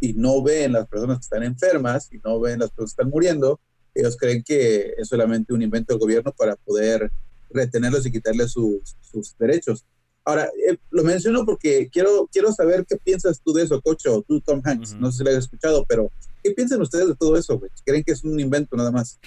y 0.00 0.12
no 0.12 0.42
ven 0.42 0.72
las 0.72 0.86
personas 0.86 1.18
que 1.18 1.22
están 1.22 1.42
enfermas 1.42 2.08
y 2.12 2.18
no 2.18 2.38
ven 2.38 2.58
las 2.58 2.70
personas 2.70 2.94
que 2.94 3.00
están 3.00 3.10
muriendo, 3.10 3.58
ellos 3.94 4.16
creen 4.16 4.42
que 4.42 4.94
es 4.98 5.08
solamente 5.08 5.52
un 5.52 5.62
invento 5.62 5.94
del 5.94 6.00
gobierno 6.00 6.32
para 6.36 6.56
poder 6.56 7.10
retenerlos 7.50 8.04
y 8.04 8.12
quitarles 8.12 8.52
sus, 8.52 8.96
sus 9.00 9.36
derechos. 9.38 9.84
Ahora, 10.24 10.50
eh, 10.68 10.76
lo 10.90 11.04
menciono 11.04 11.46
porque 11.46 11.88
quiero, 11.90 12.28
quiero 12.30 12.52
saber 12.52 12.84
qué 12.86 12.96
piensas 12.96 13.40
tú 13.42 13.54
de 13.54 13.62
eso, 13.62 13.80
Cocho, 13.80 14.22
tú, 14.28 14.40
Tom 14.42 14.60
Hanks. 14.62 14.94
No 14.94 15.10
sé 15.10 15.18
si 15.18 15.24
lo 15.24 15.30
has 15.30 15.36
escuchado, 15.36 15.86
pero 15.88 16.12
¿qué 16.42 16.50
piensan 16.50 16.82
ustedes 16.82 17.08
de 17.08 17.16
todo 17.16 17.36
eso? 17.36 17.58
¿Creen 17.84 18.04
que 18.04 18.12
es 18.12 18.22
un 18.24 18.38
invento 18.38 18.76
nada 18.76 18.92
más? 18.92 19.18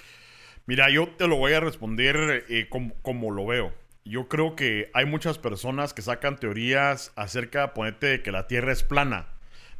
Mira, 0.67 0.91
yo 0.93 1.09
te 1.17 1.27
lo 1.27 1.37
voy 1.37 1.53
a 1.53 1.59
responder 1.59 2.45
eh, 2.49 2.67
como, 2.69 2.93
como, 3.01 3.31
lo 3.31 3.47
veo. 3.47 3.73
Yo 4.03 4.27
creo 4.27 4.55
que 4.55 4.89
hay 4.93 5.05
muchas 5.05 5.37
personas 5.37 5.93
que 5.93 6.01
sacan 6.01 6.37
teorías 6.37 7.11
acerca, 7.15 7.73
ponete, 7.73 8.07
de 8.07 8.23
que 8.23 8.31
la 8.31 8.47
Tierra 8.47 8.71
es 8.71 8.83
plana, 8.83 9.27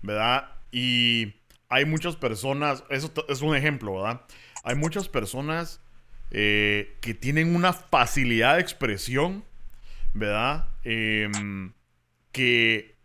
¿verdad? 0.01 0.51
Y 0.72 1.34
hay 1.69 1.86
muchas 1.86 2.15
personas, 2.15 2.84
eso 2.89 3.11
es 3.28 3.41
un 3.41 3.55
ejemplo, 3.55 3.95
¿verdad? 3.95 4.22
Hay 4.63 4.76
muchas 4.76 5.09
personas 5.09 5.82
eh, 6.30 6.95
que 7.01 7.13
tienen 7.13 7.55
una 7.55 7.74
facilidad 7.74 8.55
de 8.55 8.61
expresión, 8.61 9.43
¿verdad? 10.13 10.69
Em, 10.84 11.74
que 12.32 12.95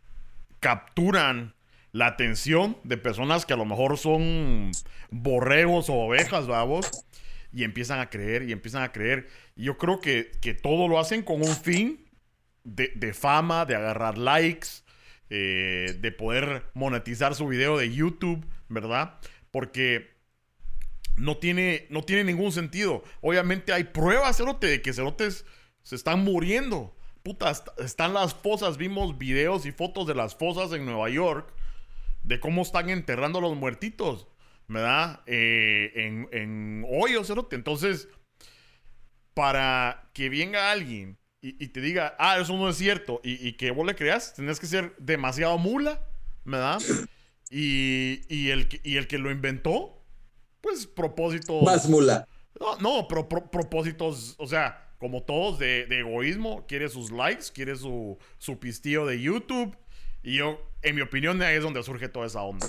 capturan 0.60 1.54
la 1.92 2.06
atención 2.06 2.76
de 2.84 2.98
personas 2.98 3.46
que 3.46 3.54
a 3.54 3.56
lo 3.56 3.64
mejor 3.64 3.96
son 3.98 4.70
borregos 5.10 5.88
o 5.88 5.94
ovejas, 5.94 6.46
vamos, 6.46 7.06
y 7.56 7.64
empiezan 7.64 8.00
a 8.00 8.10
creer 8.10 8.42
y 8.42 8.52
empiezan 8.52 8.82
a 8.82 8.92
creer. 8.92 9.28
Yo 9.56 9.78
creo 9.78 9.98
que, 9.98 10.30
todo 10.62 10.88
lo 10.88 10.98
hacen 10.98 11.22
con 11.22 11.40
un 11.40 11.56
fin 11.56 12.06
de, 12.64 13.14
fama, 13.14 13.64
de 13.64 13.74
agarrar 13.74 14.18
likes, 14.18 14.68
eh, 15.30 15.96
de 15.98 16.12
poder 16.12 16.64
monetizar 16.74 17.34
su 17.34 17.48
video 17.48 17.78
de 17.78 17.90
YouTube, 17.90 18.44
¿verdad? 18.68 19.18
Porque 19.50 20.18
no 21.16 21.38
tiene, 21.38 21.86
no 21.88 22.02
tiene 22.02 22.24
ningún 22.24 22.52
sentido. 22.52 23.02
Obviamente 23.22 23.72
hay 23.72 23.84
pruebas, 23.84 24.36
Cerote, 24.36 24.66
de 24.66 24.82
que 24.82 24.92
Cerotes 24.92 25.46
se 25.82 25.96
están 25.96 26.24
muriendo. 26.24 26.94
Puta, 27.22 27.50
están 27.78 28.12
las 28.12 28.34
fosas. 28.34 28.76
Vimos 28.76 29.16
videos 29.16 29.64
y 29.64 29.72
fotos 29.72 30.06
de 30.06 30.14
las 30.14 30.36
fosas 30.36 30.74
en 30.74 30.84
Nueva 30.84 31.08
York. 31.08 31.54
De 32.22 32.38
cómo 32.38 32.60
están 32.60 32.90
enterrando 32.90 33.38
a 33.38 33.42
los 33.42 33.56
muertitos. 33.56 34.26
¿Verdad? 34.68 35.22
Eh, 35.26 35.92
en, 35.94 36.28
en 36.32 36.84
hoyos. 36.88 37.32
Entonces, 37.50 38.08
para 39.34 40.10
que 40.12 40.28
venga 40.28 40.70
alguien 40.72 41.18
y, 41.42 41.68
te 41.68 41.80
diga, 41.80 42.16
ah, 42.18 42.38
eso 42.40 42.56
no 42.56 42.68
es 42.68 42.76
cierto, 42.76 43.20
y, 43.22 43.52
que 43.52 43.70
vos 43.70 43.86
le 43.86 43.94
creas, 43.94 44.34
tenés 44.34 44.58
que 44.58 44.66
ser 44.66 44.96
demasiado 44.98 45.58
mula, 45.58 46.02
¿verdad? 46.44 46.80
Y, 47.50 48.22
y, 48.28 48.50
el, 48.50 48.68
y 48.82 48.96
el 48.96 49.06
que 49.06 49.18
lo 49.18 49.30
inventó, 49.30 50.02
pues 50.60 50.88
propósitos. 50.88 51.62
Más 51.62 51.88
mula. 51.88 52.26
No, 52.58 52.76
no 52.78 53.06
pero 53.06 53.28
propósitos, 53.28 54.34
o 54.38 54.46
sea, 54.48 54.94
como 54.98 55.22
todos, 55.22 55.58
de, 55.58 55.82
egoísmo. 55.82 56.66
Quiere 56.66 56.88
sus 56.88 57.12
likes, 57.12 57.46
quiere 57.54 57.76
su, 57.76 58.18
su 58.38 58.58
pistillo 58.58 59.06
de 59.06 59.20
YouTube. 59.20 59.76
Y 60.22 60.38
yo, 60.38 60.58
en 60.82 60.96
mi 60.96 61.02
opinión, 61.02 61.40
ahí 61.42 61.56
es 61.56 61.62
donde 61.62 61.82
surge 61.84 62.08
toda 62.08 62.26
esa 62.26 62.42
onda. 62.42 62.66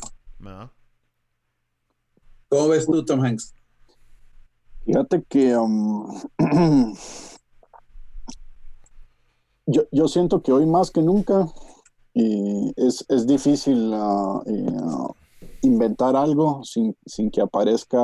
¿Cómo 2.49 2.69
ves 2.69 2.85
tú, 2.85 3.03
Tom 3.03 3.23
Hanks? 3.23 3.53
Fíjate 4.85 5.23
que 5.27 5.57
um, 5.57 6.07
yo, 9.65 10.07
siento 10.07 10.41
que 10.41 10.53
hoy 10.53 10.65
más 10.65 10.91
que 10.91 11.01
nunca 11.01 11.47
es, 12.13 13.27
difícil 13.27 13.93
uh, 13.93 15.13
inventar 15.61 16.15
algo 16.15 16.63
sin, 16.63 16.95
que 17.31 17.41
aparezca 17.41 17.99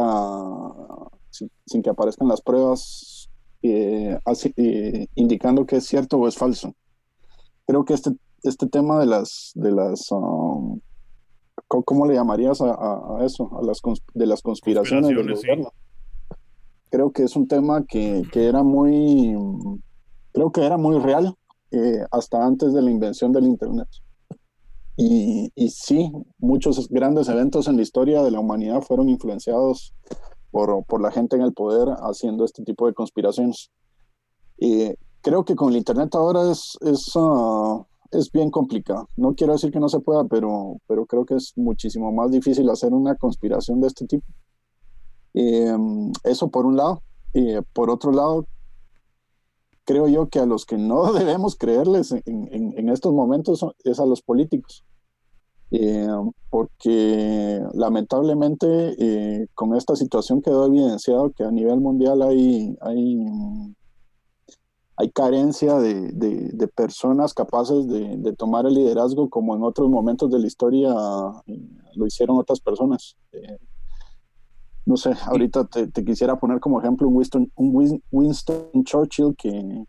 sin, 1.30 1.82
que 1.82 1.90
aparezcan 1.90 2.28
las 2.28 2.42
pruebas 2.42 3.30
eh, 3.62 4.20
eh, 4.58 5.08
indicando 5.16 5.66
que 5.66 5.78
es 5.78 5.86
cierto 5.86 6.18
o 6.18 6.28
es 6.28 6.36
falso. 6.36 6.76
Creo 7.66 7.86
que 7.86 7.94
este, 7.94 8.12
este 8.44 8.68
tema 8.68 9.00
de 9.00 9.06
las 9.06 9.52
de 9.56 9.72
las 9.72 10.12
um, 10.12 10.82
¿cómo, 11.82 12.06
le 12.06 12.14
llamarías 12.14 12.62
a, 12.62 13.18
eso? 13.22 13.50
A 13.58 13.66
las 13.66 13.82
de 14.14 14.28
las 14.28 14.42
conspiraciones, 14.42 15.08
del 15.08 15.34
gobierno 15.34 15.72
creo 16.94 17.12
que 17.12 17.24
es 17.24 17.36
un 17.36 17.48
tema 17.48 17.84
que, 17.88 18.24
era 18.36 18.62
muy, 18.62 19.36
creo 20.32 20.52
que 20.52 20.64
era 20.64 20.78
muy 20.78 21.00
real 21.00 21.34
eh, 21.72 22.06
hasta 22.12 22.46
antes 22.46 22.72
de 22.72 22.84
la 22.84 22.92
invención 22.92 23.32
del 23.32 23.46
Internet. 23.46 23.88
Y, 24.96 25.52
y, 25.56 25.70
sí, 25.70 26.12
muchos 26.38 26.88
grandes 26.90 27.30
eventos 27.30 27.68
en 27.68 27.78
la 27.78 27.82
historia 27.82 28.22
de 28.22 28.30
la 28.30 28.40
humanidad 28.40 28.84
fueron 28.84 29.10
influenciados 29.10 29.96
por, 30.52 30.86
por 30.86 31.02
la 31.02 31.10
gente 31.10 31.36
en 31.36 31.42
el 31.42 31.54
poder 31.54 31.88
haciendo 31.98 32.46
este 32.46 32.62
tipo 32.62 32.86
de 32.86 32.94
conspiraciones. 32.94 33.72
Y 34.60 34.94
creo 35.22 35.46
que 35.46 35.56
con 35.56 35.70
el 35.70 35.78
Internet 35.78 36.14
ahora 36.14 36.52
es, 36.52 36.78
es, 36.82 37.12
ah, 37.16 37.84
es 38.14 38.32
bien 38.32 38.52
complicado. 38.52 39.08
No 39.18 39.36
quiero 39.36 39.54
decir 39.54 39.72
que 39.72 39.80
no 39.80 39.90
se 39.90 40.00
pueda, 40.00 40.24
pero, 40.26 40.78
pero 40.88 41.06
creo 41.06 41.26
que 41.26 41.36
es 41.36 41.54
muchísimo 41.56 42.12
más 42.12 42.32
difícil 42.32 42.70
hacer 42.70 42.94
una 42.94 43.16
conspiración 43.16 43.82
de 43.82 43.88
este 43.88 44.06
tipo. 44.06 44.26
Em, 45.34 46.12
eso 46.24 46.50
por 46.50 46.66
un 46.66 46.78
lado. 46.78 47.02
Y 47.34 47.56
por 47.74 47.90
otro 47.90 48.12
lado, 48.12 48.46
creo 49.86 50.08
yo 50.08 50.30
que 50.30 50.40
a 50.40 50.46
los 50.46 50.66
que 50.66 50.78
no 50.78 51.12
debemos 51.14 51.56
creerles 51.56 52.12
en, 52.26 52.90
estos 52.90 53.14
momentos 53.14 53.66
es 53.84 54.00
a 54.00 54.06
los 54.06 54.22
políticos. 54.22 54.84
Em, 55.72 56.32
porque 56.52 57.64
lamentablemente 57.74 58.68
eh, 59.00 59.48
con 59.56 59.76
esta 59.76 59.96
situación 59.96 60.42
quedó 60.42 60.68
evidenciado 60.68 61.32
que 61.32 61.44
a 61.44 61.50
nivel 61.52 61.80
mundial 61.80 62.22
hay, 62.22 62.78
hay, 62.82 63.18
hay 64.96 65.10
carencia 65.12 65.80
de, 65.80 66.70
personas 66.76 67.34
capaces 67.34 67.88
de, 67.88 68.34
tomar 68.38 68.66
el 68.66 68.76
liderazgo 68.76 69.30
como 69.30 69.56
en 69.56 69.64
otros 69.64 69.90
momentos 69.90 70.32
de 70.32 70.40
la 70.40 70.48
historia 70.48 70.94
eh, 71.48 71.60
lo 71.96 72.06
hicieron 72.06 72.38
otras 72.38 72.60
personas. 72.60 73.16
Eh, 73.32 73.58
no 74.86 74.98
sé, 74.98 75.12
ahorita 75.26 75.66
te, 75.66 76.06
quisiera 76.06 76.38
poner 76.38 76.60
como 76.60 76.80
ejemplo 76.80 77.08
un 77.08 77.16
Winston, 77.16 77.52
un 77.56 78.02
Winston 78.12 78.84
Churchill 78.84 79.34
que, 79.38 79.86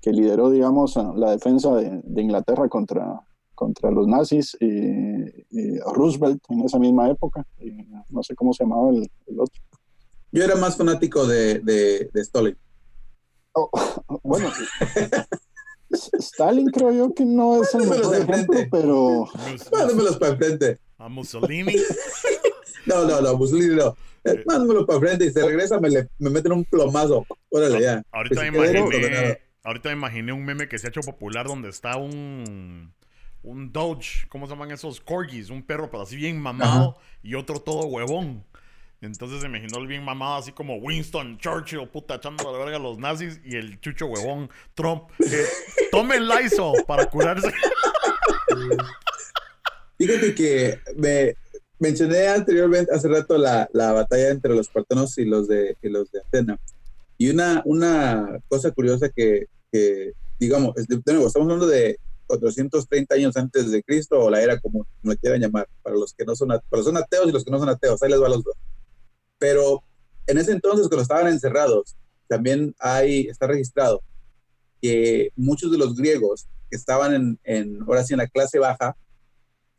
que, 0.00 0.12
lideró, 0.12 0.50
digamos, 0.50 0.96
la 1.16 1.32
defensa 1.32 1.74
de, 1.74 2.22
Inglaterra 2.22 2.68
contra, 2.68 3.20
contra 3.56 3.90
los 3.90 4.06
nazis, 4.06 4.56
y, 4.60 5.78
Roosevelt 5.92 6.40
en 6.48 6.60
esa 6.60 6.78
misma 6.78 7.10
época, 7.10 7.44
no 8.10 8.22
sé 8.22 8.36
cómo 8.36 8.52
se 8.52 8.62
llamaba 8.62 8.90
el, 8.90 9.10
otro. 9.36 9.60
Yo 10.30 10.44
era 10.44 10.54
más 10.54 10.76
fanático 10.76 11.26
de, 11.26 11.58
de, 11.60 12.20
Stalin. 12.20 12.56
Oh, 13.58 13.70
bueno, 14.22 14.52
Stalin 15.90 16.66
creo 16.66 16.92
yo 16.92 17.14
que 17.14 17.24
no 17.24 17.62
es 17.62 17.74
el 17.74 17.88
mejor 17.88 18.16
ejemplo, 18.16 18.60
pero... 18.70 19.26
Mándamelos 19.72 20.18
para 20.18 20.32
enfrente. 20.32 20.78
A 20.98 21.08
Mussolini. 21.08 21.74
No, 22.86 23.04
no, 23.04 23.20
no, 23.20 23.36
Mussolini 23.36 23.74
no. 23.74 23.96
Eh, 24.22 24.44
mándamelo 24.46 24.86
para 24.86 25.00
frente 25.00 25.24
y 25.26 25.30
se 25.32 25.44
regresa, 25.44 25.80
me, 25.80 25.90
le, 25.90 26.08
me 26.18 26.30
meten 26.30 26.52
un 26.52 26.64
plomazo. 26.64 27.26
Órale, 27.48 27.80
ya. 27.80 28.00
Ahorita 28.12 28.42
me, 28.42 28.46
imaginé, 28.46 29.40
ahorita 29.64 29.88
me 29.88 29.96
imaginé 29.96 30.32
un 30.32 30.44
meme 30.44 30.68
que 30.68 30.78
se 30.78 30.86
ha 30.86 30.90
hecho 30.90 31.00
popular 31.00 31.48
donde 31.48 31.68
está 31.68 31.96
un 31.96 32.92
un 33.42 33.72
Doge, 33.72 34.26
¿cómo 34.28 34.46
se 34.46 34.52
llaman 34.52 34.72
esos? 34.72 35.00
Corgis, 35.00 35.50
un 35.50 35.62
perro, 35.62 35.90
pero 35.90 36.02
así 36.02 36.16
bien 36.16 36.40
mamado 36.40 36.96
y 37.22 37.34
otro 37.34 37.60
todo 37.60 37.86
huevón. 37.86 38.44
Entonces 39.00 39.40
se 39.40 39.46
imaginó 39.46 39.78
el 39.78 39.86
bien 39.86 40.04
mamado, 40.04 40.36
así 40.36 40.52
como 40.52 40.76
Winston 40.76 41.38
Churchill, 41.38 41.88
puta, 41.88 42.16
echando 42.16 42.50
la 42.50 42.58
verga 42.58 42.76
a 42.76 42.80
los 42.80 42.98
nazis 42.98 43.40
y 43.44 43.56
el 43.56 43.80
chucho 43.80 44.06
huevón 44.06 44.50
Trump. 44.74 45.10
Eh, 45.20 45.44
tome 45.90 46.16
el 46.16 46.28
Lysol 46.28 46.84
para 46.86 47.06
curarse. 47.06 47.48
Fíjate 49.98 50.34
que 50.34 50.78
me, 50.96 51.34
mencioné 51.78 52.28
anteriormente, 52.28 52.94
hace 52.94 53.08
rato, 53.08 53.38
la, 53.38 53.68
la, 53.72 53.92
batalla 53.92 54.30
entre 54.30 54.54
los 54.54 54.66
espartanos 54.66 55.16
y 55.18 55.24
los 55.24 55.48
de, 55.48 55.76
y 55.82 55.88
los 55.88 56.10
de 56.10 56.20
Atena. 56.20 56.58
Y 57.18 57.30
una, 57.30 57.62
una 57.64 58.38
cosa 58.48 58.70
curiosa 58.70 59.08
que, 59.08 59.46
que 59.72 60.12
digamos, 60.38 60.74
estamos 60.76 61.34
hablando 61.34 61.66
de 61.66 61.98
430 62.26 63.14
años 63.14 63.36
antes 63.36 63.70
de 63.70 63.82
Cristo 63.82 64.18
o 64.18 64.30
la 64.30 64.42
era 64.42 64.58
común, 64.58 64.86
como 65.00 65.12
le 65.12 65.18
quieran 65.18 65.40
llamar, 65.40 65.68
para 65.82 65.96
los 65.96 66.12
que 66.12 66.24
no 66.24 66.34
son, 66.34 66.48
para 66.48 66.62
los 66.70 66.84
son 66.84 66.96
ateos 66.96 67.28
y 67.28 67.32
los 67.32 67.44
que 67.44 67.50
no 67.50 67.58
son 67.58 67.68
ateos, 67.68 68.02
ahí 68.02 68.10
les 68.10 68.20
va 68.20 68.28
los 68.28 68.44
dos. 68.44 68.54
Pero 69.38 69.82
en 70.26 70.38
ese 70.38 70.52
entonces, 70.52 70.88
cuando 70.88 71.02
estaban 71.02 71.28
encerrados, 71.28 71.96
también 72.28 72.74
hay, 72.78 73.28
está 73.28 73.46
registrado 73.46 74.02
que 74.80 75.30
muchos 75.36 75.70
de 75.70 75.78
los 75.78 75.94
griegos 75.94 76.46
que 76.70 76.76
estaban 76.76 77.14
en, 77.14 77.40
en 77.44 77.82
ahora 77.82 78.04
sí, 78.04 78.14
en 78.14 78.18
la 78.18 78.26
clase 78.26 78.58
baja, 78.58 78.96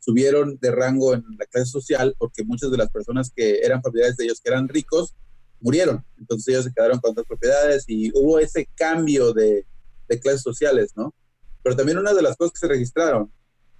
subieron 0.00 0.58
de 0.60 0.70
rango 0.70 1.14
en 1.14 1.24
la 1.38 1.46
clase 1.46 1.70
social 1.70 2.14
porque 2.18 2.44
muchas 2.44 2.70
de 2.70 2.78
las 2.78 2.88
personas 2.90 3.30
que 3.34 3.60
eran 3.60 3.82
propiedades 3.82 4.16
de 4.16 4.24
ellos, 4.24 4.40
que 4.40 4.50
eran 4.50 4.68
ricos, 4.68 5.14
murieron. 5.60 6.04
Entonces 6.18 6.48
ellos 6.48 6.64
se 6.64 6.72
quedaron 6.72 6.98
con 7.00 7.10
otras 7.10 7.26
propiedades 7.26 7.84
y 7.86 8.10
hubo 8.14 8.38
ese 8.38 8.68
cambio 8.74 9.32
de, 9.32 9.66
de 10.08 10.20
clases 10.20 10.42
sociales, 10.42 10.92
¿no? 10.96 11.14
Pero 11.62 11.76
también 11.76 11.98
una 11.98 12.14
de 12.14 12.22
las 12.22 12.36
cosas 12.36 12.52
que 12.52 12.60
se 12.60 12.68
registraron 12.68 13.32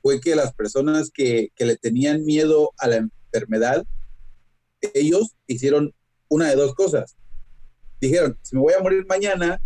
fue 0.02 0.20
que 0.20 0.36
las 0.36 0.52
personas 0.52 1.10
que, 1.10 1.50
que 1.54 1.64
le 1.64 1.76
tenían 1.76 2.24
miedo 2.24 2.72
a 2.78 2.88
la 2.88 2.96
enfermedad, 2.96 3.86
ellos 4.94 5.36
hicieron 5.46 5.94
una 6.28 6.48
de 6.48 6.56
dos 6.56 6.74
cosas. 6.74 7.16
Dijeron, 8.00 8.38
si 8.42 8.54
me 8.54 8.62
voy 8.62 8.74
a 8.74 8.82
morir 8.82 9.06
mañana, 9.08 9.60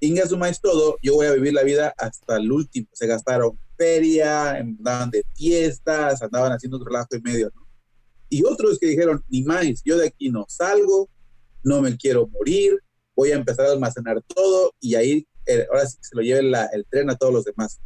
inga 0.00 0.26
sumáis 0.26 0.60
todo, 0.60 0.96
yo 1.02 1.14
voy 1.14 1.26
a 1.26 1.32
vivir 1.32 1.52
la 1.52 1.62
vida 1.62 1.94
hasta 1.96 2.36
el 2.36 2.50
último. 2.50 2.88
Se 2.92 3.06
gastaron 3.06 3.58
feria, 3.76 4.52
andaban 4.56 5.10
de 5.10 5.24
fiestas, 5.34 6.22
andaban 6.22 6.52
haciendo 6.52 6.76
otro 6.76 6.88
relajo 6.88 7.16
y 7.16 7.20
medio, 7.20 7.50
¿no? 7.54 7.62
Y 8.28 8.44
otros 8.44 8.78
que 8.78 8.86
dijeron, 8.86 9.22
ni 9.28 9.42
más, 9.42 9.82
yo 9.84 9.98
de 9.98 10.06
aquí 10.06 10.30
no 10.30 10.46
salgo, 10.48 11.08
no 11.62 11.82
me 11.82 11.96
quiero 11.96 12.26
morir, 12.28 12.78
voy 13.14 13.30
a 13.30 13.36
empezar 13.36 13.66
a 13.66 13.72
almacenar 13.72 14.22
todo 14.22 14.72
y 14.80 14.94
ahí 14.94 15.26
eh, 15.46 15.66
ahora 15.70 15.86
sí 15.86 15.98
que 15.98 16.04
se 16.04 16.16
lo 16.16 16.22
lleve 16.22 16.40
el 16.72 16.86
tren 16.88 17.10
a 17.10 17.16
todos 17.16 17.32
los 17.32 17.44
demás. 17.44 17.78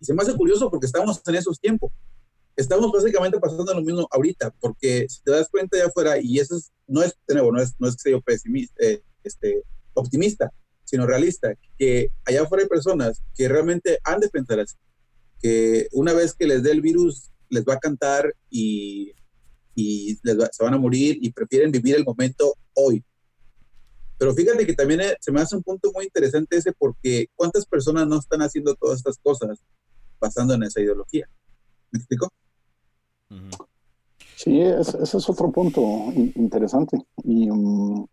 Y 0.00 0.04
se 0.04 0.12
me 0.12 0.22
hace 0.22 0.34
curioso 0.34 0.70
porque 0.70 0.86
estamos 0.86 1.20
en 1.26 1.34
esos 1.34 1.58
tiempos. 1.58 1.90
Estamos 2.56 2.92
básicamente 2.92 3.38
pasando 3.38 3.74
lo 3.74 3.82
mismo 3.82 4.06
ahorita, 4.10 4.54
porque 4.60 5.06
si 5.08 5.22
te 5.22 5.32
das 5.32 5.48
cuenta 5.48 5.76
allá 5.76 5.86
afuera, 5.86 6.18
y 6.20 6.38
eso 6.38 6.56
es, 6.56 6.72
no 6.86 7.02
es, 7.02 7.14
no 7.28 7.60
es, 7.60 7.74
no 7.78 7.88
es 7.88 7.96
que 7.96 8.02
sea 8.02 8.12
yo 8.12 8.20
pesimista, 8.20 8.84
eh, 8.84 9.02
este, 9.24 9.62
optimista, 9.94 10.52
sino 10.84 11.06
realista, 11.06 11.54
que 11.78 12.10
allá 12.24 12.42
afuera 12.42 12.62
hay 12.62 12.68
personas 12.68 13.22
que 13.34 13.48
realmente 13.48 13.98
han 14.04 14.20
de 14.20 14.28
pensar 14.28 14.60
así 14.60 14.76
que 15.44 15.88
una 15.92 16.14
vez 16.14 16.32
que 16.32 16.46
les 16.46 16.62
dé 16.62 16.70
el 16.70 16.80
virus, 16.80 17.30
les 17.50 17.64
va 17.66 17.74
a 17.74 17.78
cantar 17.78 18.34
y, 18.48 19.12
y 19.74 20.18
se 20.22 20.64
van 20.64 20.72
a 20.72 20.78
morir 20.78 21.18
y 21.20 21.30
prefieren 21.32 21.70
vivir 21.70 21.96
el 21.96 22.04
momento 22.04 22.54
hoy. 22.72 23.04
Pero 24.16 24.34
fíjate 24.34 24.64
que 24.64 24.72
también 24.72 25.02
eh, 25.02 25.16
se 25.20 25.30
me 25.30 25.42
hace 25.42 25.54
un 25.54 25.62
punto 25.62 25.92
muy 25.92 26.04
interesante 26.04 26.56
ese 26.56 26.72
porque 26.72 27.28
¿cuántas 27.34 27.66
personas 27.66 28.06
no 28.06 28.18
están 28.18 28.40
haciendo 28.40 28.74
todas 28.74 28.96
estas 28.96 29.18
cosas 29.18 29.62
basando 30.18 30.54
en 30.54 30.62
esa 30.62 30.80
ideología? 30.80 31.28
¿Me 31.90 31.98
explico? 31.98 32.32
Sí, 34.36 34.60
ese 34.60 35.02
es 35.02 35.30
otro 35.30 35.50
punto 35.50 35.80
interesante. 36.34 36.98
Y 37.22 37.48
um, 37.50 38.06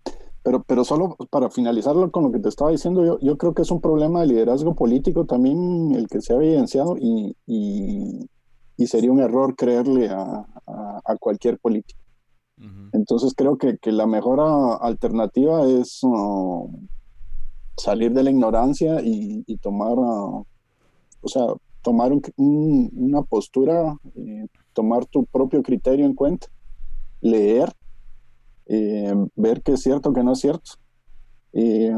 pero, 0.44 0.64
pero 0.64 0.84
solo 0.84 1.16
para 1.30 1.50
finalizarlo 1.50 2.12
con 2.12 2.24
lo 2.24 2.32
que 2.32 2.40
te 2.40 2.50
estaba 2.50 2.72
diciendo, 2.72 3.06
yo, 3.06 3.20
yo 3.20 3.38
creo 3.38 3.54
que 3.54 3.62
es 3.62 3.70
un 3.72 3.82
problema 3.82 4.22
de 4.22 4.28
liderazgo 4.28 4.76
político 4.76 5.26
también 5.26 5.94
el 5.96 6.08
que 6.08 6.22
se 6.22 6.34
ha 6.34 6.38
evidenciado 6.38 6.98
y, 6.98 7.36
y, 7.46 8.28
sería 8.88 9.12
un 9.12 9.20
error 9.20 9.56
creerle 9.56 10.10
a, 10.10 10.44
a, 10.66 11.16
cualquier 11.20 11.60
político. 11.60 12.00
Entonces 12.94 13.34
creo 13.36 13.56
que, 13.58 13.78
que, 13.78 13.92
la 13.92 14.08
mejor 14.08 14.40
alternativa 14.82 15.68
es 15.68 16.00
uh, 16.02 16.68
salir 17.78 18.12
de 18.12 18.24
la 18.24 18.32
ignorancia 18.32 19.00
y, 19.02 19.44
y 19.46 19.58
tomar, 19.58 20.00
uh, 20.00 20.46
o 21.22 21.28
sea, 21.28 21.46
tomar 21.84 22.12
una 22.38 23.22
postura, 23.22 23.96
eh, 24.16 24.48
tomar 24.74 25.06
tu 25.06 25.26
propio 25.26 25.62
criterio 25.62 26.06
en 26.06 26.16
cuenta, 26.16 26.48
leer 27.22 27.72
eh, 28.68 29.14
ver 29.36 29.62
qué 29.62 29.74
es 29.74 29.82
cierto, 29.82 30.14
qué 30.14 30.24
no 30.24 30.34
es 30.34 30.40
cierto. 30.40 30.72
Eh, 31.54 31.92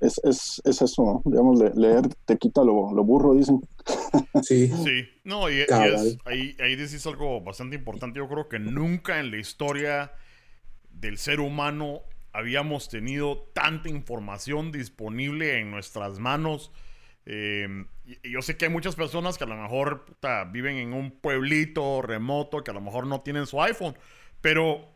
es, 0.00 0.20
es, 0.22 0.62
es 0.64 0.80
eso, 0.80 1.22
digamos, 1.24 1.58
leer 1.74 2.08
te 2.24 2.38
quita 2.38 2.62
lo, 2.62 2.92
lo 2.92 3.04
burro, 3.04 3.34
dicen. 3.34 3.60
Sí. 4.42 4.68
Sí, 4.68 5.04
no, 5.24 5.50
y, 5.50 5.56
y 5.56 5.60
es, 5.62 6.18
ahí, 6.24 6.56
ahí 6.60 6.76
decís 6.76 7.04
algo 7.06 7.40
bastante 7.40 7.76
importante. 7.76 8.18
Yo 8.18 8.28
creo 8.28 8.48
que 8.48 8.58
nunca 8.58 9.18
en 9.18 9.30
la 9.30 9.38
historia 9.38 10.12
del 10.90 11.18
ser 11.18 11.40
humano 11.40 12.02
habíamos 12.32 12.88
tenido 12.88 13.48
tanta 13.54 13.88
información 13.88 14.70
disponible 14.70 15.58
en 15.58 15.70
nuestras 15.70 16.20
manos. 16.20 16.70
Eh, 17.30 17.84
y, 18.06 18.30
yo 18.30 18.40
sé 18.40 18.56
que 18.56 18.64
hay 18.64 18.70
muchas 18.70 18.96
personas 18.96 19.36
que 19.36 19.44
a 19.44 19.46
lo 19.46 19.54
mejor 19.54 20.06
puta, 20.06 20.44
viven 20.44 20.76
en 20.78 20.94
un 20.94 21.10
pueblito 21.10 22.00
remoto, 22.00 22.64
que 22.64 22.70
a 22.70 22.74
lo 22.74 22.80
mejor 22.80 23.06
no 23.06 23.20
tienen 23.20 23.46
su 23.46 23.60
iPhone, 23.62 23.94
pero 24.40 24.88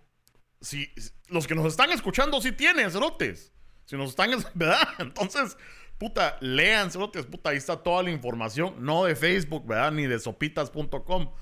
si 0.62 0.90
los 1.28 1.46
que 1.46 1.54
nos 1.54 1.66
están 1.66 1.92
escuchando 1.92 2.40
sí 2.40 2.52
tienen, 2.52 2.90
cerotes. 2.90 3.52
Si 3.84 3.96
nos 3.96 4.10
están, 4.10 4.30
¿verdad? 4.54 4.88
Entonces, 4.98 5.58
puta, 5.98 6.38
lean, 6.40 6.90
cerotes, 6.90 7.26
puta, 7.26 7.50
ahí 7.50 7.58
está 7.58 7.76
toda 7.82 8.02
la 8.02 8.10
información, 8.10 8.76
no 8.78 9.04
de 9.04 9.14
Facebook, 9.14 9.66
¿verdad? 9.66 9.92
Ni 9.92 10.06
de 10.06 10.18
sopitas.com. 10.18 11.32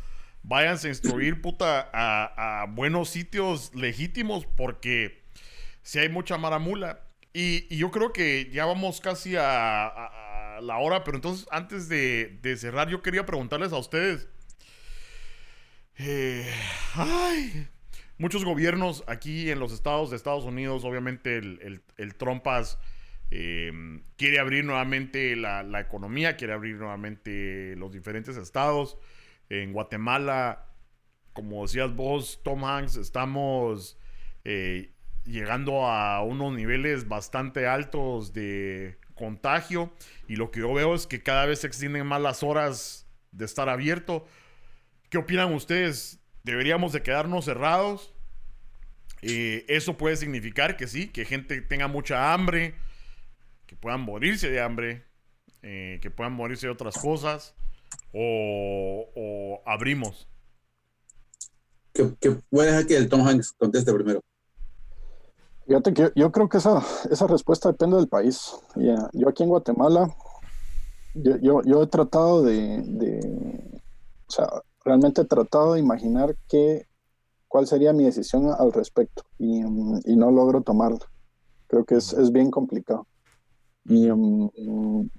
Váyanse 0.42 0.88
a 0.88 0.90
instruir, 0.90 1.40
puta, 1.42 1.88
a, 1.92 2.62
a 2.62 2.66
buenos 2.66 3.10
sitios 3.10 3.72
legítimos 3.76 4.44
porque 4.56 5.22
si 5.82 6.00
hay 6.00 6.08
mucha 6.08 6.36
maramula. 6.36 7.06
Y, 7.32 7.72
y, 7.72 7.78
yo 7.78 7.92
creo 7.92 8.12
que 8.12 8.50
ya 8.52 8.64
vamos 8.64 9.00
casi 9.00 9.36
a, 9.36 9.86
a, 9.86 10.19
la 10.60 10.78
hora, 10.78 11.04
pero 11.04 11.16
entonces 11.16 11.46
antes 11.50 11.88
de, 11.88 12.56
cerrar, 12.56 12.88
yo 12.88 13.02
quería 13.02 13.26
preguntarles 13.26 13.72
a 13.72 13.78
ustedes. 13.78 14.28
Eh, 15.98 16.50
ay, 16.94 17.68
muchos 18.18 18.44
gobiernos 18.44 19.04
aquí 19.06 19.50
en 19.50 19.58
los 19.58 19.72
estados 19.72 20.10
de 20.10 20.16
Estados 20.16 20.44
Unidos, 20.44 20.84
obviamente 20.84 21.36
el, 21.36 21.82
el, 21.96 22.14
eh, 23.32 23.72
quiere 24.16 24.38
abrir 24.38 24.64
nuevamente 24.64 25.36
la, 25.36 25.62
la, 25.62 25.80
economía, 25.80 26.36
quiere 26.36 26.52
abrir 26.52 26.76
nuevamente 26.76 27.74
los 27.76 27.92
diferentes 27.92 28.36
estados. 28.36 28.96
En 29.48 29.72
Guatemala, 29.72 30.70
como 31.32 31.62
decías 31.62 31.94
vos, 31.94 32.40
Tom 32.42 32.64
Hanks, 32.64 32.96
estamos 32.96 33.98
eh, 34.44 34.92
llegando 35.24 35.86
a 35.86 36.22
unos 36.22 36.52
niveles 36.52 37.08
bastante 37.08 37.66
altos 37.66 38.32
de 38.32 38.98
contagio 39.20 39.92
y 40.26 40.36
lo 40.36 40.50
que 40.50 40.60
yo 40.60 40.72
veo 40.72 40.94
es 40.94 41.06
que 41.06 41.22
cada 41.22 41.46
vez 41.46 41.60
se 41.60 41.66
extienden 41.66 42.06
más 42.06 42.20
las 42.20 42.42
horas 42.42 43.06
de 43.30 43.44
estar 43.44 43.68
abierto. 43.68 44.26
¿Qué 45.10 45.18
opinan 45.18 45.52
ustedes? 45.52 46.18
¿Deberíamos 46.42 46.92
de 46.92 47.02
quedarnos 47.02 47.44
cerrados? 47.44 48.12
Eh, 49.22 49.66
eso 49.68 49.98
puede 49.98 50.16
significar 50.16 50.76
que 50.76 50.86
sí, 50.86 51.08
que 51.08 51.24
gente 51.24 51.60
tenga 51.60 51.86
mucha 51.86 52.32
hambre, 52.32 52.74
que 53.66 53.76
puedan 53.76 54.00
morirse 54.00 54.50
de 54.50 54.60
hambre, 54.60 55.04
eh, 55.62 55.98
que 56.00 56.10
puedan 56.10 56.32
morirse 56.32 56.66
de 56.66 56.72
otras 56.72 56.96
cosas, 56.96 57.54
o, 58.12 59.62
abrimos. 59.66 60.26
Que, 61.92 62.14
que 62.18 62.36
voy 62.50 62.66
a 62.66 62.70
dejar 62.70 62.86
que 62.86 62.96
el 62.96 63.08
Tom 63.08 63.26
Hanks 63.26 63.52
conteste 63.52 63.92
primero. 63.92 64.22
Fíjate 65.70 65.94
que 65.94 66.10
yo 66.16 66.32
creo 66.32 66.48
que 66.48 66.58
esa, 66.58 66.82
esa 67.12 67.28
respuesta 67.28 67.68
depende 67.68 67.96
del 67.96 68.08
país. 68.08 68.56
Yeah. 68.74 69.08
Yo 69.12 69.28
aquí 69.28 69.44
en 69.44 69.50
Guatemala, 69.50 70.12
yo, 71.14 71.36
yo, 71.36 71.62
yo 71.62 71.80
he 71.84 71.86
tratado 71.86 72.42
de, 72.42 72.82
de, 72.84 73.80
o 74.26 74.32
sea, 74.32 74.48
realmente 74.84 75.22
he 75.22 75.26
tratado 75.26 75.74
de 75.74 75.78
imaginar 75.78 76.34
qué, 76.48 76.88
cuál 77.46 77.68
sería 77.68 77.92
mi 77.92 78.02
decisión 78.02 78.50
al 78.50 78.72
respecto 78.72 79.22
y, 79.38 79.60
y 79.60 80.16
no 80.16 80.32
logro 80.32 80.60
tomarla. 80.62 81.06
Creo 81.68 81.84
que 81.84 81.94
es, 81.94 82.14
es 82.14 82.32
bien 82.32 82.50
complicado. 82.50 83.06
Y 83.84 84.10
um, 84.10 84.50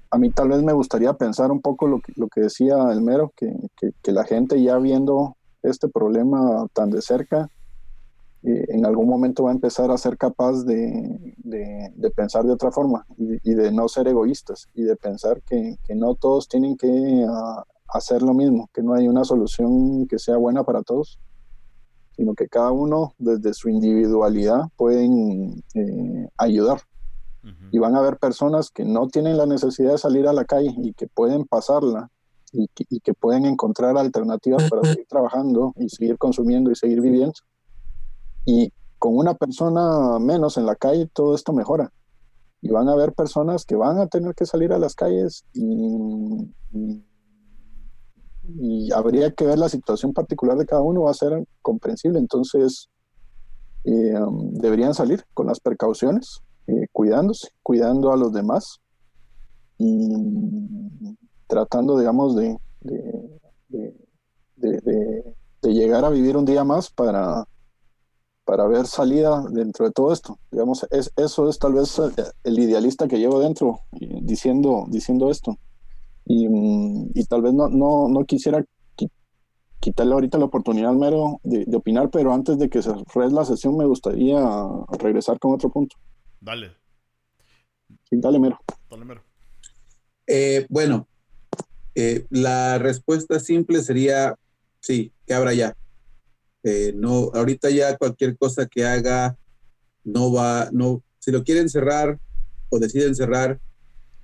a 0.10 0.18
mí 0.18 0.32
tal 0.32 0.50
vez 0.50 0.62
me 0.64 0.74
gustaría 0.74 1.14
pensar 1.14 1.50
un 1.50 1.62
poco 1.62 1.88
lo 1.88 2.02
que, 2.02 2.12
lo 2.18 2.28
que 2.28 2.42
decía 2.42 2.76
Elmero, 2.92 3.32
que, 3.38 3.56
que, 3.78 3.92
que 4.04 4.12
la 4.12 4.26
gente 4.26 4.62
ya 4.62 4.78
viendo 4.80 5.38
este 5.64 5.88
problema 5.88 6.68
tan 6.74 6.90
de 6.90 7.02
cerca, 7.02 7.48
eh, 8.44 8.66
en 8.70 8.86
algún 8.88 9.08
momento 9.08 9.44
va 9.44 9.52
a 9.52 9.54
empezar 9.54 9.92
a 9.92 9.98
ser 9.98 10.18
capaz 10.18 10.64
de, 10.64 11.36
de, 11.38 11.92
de 11.96 12.10
pensar 12.10 12.44
de 12.44 12.54
otra 12.54 12.72
forma 12.72 13.06
y, 13.16 13.52
y, 13.52 13.54
de 13.54 13.72
no 13.72 13.88
ser 13.88 14.08
egoístas 14.08 14.68
y 14.74 14.82
de 14.82 14.96
pensar 14.96 15.44
que, 15.44 15.78
que 15.84 15.94
no 15.94 16.16
todos 16.16 16.48
tienen 16.48 16.76
que 16.76 16.88
uh, 16.88 17.62
hacer 17.88 18.24
lo 18.24 18.34
mismo, 18.34 18.68
que 18.74 18.82
no 18.82 18.96
hay 18.96 19.08
una 19.08 19.26
solución 19.26 20.08
que 20.08 20.18
sea 20.18 20.38
buena 20.38 20.64
para 20.64 20.82
todos, 20.82 21.20
sino 22.16 22.34
que 22.34 22.48
cada 22.48 22.72
uno 22.72 23.14
desde 23.20 23.54
su 23.54 23.70
individualidad 23.70 24.64
pueden 24.76 25.64
eh, 25.76 26.28
ayudar. 26.38 26.82
Uh 27.44 27.48
-huh. 27.48 27.70
Y 27.72 27.78
van 27.78 27.96
a 27.96 28.00
haber 28.00 28.18
personas 28.18 28.72
que 28.72 28.86
no 28.86 29.08
tienen 29.08 29.38
la 29.38 29.46
necesidad 29.46 29.92
de 29.92 29.98
salir 30.00 30.28
a 30.28 30.34
la 30.34 30.46
calle 30.46 30.74
y 30.78 30.94
que 30.94 31.08
pueden 31.08 31.46
pasarla 31.46 32.10
y 32.52 32.68
que, 32.74 32.86
y 32.90 33.02
que 33.02 33.14
pueden 33.14 33.46
encontrar 33.46 33.98
alternativas 33.98 34.68
para 34.68 34.82
seguir 34.84 35.06
trabajando 35.08 35.74
y 35.78 35.90
seguir 35.90 36.18
consumiendo 36.18 36.72
y 36.72 36.76
seguir 36.76 37.02
viviendo 37.02 37.34
y 38.46 38.72
con 39.00 39.18
una 39.18 39.34
persona 39.34 40.20
menos 40.20 40.58
en 40.58 40.66
la 40.66 40.76
calle 40.76 41.10
todo 41.14 41.36
esto 41.36 41.54
mejora. 41.54 41.92
Y 42.62 42.70
van 42.70 42.88
a 42.90 42.94
haber 42.94 43.14
personas 43.14 43.66
que 43.66 43.76
van 43.76 43.98
a 43.98 44.08
tener 44.08 44.36
que 44.36 44.46
salir 44.46 44.72
a 44.72 44.80
las 44.80 44.94
calles 44.94 45.46
y, 45.54 46.48
y, 46.74 47.04
y 48.60 48.92
habría 48.92 49.32
que 49.32 49.46
ver 49.46 49.58
la 49.58 49.70
situación 49.70 50.14
particular 50.14 50.58
de 50.58 50.66
cada 50.66 50.82
uno, 50.82 51.04
va 51.04 51.12
a 51.12 51.16
ser 51.16 51.48
comprensible. 51.62 52.20
Entonces, 52.20 52.90
eh, 53.84 54.20
um, 54.20 54.54
deberían 54.54 54.94
salir 54.94 55.24
con 55.34 55.48
las 55.48 55.60
precauciones, 55.60 56.42
eh, 56.68 56.86
cuidándose, 56.92 57.50
cuidando 57.64 58.12
a 58.12 58.18
los 58.18 58.32
demás 58.32 58.80
y 59.78 60.14
tratando, 61.48 61.98
digamos, 61.98 62.36
de, 62.36 62.58
de, 62.82 63.32
llegar 65.64 66.06
a 66.06 66.10
vivir 66.10 66.38
un 66.38 66.46
día 66.46 66.64
más 66.64 66.92
para 66.92 67.46
para 68.52 68.68
ver 68.68 68.86
salida 68.86 69.46
dentro 69.50 69.86
de 69.86 69.94
todo 69.94 70.12
esto. 70.12 70.38
Digamos, 70.52 70.86
es, 70.92 71.14
eso 71.16 71.48
es 71.48 71.58
tal 71.58 71.72
vez 71.72 72.02
el 72.44 72.60
idealista 72.60 73.08
que 73.08 73.18
llevo 73.18 73.40
dentro 73.40 73.80
diciendo, 73.92 74.88
diciendo 74.90 75.32
esto. 75.32 75.58
Y, 76.26 76.50
y 77.16 77.24
tal 77.28 77.44
vez 77.44 77.54
no, 77.54 77.70
no, 77.70 78.10
no 78.10 78.26
quisiera 78.26 78.62
quitarle 79.80 80.16
ahorita 80.16 80.38
la 80.38 80.44
oportunidad 80.44 80.90
al 80.90 80.98
mero 80.98 81.40
de, 81.44 81.64
de, 81.64 81.78
opinar, 81.78 82.10
pero 82.10 82.34
antes 82.34 82.60
de 82.60 82.70
que 82.70 82.82
se 82.82 82.92
red 83.16 83.32
la 83.32 83.46
sesión 83.46 83.78
me 83.78 83.86
gustaría 83.86 84.38
regresar 85.00 85.40
con 85.40 85.54
otro 85.54 85.70
punto. 85.70 85.96
Dale. 86.42 86.76
Sí, 88.10 88.18
dale, 88.20 88.38
mero. 88.38 88.60
Dale, 88.90 89.06
mero. 89.06 89.22
Eh, 90.28 90.66
bueno, 90.68 91.08
eh, 91.96 92.26
la 92.30 92.80
respuesta 92.80 93.40
simple 93.40 93.82
sería 93.82 94.36
sí, 94.82 95.14
que 95.26 95.36
abra 95.36 95.54
ya. 95.54 95.74
Eh, 96.64 96.94
no, 96.96 97.32
ahorita 97.34 97.70
ya 97.70 97.98
cualquier 97.98 98.38
cosa 98.38 98.68
que 98.68 98.86
haga 98.86 99.38
no 100.04 100.32
va, 100.32 100.70
no, 100.72 101.04
si 101.20 101.32
lo 101.32 101.44
quieren 101.44 101.70
cerrar 101.70 102.20
o 102.70 102.80
deciden 102.80 103.16
cerrar, 103.16 103.60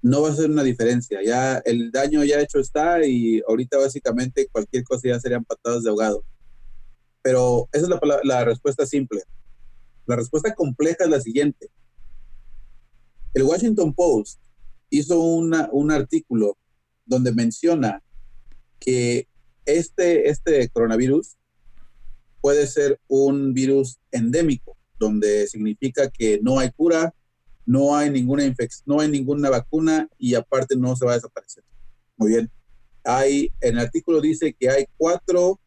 no 0.01 0.21
va 0.21 0.29
a 0.29 0.35
ser 0.35 0.49
una 0.49 0.63
diferencia. 0.63 1.19
Ya 1.23 1.57
el 1.57 1.91
daño 1.91 2.23
ya 2.23 2.39
hecho 2.39 2.59
está 2.59 3.05
y 3.05 3.41
ahorita 3.47 3.77
básicamente 3.77 4.47
cualquier 4.51 4.83
cosa 4.83 5.09
ya 5.09 5.19
serían 5.19 5.45
patadas 5.45 5.83
de 5.83 5.89
ahogado. 5.89 6.23
Pero 7.21 7.67
esa 7.71 7.85
es 7.85 7.89
la, 7.89 8.19
la 8.23 8.45
respuesta 8.45 8.85
simple. 8.85 9.23
La 10.05 10.15
respuesta 10.15 10.53
compleja 10.53 11.03
es 11.03 11.09
la 11.09 11.19
siguiente. 11.19 11.69
El 13.33 13.43
Washington 13.43 13.93
Post 13.93 14.39
hizo 14.89 15.19
una, 15.19 15.69
un 15.71 15.91
artículo 15.91 16.57
donde 17.05 17.33
menciona 17.33 18.01
que 18.79 19.27
este, 19.65 20.29
este 20.29 20.69
coronavirus 20.69 21.35
puede 22.47 22.65
ser 22.65 22.97
un 23.09 23.53
virus 23.53 23.99
endémico, 24.09 24.77
donde 24.97 25.47
significa 25.47 26.09
que 26.09 26.39
no 26.41 26.59
hay 26.59 26.71
cura, 26.71 27.13
no 27.65 27.93
hay 27.93 28.09
ninguna 28.09 28.45
infección, 28.45 28.83
no 28.85 29.01
hay 29.01 29.09
ninguna 29.09 29.49
vacuna 29.49 30.07
y 30.17 30.33
aparte 30.33 30.77
no 30.77 30.95
se 30.95 31.05
va 31.05 31.11
a 31.11 31.15
desaparecer. 31.15 31.65
Muy 32.15 32.29
bien. 32.29 32.49
Hay, 33.03 33.51
en 33.59 33.73
el 33.73 33.79
artículo 33.79 34.21
dice 34.21 34.55
que 34.57 34.69
hay 34.69 34.85
cuatro 34.95 35.59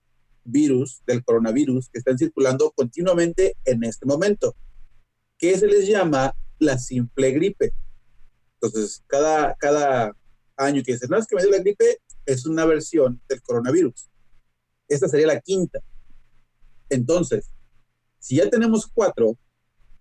virus 0.42 1.02
del 1.06 1.22
coronavirus 1.22 1.90
que 1.90 1.98
están 1.98 2.16
circulando 2.16 2.70
continuamente 2.70 3.58
en 3.66 3.84
este 3.84 4.06
momento, 4.06 4.56
que 5.36 5.58
se 5.58 5.66
les 5.66 5.86
llama 5.86 6.34
la 6.58 6.78
simple 6.78 7.30
gripe. 7.32 7.74
Entonces, 8.54 9.04
cada, 9.06 9.54
cada 9.56 10.16
año 10.56 10.82
que 10.82 10.92
dicen, 10.92 11.10
no, 11.10 11.18
es 11.18 11.26
que 11.26 11.36
me 11.36 11.42
dio 11.42 11.50
la 11.50 11.58
gripe, 11.58 11.98
es 12.24 12.46
una 12.46 12.64
versión 12.64 13.20
del 13.28 13.42
coronavirus. 13.42 14.08
Esta 14.88 15.08
sería 15.08 15.26
la 15.26 15.40
quinta. 15.42 15.82
Entonces, 16.90 17.50
si 18.18 18.36
ya 18.36 18.50
tenemos 18.50 18.86
cuatro 18.86 19.38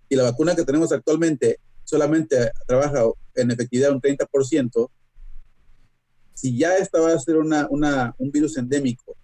y 0.10 0.16
la 0.16 0.24
vacuna 0.24 0.56
que 0.56 0.66
tenemos 0.66 0.92
actualmente 0.92 1.60
solamente 1.84 2.52
trabaja 2.68 3.04
en 3.36 3.52
efectividad 3.52 3.92
un 3.92 4.02
30%, 4.02 4.90
si 6.34 6.58
ya 6.58 6.78
esta 6.78 7.00
va 7.00 7.14
a 7.14 7.20
ser 7.20 7.38
una, 7.38 7.68
una, 7.70 8.16
un 8.18 8.32
virus 8.32 8.58
endémico 8.58 9.16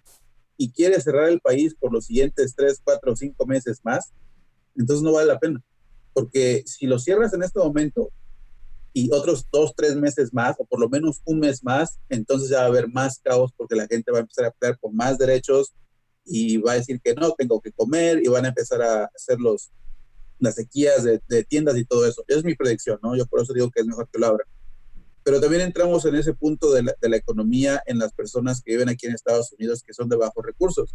y 0.56 0.70
quiere 0.70 1.00
cerrar 1.00 1.28
el 1.28 1.40
país 1.40 1.74
por 1.78 1.92
los 1.92 2.06
siguientes 2.06 2.54
3, 2.56 2.80
4 2.82 3.12
o 3.12 3.16
5 3.16 3.46
meses 3.46 3.80
más, 3.84 4.12
entonces 4.74 5.02
no 5.02 5.12
vale 5.12 5.28
la 5.28 5.38
pena. 5.38 5.62
Porque 6.12 6.62
si 6.66 6.86
lo 6.86 6.98
cierras 6.98 7.32
en 7.34 7.42
este 7.42 7.58
momento 7.58 8.10
y 8.92 9.12
otros 9.12 9.46
dos, 9.52 9.74
tres 9.76 9.94
meses 9.94 10.32
más, 10.32 10.56
o 10.58 10.64
por 10.64 10.80
lo 10.80 10.88
menos 10.88 11.20
un 11.24 11.40
mes 11.40 11.62
más, 11.62 11.98
entonces 12.08 12.48
ya 12.48 12.58
va 12.58 12.64
a 12.64 12.68
haber 12.68 12.88
más 12.88 13.18
caos 13.18 13.52
porque 13.56 13.76
la 13.76 13.86
gente 13.86 14.10
va 14.10 14.18
a 14.18 14.20
empezar 14.22 14.46
a 14.46 14.50
pelear 14.50 14.78
por 14.78 14.92
más 14.92 15.18
derechos 15.18 15.74
y 16.26 16.58
va 16.58 16.72
a 16.72 16.74
decir 16.76 17.00
que 17.02 17.14
no, 17.14 17.32
tengo 17.32 17.60
que 17.60 17.72
comer 17.72 18.20
y 18.22 18.28
van 18.28 18.44
a 18.44 18.48
empezar 18.48 18.82
a 18.82 19.04
hacer 19.14 19.38
los, 19.38 19.70
las 20.38 20.56
sequías 20.56 21.04
de, 21.04 21.44
tiendas 21.44 21.76
y 21.76 21.84
todo 21.84 22.06
eso. 22.06 22.24
Esa 22.26 22.40
es 22.40 22.44
mi 22.44 22.54
predicción, 22.54 22.98
¿no? 23.02 23.16
Yo 23.16 23.26
por 23.26 23.40
eso 23.40 23.52
digo 23.52 23.70
que 23.70 23.80
es 23.80 23.86
mejor 23.86 24.08
que 24.12 24.18
lo 24.18 24.26
abran. 24.26 24.46
Pero 25.22 25.40
también 25.40 25.62
entramos 25.62 26.04
en 26.04 26.16
ese 26.16 26.34
punto 26.34 26.72
de 26.72 26.82
la, 26.82 26.94
de 27.00 27.08
la 27.08 27.16
economía 27.16 27.82
en 27.86 27.98
las 27.98 28.12
personas 28.12 28.60
que 28.62 28.72
viven 28.72 28.88
aquí 28.88 29.06
en 29.06 29.14
Estados 29.14 29.52
Unidos 29.52 29.82
que 29.84 29.94
son 29.94 30.08
de 30.08 30.16
bajos 30.16 30.44
recursos, 30.44 30.94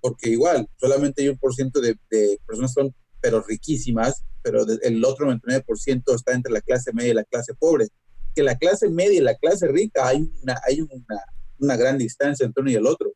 porque 0.00 0.30
igual, 0.30 0.68
solamente 0.76 1.22
hay 1.22 1.28
un 1.28 1.38
por 1.38 1.54
ciento 1.54 1.80
de, 1.80 1.96
de 2.10 2.38
personas 2.46 2.72
son 2.72 2.94
pero 3.22 3.40
riquísimas, 3.40 4.24
pero 4.42 4.66
el 4.82 5.04
otro 5.04 5.26
99% 5.26 6.14
está 6.14 6.32
entre 6.32 6.52
la 6.52 6.60
clase 6.60 6.92
media 6.92 7.12
y 7.12 7.14
la 7.14 7.24
clase 7.24 7.54
pobre. 7.54 7.86
Que 8.34 8.42
la 8.42 8.58
clase 8.58 8.90
media 8.90 9.18
y 9.18 9.22
la 9.22 9.36
clase 9.36 9.68
rica 9.68 10.08
hay 10.08 10.28
una, 10.42 10.60
hay 10.66 10.80
una, 10.80 11.24
una 11.60 11.76
gran 11.76 11.96
distancia 11.96 12.44
entre 12.44 12.62
uno 12.62 12.70
y 12.72 12.74
el 12.74 12.86
otro. 12.86 13.12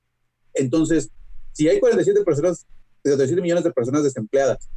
Entonces, 0.55 1.11
si 1.57 1.67
hay 1.69 1.81
47 1.81 2.23
personas, 2.23 2.67
47 3.03 3.41
millones 3.41 3.65
de 3.65 3.73
personas 3.73 4.03
desempleadas 4.03 4.69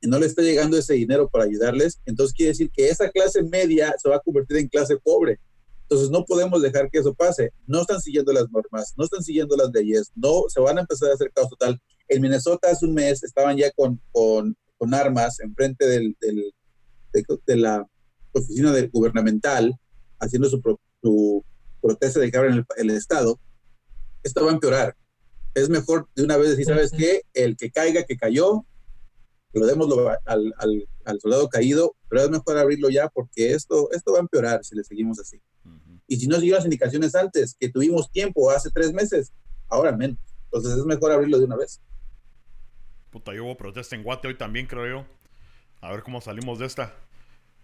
y 0.00 0.06
no 0.06 0.20
le 0.20 0.26
está 0.26 0.42
llegando 0.42 0.78
ese 0.78 0.94
dinero 0.94 1.28
para 1.28 1.44
ayudarles, 1.44 2.00
entonces 2.06 2.32
quiere 2.32 2.50
decir 2.50 2.70
que 2.70 2.88
esa 2.88 3.10
clase 3.10 3.42
media 3.42 3.92
se 4.00 4.08
va 4.08 4.16
a 4.16 4.20
convertir 4.20 4.58
en 4.58 4.68
clase 4.68 4.96
pobre. 4.98 5.40
Entonces 5.82 6.10
no 6.10 6.24
podemos 6.24 6.62
dejar 6.62 6.88
que 6.90 6.98
eso 6.98 7.12
pase. 7.12 7.52
No 7.66 7.80
están 7.80 8.00
siguiendo 8.00 8.32
las 8.32 8.48
normas, 8.52 8.94
no 8.96 9.04
están 9.04 9.24
siguiendo 9.24 9.56
las 9.56 9.70
leyes, 9.72 10.12
no 10.14 10.44
se 10.48 10.60
van 10.60 10.78
a 10.78 10.82
empezar 10.82 11.10
a 11.10 11.14
hacer 11.14 11.32
caos 11.32 11.48
total. 11.48 11.80
En 12.08 12.22
Minnesota 12.22 12.70
hace 12.70 12.86
un 12.86 12.94
mes 12.94 13.24
estaban 13.24 13.56
ya 13.56 13.72
con, 13.72 14.00
con, 14.12 14.56
armas 14.92 15.40
enfrente 15.40 15.86
del, 15.86 16.16
de, 16.20 17.56
la 17.56 17.84
oficina 18.32 18.72
gubernamental 18.92 19.74
haciendo 20.20 20.48
su, 20.48 21.42
protesta 21.80 22.20
de 22.20 22.30
que 22.30 22.36
abren 22.36 22.64
el, 22.76 22.90
Estado. 22.90 23.40
Esto 24.22 24.44
va 24.44 24.52
a 24.52 24.54
empeorar. 24.54 24.96
Es 25.56 25.70
mejor 25.70 26.06
de 26.14 26.22
una 26.22 26.36
vez 26.36 26.50
decir, 26.50 26.66
¿sabes 26.66 26.92
qué? 26.92 27.22
El 27.32 27.56
que 27.56 27.70
caiga, 27.70 28.04
que 28.04 28.18
cayó, 28.18 28.66
lo 29.54 29.66
demos 29.66 29.88
al, 30.26 30.52
al, 30.58 30.88
al, 31.06 31.18
soldado 31.18 31.48
caído, 31.48 31.96
pero 32.10 32.24
es 32.24 32.28
mejor 32.28 32.58
abrirlo 32.58 32.90
ya 32.90 33.08
porque 33.08 33.52
esto, 33.52 33.90
esto 33.92 34.12
va 34.12 34.18
a 34.18 34.20
empeorar 34.20 34.62
si 34.62 34.76
le 34.76 34.84
seguimos 34.84 35.18
así. 35.18 35.40
Y 36.06 36.18
si 36.18 36.26
no 36.26 36.36
siguió 36.38 36.56
las 36.56 36.64
indicaciones 36.64 37.14
antes, 37.14 37.56
que 37.58 37.70
tuvimos 37.70 38.10
tiempo 38.10 38.50
hace 38.50 38.70
tres 38.70 38.92
meses, 38.92 39.32
ahora 39.68 39.92
menos. 39.92 40.18
Entonces 40.44 40.78
es 40.78 40.84
mejor 40.84 41.10
abrirlo 41.10 41.38
de 41.38 41.46
una 41.46 41.56
vez. 41.56 41.80
Puta, 43.10 43.34
yo 43.34 43.46
hubo 43.46 43.56
protesta 43.56 43.96
en 43.96 44.02
Guate 44.02 44.28
hoy 44.28 44.36
también, 44.36 44.66
creo 44.66 44.86
yo. 44.86 45.06
A 45.80 45.90
ver 45.90 46.02
cómo 46.02 46.20
salimos 46.20 46.58
de 46.58 46.66
esta. 46.66 46.94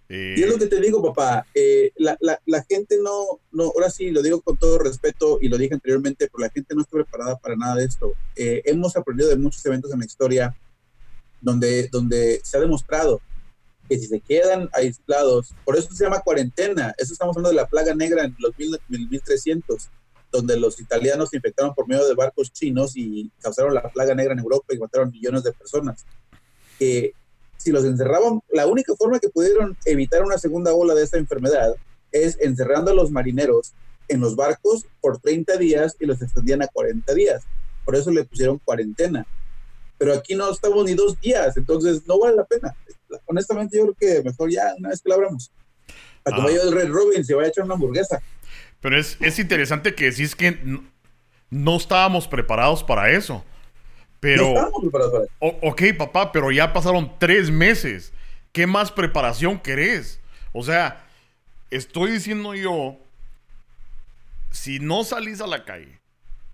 Eh... 0.09 0.35
Y 0.37 0.43
es 0.43 0.49
lo 0.49 0.59
que 0.59 0.67
te 0.67 0.81
digo, 0.81 1.03
papá. 1.03 1.47
Eh, 1.55 1.93
la, 1.97 2.17
la, 2.21 2.41
la, 2.47 2.63
gente 2.65 2.99
no, 3.03 3.41
no, 3.51 3.65
ahora 3.65 3.91
sí, 3.91 4.11
lo 4.11 4.23
digo 4.23 4.41
con 4.41 4.57
todo 4.57 4.79
respeto 4.79 5.39
y 5.41 5.49
lo 5.49 5.59
dije 5.59 5.75
anteriormente, 5.75 6.29
pero 6.31 6.47
la 6.47 6.51
gente 6.51 6.75
no 6.75 6.83
está 6.83 6.93
preparada 6.97 7.39
para 7.39 7.57
nada 7.57 7.77
de 7.77 7.85
esto. 7.85 8.13
Eh, 8.37 8.63
hemos 8.65 8.97
aprendido 8.97 9.31
de 9.31 9.37
muchos 9.37 9.65
eventos 9.67 9.93
en 9.93 10.01
la 10.01 10.07
historia 10.07 10.57
donde, 11.41 11.89
donde 11.89 12.41
se 12.45 12.57
ha 12.57 12.61
demostrado 12.61 13.21
que 13.89 13.99
si 13.99 14.07
se 14.07 14.21
quedan 14.21 14.69
aislados, 14.73 15.55
por 15.65 15.77
eso 15.77 15.93
se 15.93 16.05
llama 16.05 16.21
cuarentena, 16.21 16.95
eso 16.99 17.13
estamos 17.13 17.37
hablando 17.37 17.51
de 17.51 17.63
la 17.63 17.69
plaga 17.69 17.95
negra 17.95 18.25
en 18.25 18.37
los 18.39 18.53
1300, 18.89 19.89
donde 20.31 20.59
los 20.59 20.81
italianos 20.81 21.31
se 21.31 21.37
infectaron 21.37 21.75
por 21.75 21.87
medio 21.87 22.07
de 22.07 22.15
barcos 22.15 22.53
chinos 22.53 22.97
y 22.97 23.31
causaron 23.41 23.75
la 23.75 23.83
plaga 23.91 24.15
negra 24.15 24.33
en 24.33 24.39
Europa 24.39 24.75
y 24.75 24.79
mataron 24.79 25.11
millones 25.11 25.43
de 25.43 25.53
personas. 25.53 26.07
Que 26.79 27.13
si 27.63 27.71
los 27.71 27.85
encerraban, 27.85 28.41
la 28.53 28.67
única 28.67 28.95
forma 28.97 29.19
que 29.19 29.29
pudieron 29.29 29.77
evitar 29.85 30.23
una 30.23 30.39
segunda 30.39 30.75
ola 30.75 30.95
de 30.95 31.05
esta 31.05 31.19
enfermedad 31.19 31.75
es 32.11 32.37
encerrando 32.41 32.91
a 32.91 32.95
los 32.95 33.11
marineros 33.11 33.73
en 34.09 34.21
los 34.21 34.37
barcos 34.37 34.87
por 35.01 35.19
30 35.19 35.57
días 35.57 35.97
y 36.01 36.07
los 36.07 36.21
extendían 36.21 36.63
a 36.63 36.67
40 36.67 37.15
días. 37.15 37.45
Por 37.85 37.97
eso 37.97 38.11
le 38.11 38.25
pusieron 38.25 38.59
cuarentena 38.59 39.27
pero 40.03 40.15
aquí 40.15 40.35
no 40.35 40.51
estamos 40.51 40.85
ni 40.85 40.95
dos 40.95 41.21
días, 41.21 41.57
entonces 41.57 42.05
no 42.09 42.19
vale 42.19 42.35
la 42.35 42.45
pena. 42.45 42.75
Honestamente, 43.27 43.79
yo 43.79 43.85
creo 43.85 43.95
que 43.95 44.23
mejor 44.25 44.51
ya 44.51 44.75
una 44.77 44.89
vez 44.89 45.01
que 45.01 45.09
lo 45.09 45.15
abramos. 45.15 45.53
Para 46.25 46.35
que 46.35 46.43
ah. 46.43 46.45
vaya 46.45 46.61
el 46.61 46.73
Red 46.73 46.89
Robin 46.89 47.25
se 47.25 47.35
vaya 47.37 47.47
a 47.47 47.51
echar 47.51 47.65
una 47.65 47.75
hamburguesa. 47.75 48.21
Pero 48.81 48.99
es, 48.99 49.17
es 49.21 49.39
interesante 49.39 49.95
que 49.95 50.07
decís 50.07 50.35
que 50.35 50.59
no, 51.51 51.77
estábamos 51.77 52.27
preparados 52.27 52.83
para 52.83 53.13
eso. 53.13 53.45
Pero. 54.23 54.55
No 54.55 54.71
ok, 55.41 55.83
papá, 55.99 56.31
pero 56.31 56.53
ya 56.53 56.73
pasaron 56.73 57.19
tres 57.19 57.51
meses. 57.51 58.13
¿Qué 58.53 58.69
más 58.69 58.93
preparación 58.93 59.59
querés? 59.59 60.21
O 60.53 60.63
sea, 60.63 61.05
estoy 61.71 62.13
diciendo 62.13 62.55
yo. 62.55 62.99
Si 64.53 64.79
no 64.79 65.03
salís 65.03 65.41
a 65.41 65.49
la 65.49 65.65
calle, 65.65 65.99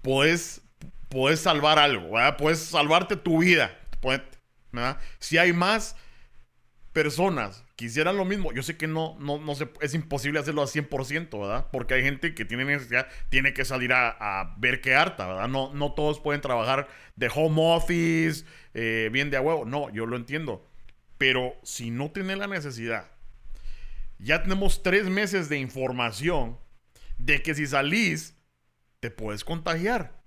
puedes 0.01 0.63
puedes 1.11 1.41
salvar 1.41 1.79
algo, 1.79 2.13
¿verdad? 2.13 2.39
Puedes 2.39 2.61
salvarte 2.61 3.17
tu 3.17 3.39
vida, 3.39 3.79
¿verdad? 4.73 4.97
Si 5.19 5.37
hay 5.37 5.53
más 5.53 5.95
personas 6.95 7.65
que 7.79 7.85
hicieran 7.85 8.17
lo 8.17 8.25
mismo, 8.25 8.53
yo 8.53 8.65
sé 8.65 8.77
que 8.77 8.89
no, 8.89 9.17
no, 9.21 9.39
no 9.39 9.55
se, 9.55 9.71
es 9.81 9.95
imposible 9.95 10.41
hacerlo 10.41 10.63
al 10.63 10.67
100%, 10.67 11.41
¿verdad? 11.41 11.69
Porque 11.71 11.95
hay 11.95 12.03
gente 12.03 12.35
que 12.35 12.45
tiene 12.45 12.65
necesidad, 12.65 13.07
tiene 13.29 13.55
que 13.55 13.65
salir 13.65 13.93
a, 13.93 14.57
ver 14.59 14.81
qué 14.81 14.97
harta, 14.97 15.29
¿verdad? 15.29 15.47
No, 15.47 15.73
no 15.73 15.93
todos 15.93 16.19
pueden 16.19 16.41
trabajar 16.41 16.89
de 17.15 17.31
home 17.33 17.77
office, 17.77 18.45
eh, 18.75 19.11
bien 19.13 19.31
de 19.31 19.37
a 19.37 19.43
huevo, 19.43 19.65
no, 19.65 19.91
yo 19.91 20.07
lo 20.07 20.17
entiendo. 20.17 20.69
Pero 21.19 21.55
si 21.63 21.93
no 21.93 22.11
tiene 22.11 22.35
la 22.35 22.49
necesidad, 22.49 23.13
ya 24.19 24.43
tenemos 24.43 24.83
tres 24.83 25.05
meses 25.05 25.49
de 25.49 25.61
información 25.61 26.59
de 27.17 27.43
que 27.43 27.55
si 27.55 27.69
salís, 27.69 28.35
te 28.99 29.13
puedes 29.13 29.45
contagiar. 29.45 30.19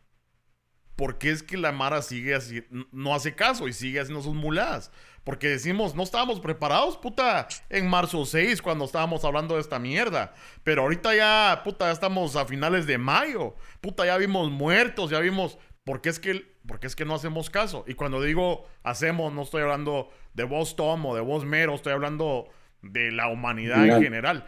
¿por 1.01 1.17
qué 1.17 1.31
es 1.31 1.41
que 1.41 1.57
la 1.57 1.71
Mara 1.71 2.03
sigue 2.03 2.35
así, 2.35 2.63
no 2.91 3.15
hace 3.15 3.33
caso 3.33 3.67
y 3.67 3.73
sigue 3.73 3.99
haciendo 3.99 4.21
sus 4.21 4.35
muladas? 4.35 4.91
Porque 5.23 5.49
decimos, 5.49 5.93
no 5.93 6.03
estábamos 6.03 6.39
preparados, 6.39 6.97
puta, 6.97 7.47
en 7.69 7.87
marzo 7.87 8.25
6 8.25 8.61
cuando 8.61 8.85
estábamos 8.85 9.23
hablando 9.23 9.55
de 9.55 9.61
esta 9.61 9.77
mierda. 9.77 10.33
Pero 10.63 10.81
ahorita 10.81 11.15
ya, 11.15 11.61
puta, 11.63 11.85
ya 11.85 11.91
estamos 11.91 12.35
a 12.35 12.45
finales 12.45 12.87
de 12.87 12.97
mayo. 12.97 13.55
Puta, 13.81 14.05
ya 14.05 14.17
vimos 14.17 14.49
muertos, 14.51 15.09
ya 15.09 15.19
vimos... 15.19 15.57
¿Por 15.83 16.01
qué 16.01 16.09
es 16.09 16.19
que, 16.19 16.45
porque 16.67 16.85
es 16.85 16.95
que 16.95 17.05
no 17.05 17.15
hacemos 17.15 17.49
caso? 17.49 17.85
Y 17.87 17.95
cuando 17.95 18.21
digo 18.21 18.67
hacemos, 18.83 19.33
no 19.33 19.41
estoy 19.41 19.63
hablando 19.63 20.11
de 20.33 20.43
vos 20.43 20.75
Tom 20.75 21.05
o 21.07 21.15
de 21.15 21.21
vos 21.21 21.43
Mero, 21.43 21.73
estoy 21.73 21.93
hablando 21.93 22.49
de 22.83 23.11
la 23.11 23.27
humanidad 23.29 23.85
en 23.87 24.01
general. 24.01 24.45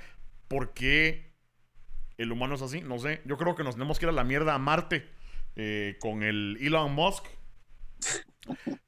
¿Por 0.47 0.73
qué 0.73 1.33
el 2.17 2.31
humano 2.31 2.55
es 2.55 2.61
así? 2.61 2.81
No 2.81 2.99
sé. 2.99 3.21
Yo 3.25 3.37
creo 3.37 3.55
que 3.55 3.63
nos 3.63 3.75
tenemos 3.75 3.97
que 3.97 4.05
ir 4.05 4.09
a 4.09 4.13
la 4.13 4.23
mierda 4.23 4.53
a 4.53 4.59
Marte 4.59 5.09
eh, 5.55 5.97
con 5.99 6.23
el 6.23 6.57
Elon 6.61 6.93
Musk. 6.93 7.25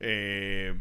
Eh, 0.02 0.78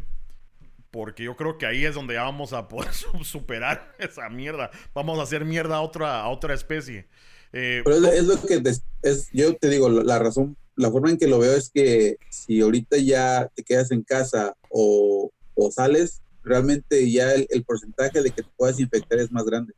porque 0.95 1.25
yo 1.25 1.35
creo 1.35 1.57
que 1.57 1.65
ahí 1.65 1.83
es 1.83 1.93
donde 1.93 2.13
ya 2.13 2.23
vamos 2.23 2.53
a 2.53 2.69
poder 2.69 2.93
superar 3.25 3.93
esa 3.99 4.29
mierda. 4.29 4.71
Vamos 4.93 5.19
a 5.19 5.23
hacer 5.23 5.43
mierda 5.43 5.75
a 5.75 5.81
otra, 5.81 6.25
otra 6.29 6.53
especie. 6.53 7.09
Eh, 7.51 7.81
Pero 7.83 7.97
es, 7.97 8.23
lo 8.23 8.41
que 8.41 8.63
es, 9.01 9.29
yo 9.33 9.53
te 9.57 9.67
digo, 9.67 9.89
la 9.89 10.19
razón, 10.19 10.55
la 10.77 10.89
forma 10.89 11.09
en 11.09 11.17
que 11.17 11.27
lo 11.27 11.39
veo 11.39 11.53
es 11.53 11.69
que 11.69 12.15
si 12.29 12.61
ahorita 12.61 12.95
ya 12.97 13.51
te 13.53 13.63
quedas 13.63 13.91
en 13.91 14.03
casa 14.03 14.55
o, 14.69 15.31
o 15.53 15.69
sales, 15.69 16.21
realmente 16.45 17.11
ya 17.11 17.33
el, 17.33 17.45
el, 17.49 17.65
porcentaje 17.65 18.21
de 18.21 18.31
que 18.31 18.43
te 18.43 18.49
puedas 18.55 18.79
infectar 18.79 19.19
es 19.19 19.33
más 19.33 19.43
grande. 19.43 19.73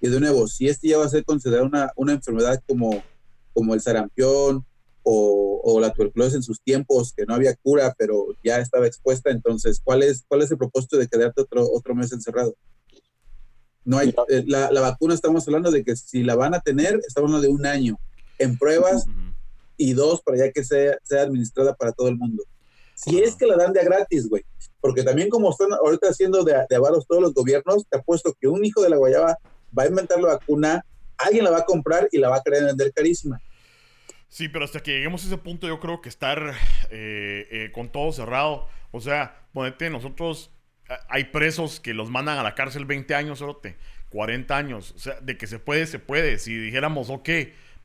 Y 0.00 0.08
de 0.08 0.20
nuevo, 0.20 0.46
si 0.46 0.68
este 0.68 0.88
ya 0.88 0.98
va 0.98 1.06
a 1.06 1.08
ser 1.08 1.24
considerado 1.24 1.66
una, 1.66 1.90
una 1.96 2.12
enfermedad 2.12 2.62
como, 2.68 3.02
como 3.52 3.74
el 3.74 3.80
sarampión 3.80 4.64
o, 5.08 5.78
la 5.80 5.92
tuberculosis 5.92 6.34
en 6.34 6.42
sus 6.42 6.60
tiempos, 6.60 7.12
que 7.16 7.24
no 7.26 7.34
había 7.34 7.54
cura, 7.54 7.94
pero 7.96 8.26
ya 8.42 8.58
estaba 8.58 8.88
expuesta. 8.88 9.30
Entonces, 9.30 9.80
¿cuál 9.82 10.02
es, 10.02 10.24
cuál 10.26 10.42
es 10.42 10.50
el 10.50 10.58
propósito 10.58 10.96
de 10.96 11.06
quedarte 11.06 11.42
otro, 11.42 11.64
otro 11.72 11.94
mes 11.94 12.12
encerrado? 12.12 12.56
No 13.84 13.98
hay, 13.98 14.12
eh, 14.28 14.42
la, 14.46 14.72
la, 14.72 14.80
vacuna 14.80 15.14
estamos 15.14 15.46
hablando 15.46 15.70
de 15.70 15.84
que 15.84 15.94
si 15.94 16.24
la 16.24 16.34
van 16.34 16.54
a 16.54 16.60
tener, 16.60 16.98
estamos 17.06 17.28
hablando 17.28 17.46
de 17.46 17.54
un 17.54 17.66
año 17.66 18.00
en 18.38 18.58
pruebas 18.58 19.06
y 19.76 19.92
dos 19.92 20.22
para 20.22 20.38
ya 20.38 20.50
que 20.50 20.64
sea, 20.64 20.98
sea 21.04 21.22
administrada 21.22 21.76
para 21.76 21.92
todo 21.92 22.08
el 22.08 22.16
mundo. 22.16 22.42
Si 22.96 23.20
es 23.20 23.36
que 23.36 23.46
la 23.46 23.56
dan 23.56 23.72
de 23.72 23.80
a 23.80 23.84
gratis, 23.84 24.28
güey. 24.28 24.44
Porque 24.80 25.04
también 25.04 25.28
como 25.28 25.50
están 25.50 25.72
ahorita 25.72 26.08
haciendo 26.08 26.42
de, 26.42 26.54
de 26.68 26.76
avaros 26.76 27.06
todos 27.06 27.22
los 27.22 27.32
gobiernos, 27.32 27.84
te 27.88 27.98
apuesto 27.98 28.34
que 28.40 28.48
un 28.48 28.64
hijo 28.64 28.82
de 28.82 28.90
la 28.90 28.96
guayaba 28.96 29.38
va 29.78 29.82
a 29.84 29.86
inventar 29.86 30.20
la 30.20 30.34
vacuna, 30.34 30.84
alguien 31.16 31.44
la 31.44 31.50
va 31.52 31.58
a 31.58 31.64
comprar 31.64 32.08
y 32.10 32.18
la 32.18 32.28
va 32.28 32.38
a 32.38 32.42
querer 32.42 32.64
vender 32.64 32.92
carísima. 32.92 33.40
Sí, 34.28 34.48
pero 34.48 34.64
hasta 34.64 34.80
que 34.80 34.92
lleguemos 34.92 35.24
a 35.24 35.26
ese 35.28 35.38
punto 35.38 35.66
yo 35.66 35.80
creo 35.80 36.00
que 36.00 36.08
estar 36.08 36.54
eh, 36.90 37.48
eh, 37.50 37.70
con 37.72 37.88
todo 37.88 38.12
cerrado, 38.12 38.68
o 38.90 39.00
sea, 39.00 39.46
ponete, 39.52 39.88
nosotros, 39.88 40.50
hay 41.08 41.24
presos 41.24 41.80
que 41.80 41.94
los 41.94 42.10
mandan 42.10 42.38
a 42.38 42.42
la 42.42 42.54
cárcel 42.54 42.84
20 42.84 43.14
años, 43.14 43.40
orote, 43.40 43.76
40 44.10 44.56
años, 44.56 44.92
o 44.96 44.98
sea, 44.98 45.20
de 45.20 45.36
que 45.36 45.46
se 45.46 45.58
puede, 45.58 45.86
se 45.86 45.98
puede, 45.98 46.38
si 46.38 46.56
dijéramos, 46.56 47.08
ok, 47.10 47.28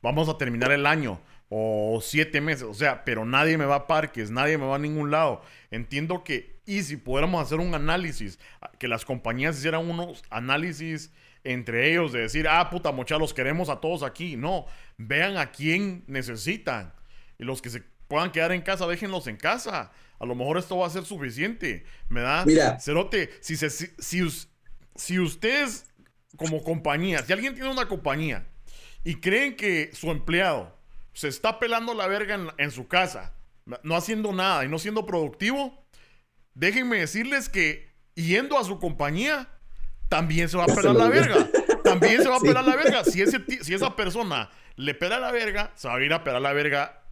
vamos 0.02 0.28
a 0.28 0.36
terminar 0.36 0.72
el 0.72 0.86
año, 0.86 1.20
o 1.54 2.00
siete 2.00 2.40
meses, 2.40 2.62
o 2.62 2.72
sea, 2.72 3.04
pero 3.04 3.26
nadie 3.26 3.58
me 3.58 3.66
va 3.66 3.74
a 3.74 3.86
parques, 3.86 4.30
nadie 4.30 4.56
me 4.56 4.64
va 4.64 4.76
a 4.76 4.78
ningún 4.78 5.10
lado. 5.10 5.42
Entiendo 5.70 6.24
que 6.24 6.56
Y 6.64 6.82
si 6.82 6.96
pudiéramos 6.96 7.42
hacer 7.42 7.58
un 7.58 7.74
análisis, 7.74 8.38
que 8.78 8.88
las 8.88 9.04
compañías 9.04 9.58
hicieran 9.58 9.90
unos 9.90 10.22
análisis 10.30 11.12
entre 11.44 11.90
ellos 11.90 12.12
de 12.12 12.20
decir, 12.20 12.46
ah, 12.48 12.70
puta 12.70 12.92
mocha, 12.92 13.18
los 13.18 13.34
queremos 13.34 13.68
a 13.68 13.80
todos 13.80 14.02
aquí. 14.02 14.36
No, 14.36 14.66
vean 14.96 15.36
a 15.36 15.50
quién 15.50 16.04
necesitan. 16.06 16.94
Y 17.38 17.44
los 17.44 17.60
que 17.60 17.70
se 17.70 17.82
puedan 18.08 18.30
quedar 18.30 18.52
en 18.52 18.62
casa, 18.62 18.86
déjenlos 18.86 19.26
en 19.26 19.36
casa. 19.36 19.92
A 20.18 20.26
lo 20.26 20.34
mejor 20.34 20.58
esto 20.58 20.76
va 20.78 20.86
a 20.86 20.90
ser 20.90 21.04
suficiente. 21.04 21.84
¿Me 22.08 22.20
da? 22.20 22.44
Mira. 22.44 22.78
Cerote, 22.78 23.30
si, 23.40 23.56
se, 23.56 23.70
si, 23.70 23.88
si, 24.94 25.18
ustedes 25.18 25.90
como 26.36 26.62
compañía, 26.62 27.22
si 27.24 27.32
alguien 27.32 27.54
tiene 27.54 27.70
una 27.70 27.88
compañía 27.88 28.46
y 29.02 29.16
creen 29.16 29.56
que 29.56 29.90
su 29.92 30.10
empleado 30.10 30.78
se 31.12 31.28
está 31.28 31.58
pelando 31.58 31.94
la 31.94 32.06
verga 32.06 32.36
en, 32.36 32.48
en 32.58 32.70
su 32.70 32.86
casa, 32.86 33.34
no 33.82 33.96
haciendo 33.96 34.32
nada 34.32 34.64
y 34.64 34.68
no 34.68 34.78
siendo 34.78 35.06
productivo, 35.06 35.84
déjenme 36.54 36.98
decirles 36.98 37.48
que 37.48 37.92
yendo 38.14 38.58
a 38.58 38.64
su 38.64 38.78
compañía, 38.78 39.48
también 40.12 40.46
se 40.46 40.58
va 40.58 40.64
a 40.64 40.66
pelar 40.66 40.94
la 40.94 41.08
verga. 41.08 41.48
También 41.82 42.22
se 42.22 42.28
va 42.28 42.36
a 42.36 42.40
pelar 42.42 42.62
la 42.66 42.76
verga. 42.76 43.02
Si, 43.02 43.22
ese, 43.22 43.42
si 43.62 43.72
esa 43.72 43.96
persona 43.96 44.50
le 44.76 44.92
pela 44.92 45.18
la 45.18 45.32
verga, 45.32 45.72
se 45.74 45.88
va 45.88 45.94
a 45.94 46.02
ir 46.02 46.12
a 46.12 46.22
pelar 46.22 46.42
la 46.42 46.52
verga 46.52 47.02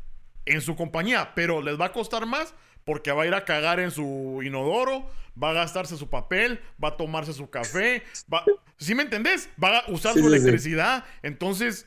en 0.44 0.60
su 0.60 0.76
compañía. 0.76 1.32
Pero 1.34 1.62
les 1.62 1.80
va 1.80 1.86
a 1.86 1.92
costar 1.92 2.26
más 2.26 2.54
porque 2.84 3.10
va 3.10 3.22
a 3.22 3.26
ir 3.26 3.32
a 3.32 3.46
cagar 3.46 3.80
en 3.80 3.90
su 3.90 4.42
inodoro, 4.44 5.08
va 5.42 5.48
a 5.48 5.52
gastarse 5.54 5.96
su 5.96 6.10
papel, 6.10 6.60
va 6.82 6.88
a 6.88 6.96
tomarse 6.98 7.32
su 7.32 7.48
café. 7.48 8.02
Va... 8.32 8.44
¿Sí 8.76 8.94
me 8.94 9.04
entendés? 9.04 9.48
Va 9.62 9.78
a 9.78 9.90
usar 9.90 10.12
su 10.12 10.28
electricidad. 10.28 11.06
Entonces, 11.22 11.86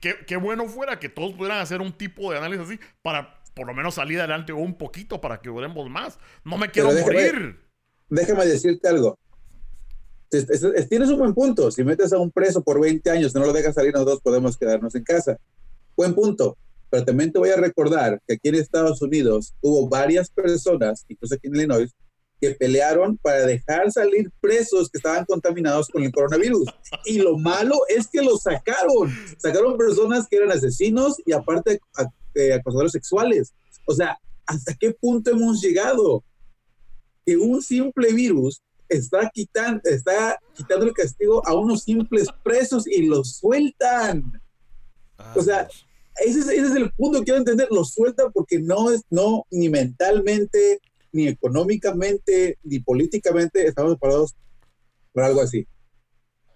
qué, 0.00 0.36
bueno 0.36 0.66
fuera 0.66 0.98
que 0.98 1.08
todos 1.08 1.32
pudieran 1.34 1.60
hacer 1.60 1.80
un 1.80 1.92
tipo 1.92 2.32
de 2.32 2.38
análisis 2.38 2.66
así 2.66 2.80
para 3.02 3.40
por 3.54 3.68
lo 3.68 3.74
menos 3.74 3.94
salir 3.94 4.18
adelante 4.18 4.52
un 4.52 4.76
poquito 4.76 5.20
para 5.20 5.40
que 5.40 5.48
duremos 5.48 5.88
más. 5.88 6.18
No 6.42 6.58
me 6.58 6.72
quiero 6.72 6.90
morir. 6.90 7.60
Déjame 8.08 8.46
decirte 8.46 8.88
algo 8.88 9.16
tienes 10.30 11.08
un 11.08 11.18
buen 11.18 11.34
punto. 11.34 11.70
Si 11.70 11.84
metes 11.84 12.12
a 12.12 12.18
un 12.18 12.30
preso 12.30 12.62
por 12.62 12.80
20 12.80 13.10
años 13.10 13.34
no 13.34 13.40
lo 13.44 13.52
dejas 13.52 13.74
salir, 13.74 13.92
nosotros 13.92 14.20
podemos 14.22 14.56
quedarnos 14.56 14.94
en 14.94 15.04
casa. 15.04 15.38
Buen 15.96 16.14
punto. 16.14 16.56
Pero 16.90 17.04
también 17.04 17.32
te 17.32 17.38
voy 17.38 17.50
a 17.50 17.56
recordar 17.56 18.20
que 18.26 18.34
aquí 18.34 18.48
en 18.48 18.54
Estados 18.54 19.02
Unidos 19.02 19.54
hubo 19.60 19.88
varias 19.88 20.30
personas, 20.30 21.04
incluso 21.08 21.34
aquí 21.34 21.48
en 21.48 21.56
Illinois, 21.56 21.94
que 22.40 22.52
pelearon 22.52 23.18
para 23.18 23.44
dejar 23.46 23.90
salir 23.90 24.30
presos 24.40 24.88
que 24.88 24.98
estaban 24.98 25.24
contaminados 25.24 25.88
con 25.88 26.02
el 26.02 26.12
coronavirus. 26.12 26.68
Y 27.04 27.18
lo 27.18 27.36
malo 27.36 27.74
es 27.88 28.08
que 28.08 28.22
los 28.22 28.42
sacaron. 28.42 29.12
Sacaron 29.38 29.76
personas 29.76 30.26
que 30.28 30.36
eran 30.36 30.52
asesinos 30.52 31.16
y 31.26 31.32
aparte 31.32 31.80
eh, 32.34 32.52
acosadores 32.52 32.92
sexuales. 32.92 33.52
O 33.86 33.94
sea, 33.94 34.18
¿hasta 34.46 34.74
qué 34.74 34.92
punto 34.92 35.30
hemos 35.30 35.60
llegado? 35.60 36.24
Que 37.26 37.36
un 37.36 37.60
simple 37.60 38.12
virus 38.12 38.62
está 38.88 39.30
quitando, 39.32 39.80
está 39.84 40.38
quitando 40.54 40.86
el 40.86 40.92
castigo 40.92 41.46
a 41.46 41.54
unos 41.54 41.82
simples 41.82 42.28
presos 42.42 42.86
y 42.86 43.06
los 43.06 43.36
sueltan. 43.36 44.40
o 45.34 45.42
sea, 45.42 45.68
ese 46.24 46.40
es, 46.40 46.48
ese 46.48 46.66
es, 46.66 46.76
el 46.76 46.90
punto 46.92 47.18
que 47.18 47.26
quiero 47.26 47.38
entender, 47.38 47.68
los 47.70 47.92
sueltan 47.92 48.32
porque 48.32 48.60
no 48.60 48.90
es, 48.90 49.02
no, 49.10 49.44
ni 49.50 49.68
mentalmente, 49.68 50.80
ni 51.12 51.28
económicamente, 51.28 52.58
ni 52.62 52.80
políticamente 52.80 53.66
estamos 53.66 53.92
preparados 53.92 54.34
para 55.12 55.28
algo 55.28 55.40
así. 55.40 55.66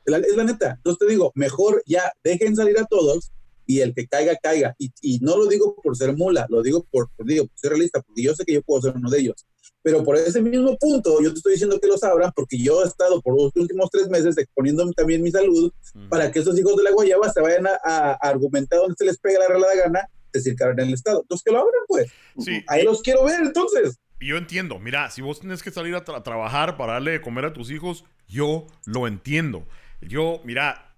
es 0.05 0.37
la 0.37 0.45
neta. 0.45 0.74
Entonces 0.76 0.99
te 0.99 1.12
digo, 1.12 1.33
mejor 1.35 1.83
ya 1.87 2.12
dejen 2.24 2.57
salir 2.57 2.78
a 2.78 2.87
todos 2.87 3.33
y 3.67 3.81
el 3.81 3.95
que 3.95 4.07
caiga, 4.07 4.37
caiga. 4.43 4.75
Y, 4.79 4.93
y 5.01 5.19
no 5.21 5.37
lo 5.37 5.47
digo 5.47 5.77
por 5.83 5.97
ser 5.97 6.17
mula, 6.17 6.47
lo 6.49 6.63
digo 6.63 6.87
por, 6.91 7.11
por, 7.17 7.27
digo, 7.27 7.47
por 7.47 7.59
ser 7.59 7.71
realista, 7.71 8.01
porque 8.01 8.23
yo 8.23 8.35
sé 8.35 8.45
que 8.45 8.55
yo 8.55 8.63
puedo 8.63 8.83
ser 8.83 8.95
uno 8.97 9.11
de 9.11 9.21
ellos. 9.21 9.47
Pero 9.83 10.05
por 10.05 10.17
ese 10.17 10.41
mismo 10.41 10.77
punto, 10.79 11.21
yo 11.21 11.31
te 11.33 11.39
estoy 11.39 11.53
diciendo 11.55 11.79
que 11.81 11.89
los 11.89 12.03
abran 12.05 12.31
porque 12.35 12.57
yo 12.57 12.83
he 12.83 12.87
estado 12.87 13.21
por 13.21 13.37
los 13.37 13.53
últimos 13.57 13.91
tres 13.91 14.09
meses 14.09 14.39
exponiéndome 14.39 14.93
también 14.93 15.23
mi 15.23 15.31
salud 15.31 15.73
para 16.09 16.31
que 16.31 16.39
esos 16.39 16.59
hijos 16.59 16.77
de 16.77 16.85
la 16.85 16.93
guayaba 16.93 17.29
se 17.33 17.41
vayan 17.41 17.67
a, 17.67 18.13
argumentar 18.21 18.79
donde 18.79 18.95
se 18.97 19.05
les 19.05 19.19
pega 19.19 19.41
la 19.41 19.49
realidad 19.49 19.85
gana, 19.85 20.09
decir 20.33 20.55
que 20.55 20.65
abran 20.65 20.87
el 20.87 20.95
Estado. 20.95 21.23
Entonces 21.23 21.45
que 21.45 21.53
lo 21.53 21.59
abran, 21.59 21.83
pues. 21.89 22.11
Sí. 22.39 22.63
Ahí 22.69 22.85
los 22.85 23.03
quiero 23.03 23.25
ver, 23.25 23.41
entonces. 23.43 23.99
Yo 24.21 24.37
entiendo. 24.37 24.79
Mira, 24.79 25.11
si 25.11 25.21
vos 25.21 25.41
tienes 25.41 25.63
que 25.63 25.73
salir 25.73 25.97
a 25.97 26.05
trabajar 26.05 26.77
para 26.77 26.95
darle 26.95 27.13
de 27.13 27.21
comer 27.21 27.47
a 27.47 27.53
tus 27.53 27.71
hijos, 27.73 28.05
yo 28.29 28.69
lo 28.87 29.09
entiendo. 29.09 29.67
Yo, 30.01 30.41
mira, 30.45 30.91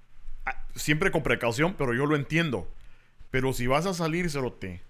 siempre 0.75 1.11
con 1.11 1.23
precaución, 1.23 1.75
pero 1.77 1.95
yo 1.95 2.07
lo 2.07 2.17
entiendo. 2.17 2.69
Pero 3.31 3.53
si 3.53 3.67
vas 3.67 3.87
a 3.87 3.95
salir, 3.95 4.31
te 4.61 4.81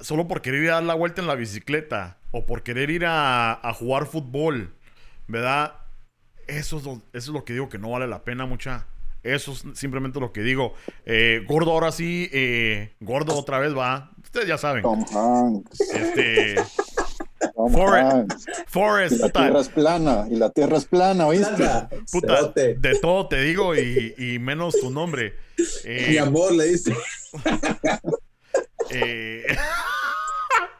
solo 0.00 0.28
por 0.28 0.42
querer 0.42 0.64
ir 0.64 0.70
a 0.70 0.74
dar 0.74 0.82
la 0.82 0.94
vuelta 0.94 1.20
en 1.20 1.26
la 1.26 1.34
bicicleta 1.34 2.18
o 2.30 2.44
por 2.44 2.62
querer 2.62 2.90
ir 2.90 3.04
a, 3.06 3.60
jugar 3.78 4.06
fútbol, 4.06 4.74
¿verdad? 5.26 5.74
Eso 6.46 6.78
es, 6.78 6.84
lo, 6.84 6.92
eso 6.92 7.02
es 7.12 7.28
lo 7.28 7.44
que 7.44 7.54
digo 7.54 7.68
que 7.68 7.78
no 7.78 7.90
vale 7.90 8.06
la 8.06 8.22
pena, 8.22 8.46
mucha. 8.46 8.86
Eso 9.22 9.52
es 9.52 9.64
simplemente 9.74 10.20
lo 10.20 10.32
que 10.32 10.42
digo. 10.42 10.74
Eh, 11.04 11.44
gordo, 11.48 11.72
ahora 11.72 11.90
sí, 11.90 12.28
eh, 12.32 12.94
gordo 13.00 13.34
otra 13.36 13.58
vez 13.58 13.76
va. 13.76 14.12
Ustedes 14.22 14.46
ya 14.46 14.58
saben. 14.58 14.82
Tom 14.82 15.04
Hanks. 15.12 15.80
Este. 15.80 16.56
Forest, 17.72 18.48
Forest. 18.66 19.16
Y 19.16 19.18
la 19.18 19.28
tierra 19.30 19.60
es 19.60 19.68
plana. 19.68 20.26
Y 20.30 20.36
la 20.36 20.50
tierra 20.50 20.76
es 20.76 20.84
plana, 20.86 21.26
¿oíste? 21.26 21.64
Puta, 22.10 22.52
de 22.54 22.98
todo 23.00 23.28
te 23.28 23.40
digo 23.42 23.74
y, 23.74 24.14
y 24.16 24.38
menos 24.38 24.78
tu 24.80 24.90
nombre. 24.90 25.34
Eh, 25.84 26.06
Mi 26.10 26.18
amor, 26.18 26.52
le 26.52 26.64
dice. 26.66 26.94
Eh, 28.90 29.44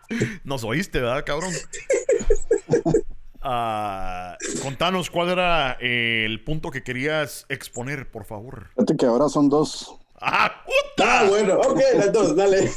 nos 0.45 0.63
oíste, 0.63 1.01
¿verdad, 1.01 1.25
cabrón? 1.27 1.53
Ah, 3.43 4.37
contanos 4.63 5.11
cuál 5.11 5.31
era 5.31 5.73
el 5.81 6.43
punto 6.45 6.71
que 6.71 6.83
querías 6.83 7.47
exponer, 7.49 8.11
por 8.11 8.25
favor. 8.25 8.69
Fíjate 8.77 8.97
que 8.97 9.07
ahora 9.07 9.29
son 9.29 9.49
dos. 9.49 9.93
¡Ah, 10.21 10.65
puta! 10.65 11.21
Ah, 11.21 11.27
bueno, 11.29 11.59
ok, 11.59 11.81
entonces, 12.05 12.37
dale. 12.37 12.71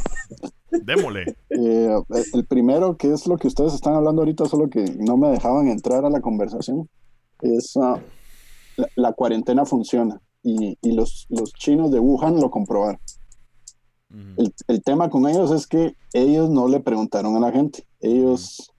Démosle. 0.71 1.37
Eh, 1.49 1.95
el 2.33 2.45
primero, 2.45 2.97
que 2.97 3.11
es 3.11 3.27
lo 3.27 3.37
que 3.37 3.47
ustedes 3.47 3.73
están 3.73 3.95
hablando 3.95 4.21
ahorita, 4.21 4.45
solo 4.45 4.69
que 4.69 4.83
no 4.97 5.17
me 5.17 5.29
dejaban 5.29 5.67
entrar 5.67 6.05
a 6.05 6.09
la 6.09 6.21
conversación, 6.21 6.89
es 7.41 7.75
uh, 7.75 7.97
la, 8.95 9.13
cuarentena 9.13 9.65
funciona 9.65 10.21
y, 10.43 10.77
y 10.81 10.91
los, 10.91 11.25
los 11.29 11.53
chinos 11.53 11.91
de 11.91 11.99
Wuhan 11.99 12.39
lo 12.39 12.49
comprobaron 12.51 12.99
el, 14.67 14.83
tema 14.83 15.09
con 15.09 15.27
ellos 15.27 15.51
es 15.51 15.67
que 15.67 15.95
ellos 16.13 16.49
no 16.49 16.67
le 16.67 16.79
preguntaron 16.79 17.35
a 17.35 17.39
la 17.39 17.51
gente, 17.51 17.85
ellos 17.99 18.71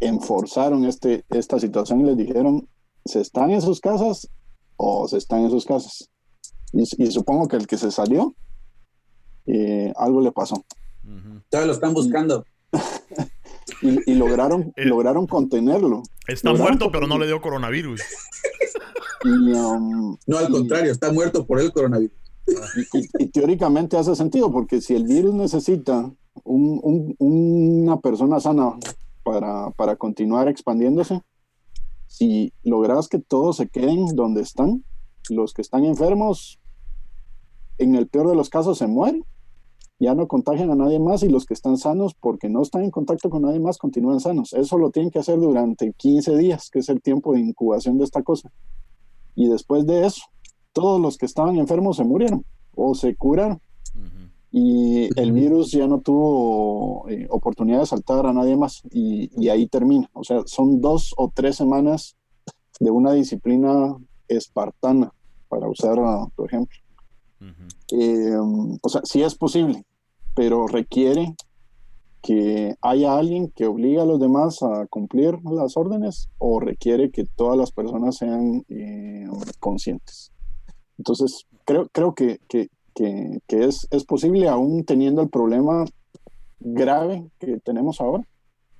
enforzaron 0.00 0.84
este, 0.84 1.24
esta 1.30 1.60
situación 1.60 2.00
y 2.00 2.04
les 2.04 2.16
dijeron, 2.16 2.68
¿se 3.04 3.20
están 3.20 3.50
en 3.52 3.62
sus 3.62 3.80
casas 3.80 4.28
o 4.76 5.06
se 5.06 5.18
están 5.18 5.44
en 5.44 5.50
sus 5.50 5.64
casas? 5.64 6.10
Y, 6.72 6.86
supongo 7.10 7.46
que 7.48 7.56
el 7.56 7.66
que 7.66 7.76
se 7.76 7.90
salió, 7.90 8.34
eh, 9.46 9.92
algo 9.96 10.20
le 10.20 10.32
pasó. 10.32 10.64
Todavía 11.48 11.66
lo 11.66 11.72
están 11.72 11.94
buscando. 11.94 12.44
y, 13.82 14.14
lograron, 14.14 14.72
eh, 14.76 14.84
lograron 14.84 15.26
contenerlo. 15.26 16.02
Está 16.26 16.52
muerto, 16.54 16.90
pero 16.90 17.06
no 17.06 17.18
le 17.18 17.26
dio 17.26 17.40
coronavirus. 17.40 18.00
Um, 19.24 20.16
no, 20.26 20.38
al 20.38 20.50
contrario, 20.50 20.90
está 20.90 21.12
muerto 21.12 21.46
por 21.46 21.60
el 21.60 21.72
coronavirus. 21.72 22.16
Y, 23.18 23.26
teóricamente 23.28 23.96
hace 23.96 24.16
sentido, 24.16 24.50
porque 24.50 24.80
si 24.80 24.94
el 24.94 25.04
virus 25.04 25.34
necesita 25.34 26.12
una 26.44 28.00
persona 28.00 28.40
sana 28.40 28.76
para, 29.22 29.70
para 29.70 29.96
continuar 29.96 30.48
expandiéndose, 30.48 31.20
si 32.06 32.52
logras 32.62 33.08
que 33.08 33.18
todos 33.18 33.56
se 33.56 33.68
queden 33.68 34.06
donde 34.14 34.42
están, 34.42 34.84
los 35.30 35.54
que 35.54 35.62
están 35.62 35.84
enfermos, 35.84 36.58
en 37.78 37.94
el 37.94 38.08
peor 38.08 38.28
de 38.28 38.36
los 38.36 38.50
casos 38.50 38.78
se 38.78 38.86
mueren, 38.86 39.24
ya 40.02 40.16
no 40.16 40.26
contagian 40.26 40.68
a 40.72 40.74
nadie 40.74 40.98
más 40.98 41.22
y 41.22 41.28
los 41.28 41.46
que 41.46 41.54
están 41.54 41.78
sanos, 41.78 42.14
porque 42.14 42.48
no 42.48 42.60
están 42.62 42.82
en 42.82 42.90
contacto 42.90 43.30
con 43.30 43.42
nadie 43.42 43.60
más, 43.60 43.78
continúan 43.78 44.18
sanos. 44.18 44.52
Eso 44.52 44.76
lo 44.76 44.90
tienen 44.90 45.12
que 45.12 45.20
hacer 45.20 45.38
durante 45.38 45.92
15 45.92 46.36
días, 46.38 46.70
que 46.70 46.80
es 46.80 46.88
el 46.88 47.00
tiempo 47.00 47.34
de 47.34 47.40
incubación 47.40 47.98
de 47.98 48.04
esta 48.04 48.20
cosa. 48.24 48.50
Y 49.36 49.48
después 49.48 49.86
de 49.86 50.04
eso, 50.04 50.22
todos 50.72 51.00
los 51.00 51.16
que 51.16 51.26
estaban 51.26 51.56
enfermos 51.56 51.98
se 51.98 52.04
murieron 52.04 52.44
o 52.74 52.96
se 52.96 53.14
curaron. 53.14 53.60
Y 54.50 55.08
el 55.18 55.30
virus 55.30 55.70
ya 55.70 55.86
no 55.86 56.00
tuvo 56.00 57.08
eh, 57.08 57.28
oportunidad 57.30 57.78
de 57.78 57.86
saltar 57.86 58.26
a 58.26 58.32
nadie 58.32 58.56
más 58.56 58.82
y, 58.90 59.48
ahí 59.48 59.68
termina. 59.68 60.10
O 60.14 60.24
sea, 60.24 60.42
son 60.46 60.80
dos 60.80 61.14
o 61.16 61.30
tres 61.32 61.54
semanas 61.54 62.16
de 62.80 62.90
una 62.90 63.12
disciplina 63.12 63.96
espartana, 64.26 65.12
para 65.48 65.68
usar 65.68 65.96
tu 66.34 66.44
ejemplo. 66.44 66.76
Eh, 67.92 68.36
o 68.82 68.88
sea, 68.88 69.00
sí 69.04 69.22
es 69.22 69.34
posible, 69.34 69.84
pero 70.34 70.66
requiere 70.66 71.34
que 72.22 72.76
haya 72.80 73.16
alguien 73.16 73.50
que 73.50 73.66
obligue 73.66 74.00
a 74.00 74.04
los 74.04 74.20
demás 74.20 74.62
a 74.62 74.86
cumplir 74.86 75.38
las 75.44 75.76
órdenes 75.76 76.28
o 76.38 76.60
requiere 76.60 77.10
que 77.10 77.24
todas 77.24 77.58
las 77.58 77.72
personas 77.72 78.16
sean 78.16 78.64
eh, 78.68 79.26
conscientes. 79.58 80.32
Entonces, 80.98 81.46
creo, 81.64 81.88
creo 81.92 82.14
que, 82.14 82.38
que, 82.48 82.68
que, 82.94 83.40
es, 83.48 83.88
es, 83.90 84.04
posible, 84.04 84.48
aún 84.48 84.84
teniendo 84.84 85.20
el 85.20 85.30
problema 85.30 85.84
grave 86.60 87.28
que 87.40 87.58
tenemos 87.58 88.00
ahora, 88.00 88.24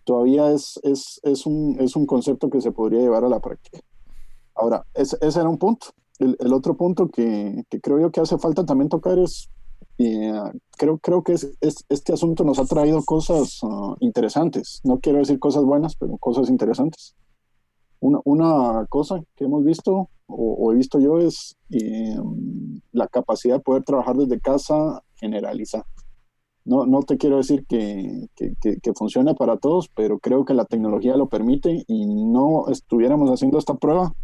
todavía 0.05 0.53
es, 0.53 0.78
es, 0.84 1.20
es, 1.24 1.44
un, 1.44 1.76
es 1.80 1.96
un 1.96 2.07
concepto 2.07 2.48
que 2.48 2.61
se 2.61 2.70
podría 2.70 3.00
llevar 3.00 3.24
a 3.24 3.28
la 3.28 3.40
práctica. 3.40 3.80
Ahora, 4.55 4.84
ese, 4.94 5.16
ese 5.20 5.40
era 5.40 5.48
un 5.48 5.59
punto. 5.59 5.88
El, 6.20 6.36
el 6.38 6.53
otro 6.53 6.76
punto 6.76 7.09
que, 7.09 7.64
que, 7.68 7.80
creo 7.80 7.98
yo 7.98 8.12
que 8.12 8.20
hace 8.20 8.38
falta 8.38 8.64
también 8.64 8.88
tocar 8.88 9.18
es, 9.18 9.48
eh, 9.99 10.32
creo, 10.76 10.99
creo 10.99 11.22
que 11.22 11.32
es, 11.34 11.53
es, 11.61 11.84
este 11.88 12.12
asunto 12.12 12.45
nos 12.45 12.59
ha 12.59 12.64
traído 12.64 13.03
cosas 13.05 13.62
uh, 13.62 13.97
interesantes. 14.01 14.80
No 14.84 14.99
quiero 15.01 15.18
decir 15.18 15.38
cosas 15.38 15.64
buenas, 15.64 15.97
pero 15.97 16.16
cosas 16.18 16.49
interesantes. 16.49 17.14
Una, 18.01 18.18
una 18.24 18.86
cosa 18.88 19.22
que 19.36 19.45
hemos 19.45 19.64
visto 19.64 20.09
o, 20.26 20.55
o 20.55 20.72
he 20.72 20.76
visto 20.76 20.99
yo 20.99 21.18
es 21.18 21.57
eh, 21.70 22.16
la 22.93 23.07
capacidad 23.07 23.57
de 23.57 23.62
poder 23.62 23.84
trabajar 23.84 24.16
desde 24.16 24.40
casa 24.40 25.03
generalizada. 25.16 25.86
No, 26.64 26.86
no 26.86 27.03
te 27.03 27.16
quiero 27.16 27.38
decir 27.38 27.66
que, 27.66 28.28
que, 28.36 28.55
que, 28.61 28.76
que, 28.78 28.93
funcione 28.95 29.34
para 29.34 29.57
todos, 29.57 29.88
pero 29.88 30.20
creo 30.20 30.45
que 30.45 30.55
la 30.55 30.64
tecnología 30.64 31.16
lo 31.16 31.28
permite 31.28 31.84
y 31.88 32.07
no 32.07 32.68
estuviéramos 32.68 33.30
haciendo 33.30 33.59
esta 33.59 33.74
prueba 33.74 34.14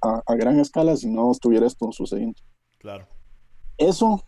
a, 0.00 0.22
a 0.24 0.34
gran 0.34 0.58
escala 0.60 0.96
si 0.96 1.10
no 1.10 1.30
estuviera 1.30 1.66
esto 1.66 1.92
sucediendo. 1.92 2.40
Claro. 2.78 3.06
Eso 3.76 4.22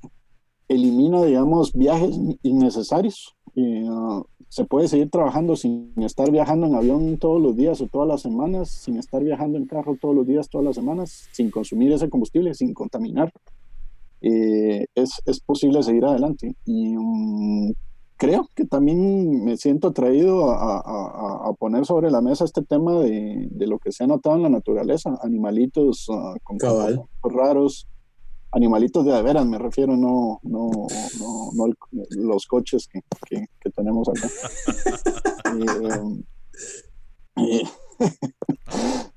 elimina, 0.68 1.22
digamos, 1.22 1.72
viajes 1.72 2.18
innecesarios. 2.42 3.34
Uh, 3.56 4.22
se 4.48 4.64
puede 4.64 4.88
seguir 4.88 5.10
trabajando 5.10 5.56
sin 5.56 5.92
estar 5.96 6.30
viajando 6.30 6.66
en 6.66 6.74
avión 6.74 7.18
todos 7.18 7.42
los 7.42 7.56
días 7.56 7.80
o 7.80 7.88
todas 7.88 8.06
las 8.06 8.22
semanas, 8.22 8.70
sin 8.70 8.96
estar 8.98 9.22
viajando 9.22 9.58
en 9.58 9.66
carro 9.66 9.96
todos 10.00 10.14
los 10.14 10.26
días, 10.26 10.48
todas 10.48 10.64
las 10.64 10.76
semanas, 10.76 11.28
sin 11.32 11.50
consumir 11.50 11.92
ese 11.92 12.08
combustible, 12.08 12.54
sin 12.54 12.72
contaminar. 12.72 13.32
Eh, 14.20 14.86
es, 14.94 15.20
es, 15.26 15.40
posible 15.40 15.82
seguir 15.82 16.04
adelante. 16.04 16.54
Y 16.64 16.96
um, 16.96 17.72
creo 18.16 18.48
que 18.54 18.64
también 18.64 19.44
me 19.44 19.56
siento 19.56 19.88
atraído 19.88 20.50
a, 20.50 20.76
a, 20.78 21.48
a, 21.48 21.52
poner 21.54 21.84
sobre 21.84 22.10
la 22.10 22.22
mesa 22.22 22.44
este 22.44 22.62
tema 22.62 22.94
de, 23.00 23.48
de, 23.50 23.66
lo 23.66 23.78
que 23.78 23.92
se 23.92 24.04
ha 24.04 24.06
notado 24.06 24.36
en 24.36 24.44
la 24.44 24.48
naturaleza, 24.48 25.18
animalitos 25.22 26.08
uh, 26.08 26.36
con 26.42 26.58
raros, 27.34 27.88
animalitos 28.54 29.04
de, 29.04 29.12
de 29.12 29.22
veras, 29.22 29.46
me 29.46 29.58
refiero, 29.58 29.96
no, 29.96 30.40
no, 30.42 30.70
no, 31.20 31.50
no 31.54 31.66
el, 31.66 31.74
los 32.10 32.46
coches 32.46 32.88
que, 32.88 33.00
que, 33.28 33.46
que 33.60 33.70
tenemos 33.70 34.08
acá. 34.08 34.28
y, 37.36 37.42
y, 37.42 37.62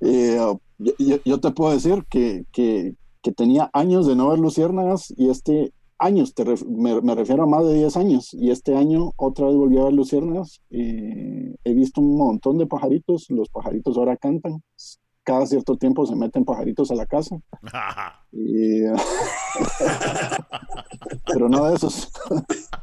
y, 0.00 1.06
yo, 1.06 1.16
yo, 1.24 1.40
te 1.40 1.50
puedo 1.52 1.72
decir 1.72 2.04
que, 2.10 2.44
que, 2.52 2.94
que, 3.22 3.32
tenía 3.32 3.70
años 3.72 4.06
de 4.06 4.16
no 4.16 4.28
ver 4.28 4.38
luciérnagas 4.38 5.12
y 5.16 5.30
este 5.30 5.72
años, 5.98 6.34
te 6.34 6.44
ref, 6.44 6.64
me, 6.64 7.00
me, 7.00 7.14
refiero 7.14 7.42
a 7.42 7.46
más 7.46 7.66
de 7.66 7.74
10 7.74 7.96
años, 7.96 8.32
y 8.32 8.50
este 8.50 8.76
año 8.76 9.12
otra 9.16 9.46
vez 9.46 9.56
volví 9.56 9.78
a 9.78 9.84
ver 9.84 9.92
luciérnagas. 9.92 10.60
he 10.70 11.74
visto 11.74 12.00
un 12.00 12.16
montón 12.16 12.58
de 12.58 12.66
pajaritos, 12.66 13.26
los 13.30 13.48
pajaritos 13.48 13.96
ahora 13.96 14.16
cantan, 14.16 14.62
cada 15.28 15.44
cierto 15.44 15.76
tiempo 15.76 16.06
se 16.06 16.16
meten 16.16 16.46
pajaritos 16.46 16.90
a 16.90 16.94
la 16.94 17.04
casa. 17.04 17.38
y, 18.32 18.80
pero 21.30 21.50
no 21.50 21.68
de 21.68 21.76
esos. 21.76 22.10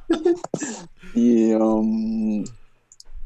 y 1.15 1.55
um, 1.55 2.43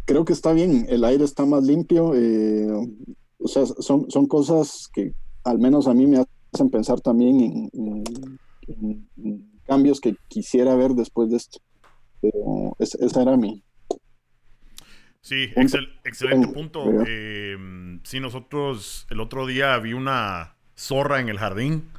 creo 0.06 0.24
que 0.24 0.32
está 0.32 0.54
bien, 0.54 0.86
el 0.88 1.04
aire 1.04 1.26
está 1.26 1.46
más 1.46 1.66
limpio. 1.66 2.14
Eh, 2.16 2.70
o 3.40 3.48
sea, 3.50 3.66
son, 3.66 4.10
son 4.10 4.26
cosas 4.26 4.88
que 4.94 5.14
al 5.44 5.60
menos 5.60 5.88
a 5.88 5.94
mí 5.94 6.08
me 6.08 6.24
hacen 6.54 6.70
pensar 6.70 7.02
también 7.02 7.42
en, 7.42 7.70
en, 8.68 9.10
en 9.18 9.52
cambios 9.66 10.00
que 10.00 10.16
quisiera 10.30 10.76
ver 10.76 10.94
después 10.94 11.30
de 11.30 11.36
esto. 11.36 11.60
Pero 12.22 12.74
es, 12.80 12.96
esa 12.96 13.22
era 13.22 13.36
mi, 13.36 13.66
Sí, 15.22 15.52
excel, 15.56 16.00
excelente 16.04 16.48
punto. 16.48 16.86
Eh, 17.06 17.58
sí, 18.04 18.20
nosotros 18.20 19.06
el 19.10 19.20
otro 19.20 19.46
día 19.46 19.78
vi 19.78 19.94
una 19.94 20.56
zorra 20.76 21.20
en 21.20 21.30
el 21.30 21.38
jardín. 21.38 21.90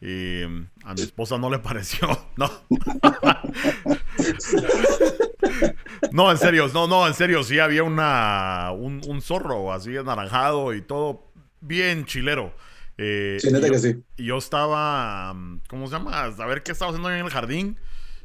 Eh, 0.00 0.66
a 0.84 0.94
mi 0.94 1.02
esposa 1.02 1.38
no 1.38 1.50
le 1.50 1.58
pareció. 1.60 2.08
No. 2.36 2.50
no, 6.12 6.30
en 6.30 6.38
serio, 6.38 6.68
no, 6.74 6.86
no, 6.86 7.06
en 7.06 7.14
serio, 7.14 7.42
sí 7.42 7.58
había 7.58 7.84
una 7.84 8.70
un, 8.72 9.00
un 9.06 9.22
zorro 9.22 9.72
así 9.72 9.96
anaranjado 9.96 10.74
y 10.74 10.82
todo 10.82 11.32
bien 11.60 12.04
chilero. 12.04 12.54
Eh, 12.98 13.38
sí, 13.40 13.50
neta 13.50 13.66
yo, 13.66 13.72
que 13.72 13.78
sí. 13.78 14.02
Y 14.16 14.26
yo 14.26 14.38
estaba, 14.38 15.34
¿cómo 15.68 15.86
se 15.86 15.94
llama? 15.94 16.24
A 16.24 16.46
ver 16.46 16.62
qué 16.62 16.72
estaba 16.72 16.90
haciendo 16.90 17.10
en 17.10 17.24
el 17.24 17.30
jardín. 17.30 17.78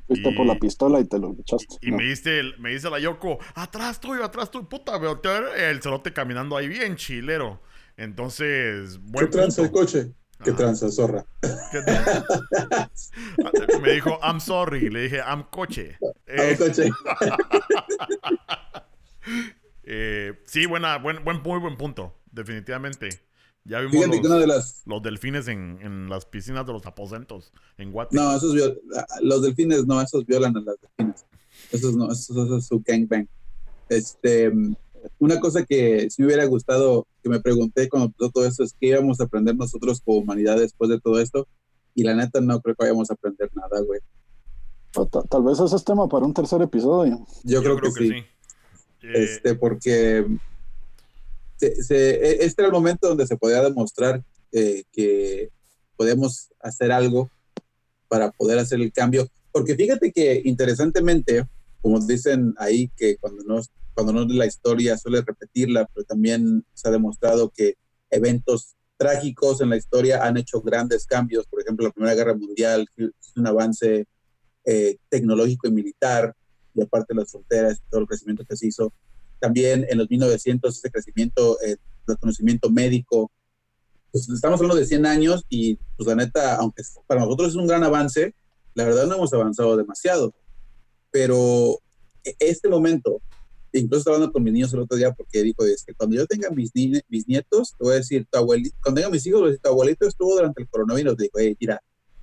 Fuiste 0.07 0.31
por 0.31 0.45
la 0.45 0.57
pistola 0.57 0.99
y 0.99 1.05
te 1.05 1.19
lo 1.19 1.35
echaste. 1.39 1.75
Y, 1.81 1.89
y 1.89 1.91
no. 1.91 1.97
me, 1.97 2.05
dice, 2.05 2.41
me 2.59 2.71
dice 2.71 2.89
la 2.89 2.99
Yoko, 2.99 3.39
atrás 3.55 3.99
tuyo, 3.99 4.23
atrás 4.23 4.49
tuyo, 4.49 4.69
puta, 4.69 4.97
veo 4.97 5.19
el 5.55 5.81
cerote 5.81 6.13
caminando 6.13 6.55
ahí 6.55 6.67
bien 6.67 6.95
chilero. 6.95 7.61
Entonces, 7.97 8.99
buen 9.01 9.25
¿Qué 9.25 9.31
tranza 9.31 9.63
el 9.63 9.71
coche? 9.71 10.13
¿Qué 10.43 10.51
tranza, 10.51 10.91
zorra? 10.91 11.25
¿Qué 11.41 11.81
me 13.81 13.93
dijo, 13.93 14.19
I'm 14.21 14.39
sorry. 14.39 14.89
Le 14.89 15.03
dije, 15.03 15.17
I'm 15.17 15.43
coche. 15.49 15.97
Eh, 16.27 16.55
coche. 16.57 16.83
eh, 19.83 20.33
sí, 20.45 20.67
buena, 20.67 20.97
buen, 20.97 21.23
buen, 21.23 21.41
muy 21.41 21.59
buen 21.59 21.75
punto. 21.75 22.19
Definitivamente. 22.31 23.09
Ya 23.67 23.81
vimos 23.81 23.95
Fíjate 23.95 24.29
los, 24.29 24.39
de 24.39 24.47
las... 24.47 24.81
los 24.85 25.03
delfines 25.03 25.47
en, 25.49 25.79
en, 25.81 26.09
las 26.09 26.25
piscinas 26.25 26.65
de 26.65 26.71
los 26.71 26.85
aposentos 26.85 27.51
en 27.77 27.91
Guate. 27.91 28.15
No, 28.15 28.35
esos 28.35 28.55
los 29.21 29.41
delfines 29.41 29.85
no, 29.85 30.01
esos 30.01 30.25
violan 30.25 30.55
a 30.55 30.61
las 30.61 30.75
delfines. 30.79 31.25
Esos 31.71 31.95
no, 31.95 32.05
esos, 32.05 32.29
esos 32.29 32.59
es 32.59 32.67
su 32.67 32.81
gangbang. 32.85 33.27
Este, 33.89 34.53
una 35.19 35.39
cosa 35.39 35.65
que 35.65 36.09
sí 36.09 36.21
me 36.21 36.27
hubiera 36.27 36.45
gustado, 36.45 37.07
que 37.21 37.29
me 37.29 37.41
pregunté 37.41 37.89
cuando 37.89 38.07
empezó 38.07 38.31
todo 38.31 38.45
esto, 38.45 38.63
es 38.63 38.73
qué 38.79 38.87
íbamos 38.87 39.19
a 39.19 39.25
aprender 39.25 39.55
nosotros 39.55 40.01
como 40.01 40.19
humanidad 40.19 40.57
después 40.57 40.89
de 40.89 40.99
todo 41.01 41.19
esto. 41.19 41.47
Y 41.93 42.03
la 42.03 42.15
neta 42.15 42.39
no 42.39 42.61
creo 42.61 42.75
que 42.75 42.85
vayamos 42.85 43.09
a 43.09 43.15
aprender 43.15 43.49
nada, 43.53 43.81
güey. 43.81 43.99
Tal, 44.91 45.27
tal 45.29 45.43
vez 45.43 45.59
ese 45.59 45.75
es 45.75 45.83
tema 45.83 46.07
para 46.07 46.25
un 46.25 46.33
tercer 46.33 46.61
episodio. 46.61 47.25
Yo, 47.43 47.61
Yo 47.61 47.63
creo, 47.63 47.77
creo, 47.77 47.93
que, 47.93 47.99
que 47.99 48.07
sí. 48.07 48.25
sí. 49.01 49.07
Este, 49.13 49.55
porque 49.55 50.25
se, 51.57 51.83
se, 51.83 52.43
este 52.45 52.61
era 52.61 52.67
el 52.67 52.73
momento 52.73 53.07
donde 53.07 53.27
se 53.27 53.37
podía 53.37 53.61
demostrar 53.61 54.23
eh, 54.51 54.83
que 54.91 55.49
podemos 55.95 56.49
hacer 56.59 56.91
algo 56.91 57.29
para 58.07 58.31
poder 58.31 58.59
hacer 58.59 58.79
el 58.79 58.93
cambio. 58.93 59.27
Porque 59.51 59.75
fíjate 59.75 60.11
que 60.11 60.41
interesantemente, 60.45 61.47
como 61.81 61.99
dicen 61.99 62.53
ahí, 62.57 62.89
que 62.95 63.17
cuando 63.17 63.43
no, 63.43 63.61
cuando 63.93 64.13
no 64.13 64.25
la 64.25 64.45
historia 64.45 64.97
suele 64.97 65.21
repetirla, 65.21 65.87
pero 65.93 66.05
también 66.05 66.63
se 66.73 66.87
ha 66.87 66.91
demostrado 66.91 67.49
que 67.49 67.75
eventos 68.09 68.75
trágicos 68.97 69.61
en 69.61 69.69
la 69.69 69.77
historia 69.77 70.23
han 70.25 70.37
hecho 70.37 70.61
grandes 70.61 71.05
cambios. 71.05 71.45
Por 71.47 71.61
ejemplo, 71.61 71.85
la 71.85 71.91
Primera 71.91 72.15
Guerra 72.15 72.35
Mundial 72.35 72.87
es 72.97 73.33
un 73.35 73.47
avance 73.47 74.05
eh, 74.65 74.97
tecnológico 75.09 75.67
y 75.67 75.71
militar, 75.71 76.35
y 76.73 76.81
aparte 76.81 77.15
las 77.15 77.31
fronteras, 77.31 77.81
todo 77.89 78.01
el 78.01 78.07
crecimiento 78.07 78.45
que 78.45 78.55
se 78.55 78.67
hizo 78.67 78.93
también 79.39 79.85
en 79.89 79.97
los 79.97 80.09
1900 80.09 80.77
ese 80.77 80.91
crecimiento 80.91 81.57
eh, 81.61 81.77
del 82.07 82.17
conocimiento 82.17 82.69
médico. 82.69 83.31
Pues 84.11 84.29
estamos 84.29 84.59
hablando 84.59 84.79
de 84.79 84.85
100 84.85 85.05
años 85.05 85.45
y 85.49 85.75
pues 85.95 86.07
la 86.07 86.15
neta, 86.15 86.55
aunque 86.55 86.83
para 87.05 87.21
nosotros 87.21 87.49
es 87.49 87.55
un 87.55 87.67
gran 87.67 87.83
avance, 87.83 88.33
la 88.73 88.85
verdad 88.85 89.07
no 89.07 89.15
hemos 89.15 89.33
avanzado 89.33 89.75
demasiado. 89.77 90.33
Pero 91.11 91.79
e, 92.23 92.35
este 92.39 92.69
momento, 92.69 93.21
incluso 93.73 93.99
estaba 93.99 94.15
hablando 94.15 94.33
con 94.33 94.43
mis 94.43 94.53
niños 94.53 94.73
el 94.73 94.79
otro 94.79 94.97
día 94.97 95.11
porque 95.11 95.43
dijo, 95.43 95.65
es 95.65 95.83
que 95.83 95.93
cuando 95.93 96.15
yo 96.15 96.25
tenga 96.25 96.49
mis, 96.49 96.71
mis 96.73 97.27
nietos, 97.27 97.73
te 97.77 97.83
voy 97.83 97.93
a 97.93 97.97
decir, 97.97 98.25
tu 98.31 98.37
abuelito, 98.37 98.75
cuando 98.81 99.01
tenga 99.01 99.11
mis 99.11 99.25
hijos, 99.25 99.41
voy 99.41 99.47
a 99.47 99.51
decir, 99.51 99.61
tu 99.61 99.69
abuelito 99.69 100.07
estuvo 100.07 100.35
durante 100.35 100.61
el 100.61 100.69
coronavirus. 100.69 101.17
Dijo, 101.17 101.39
hey, 101.39 101.57
mira, 101.59 101.81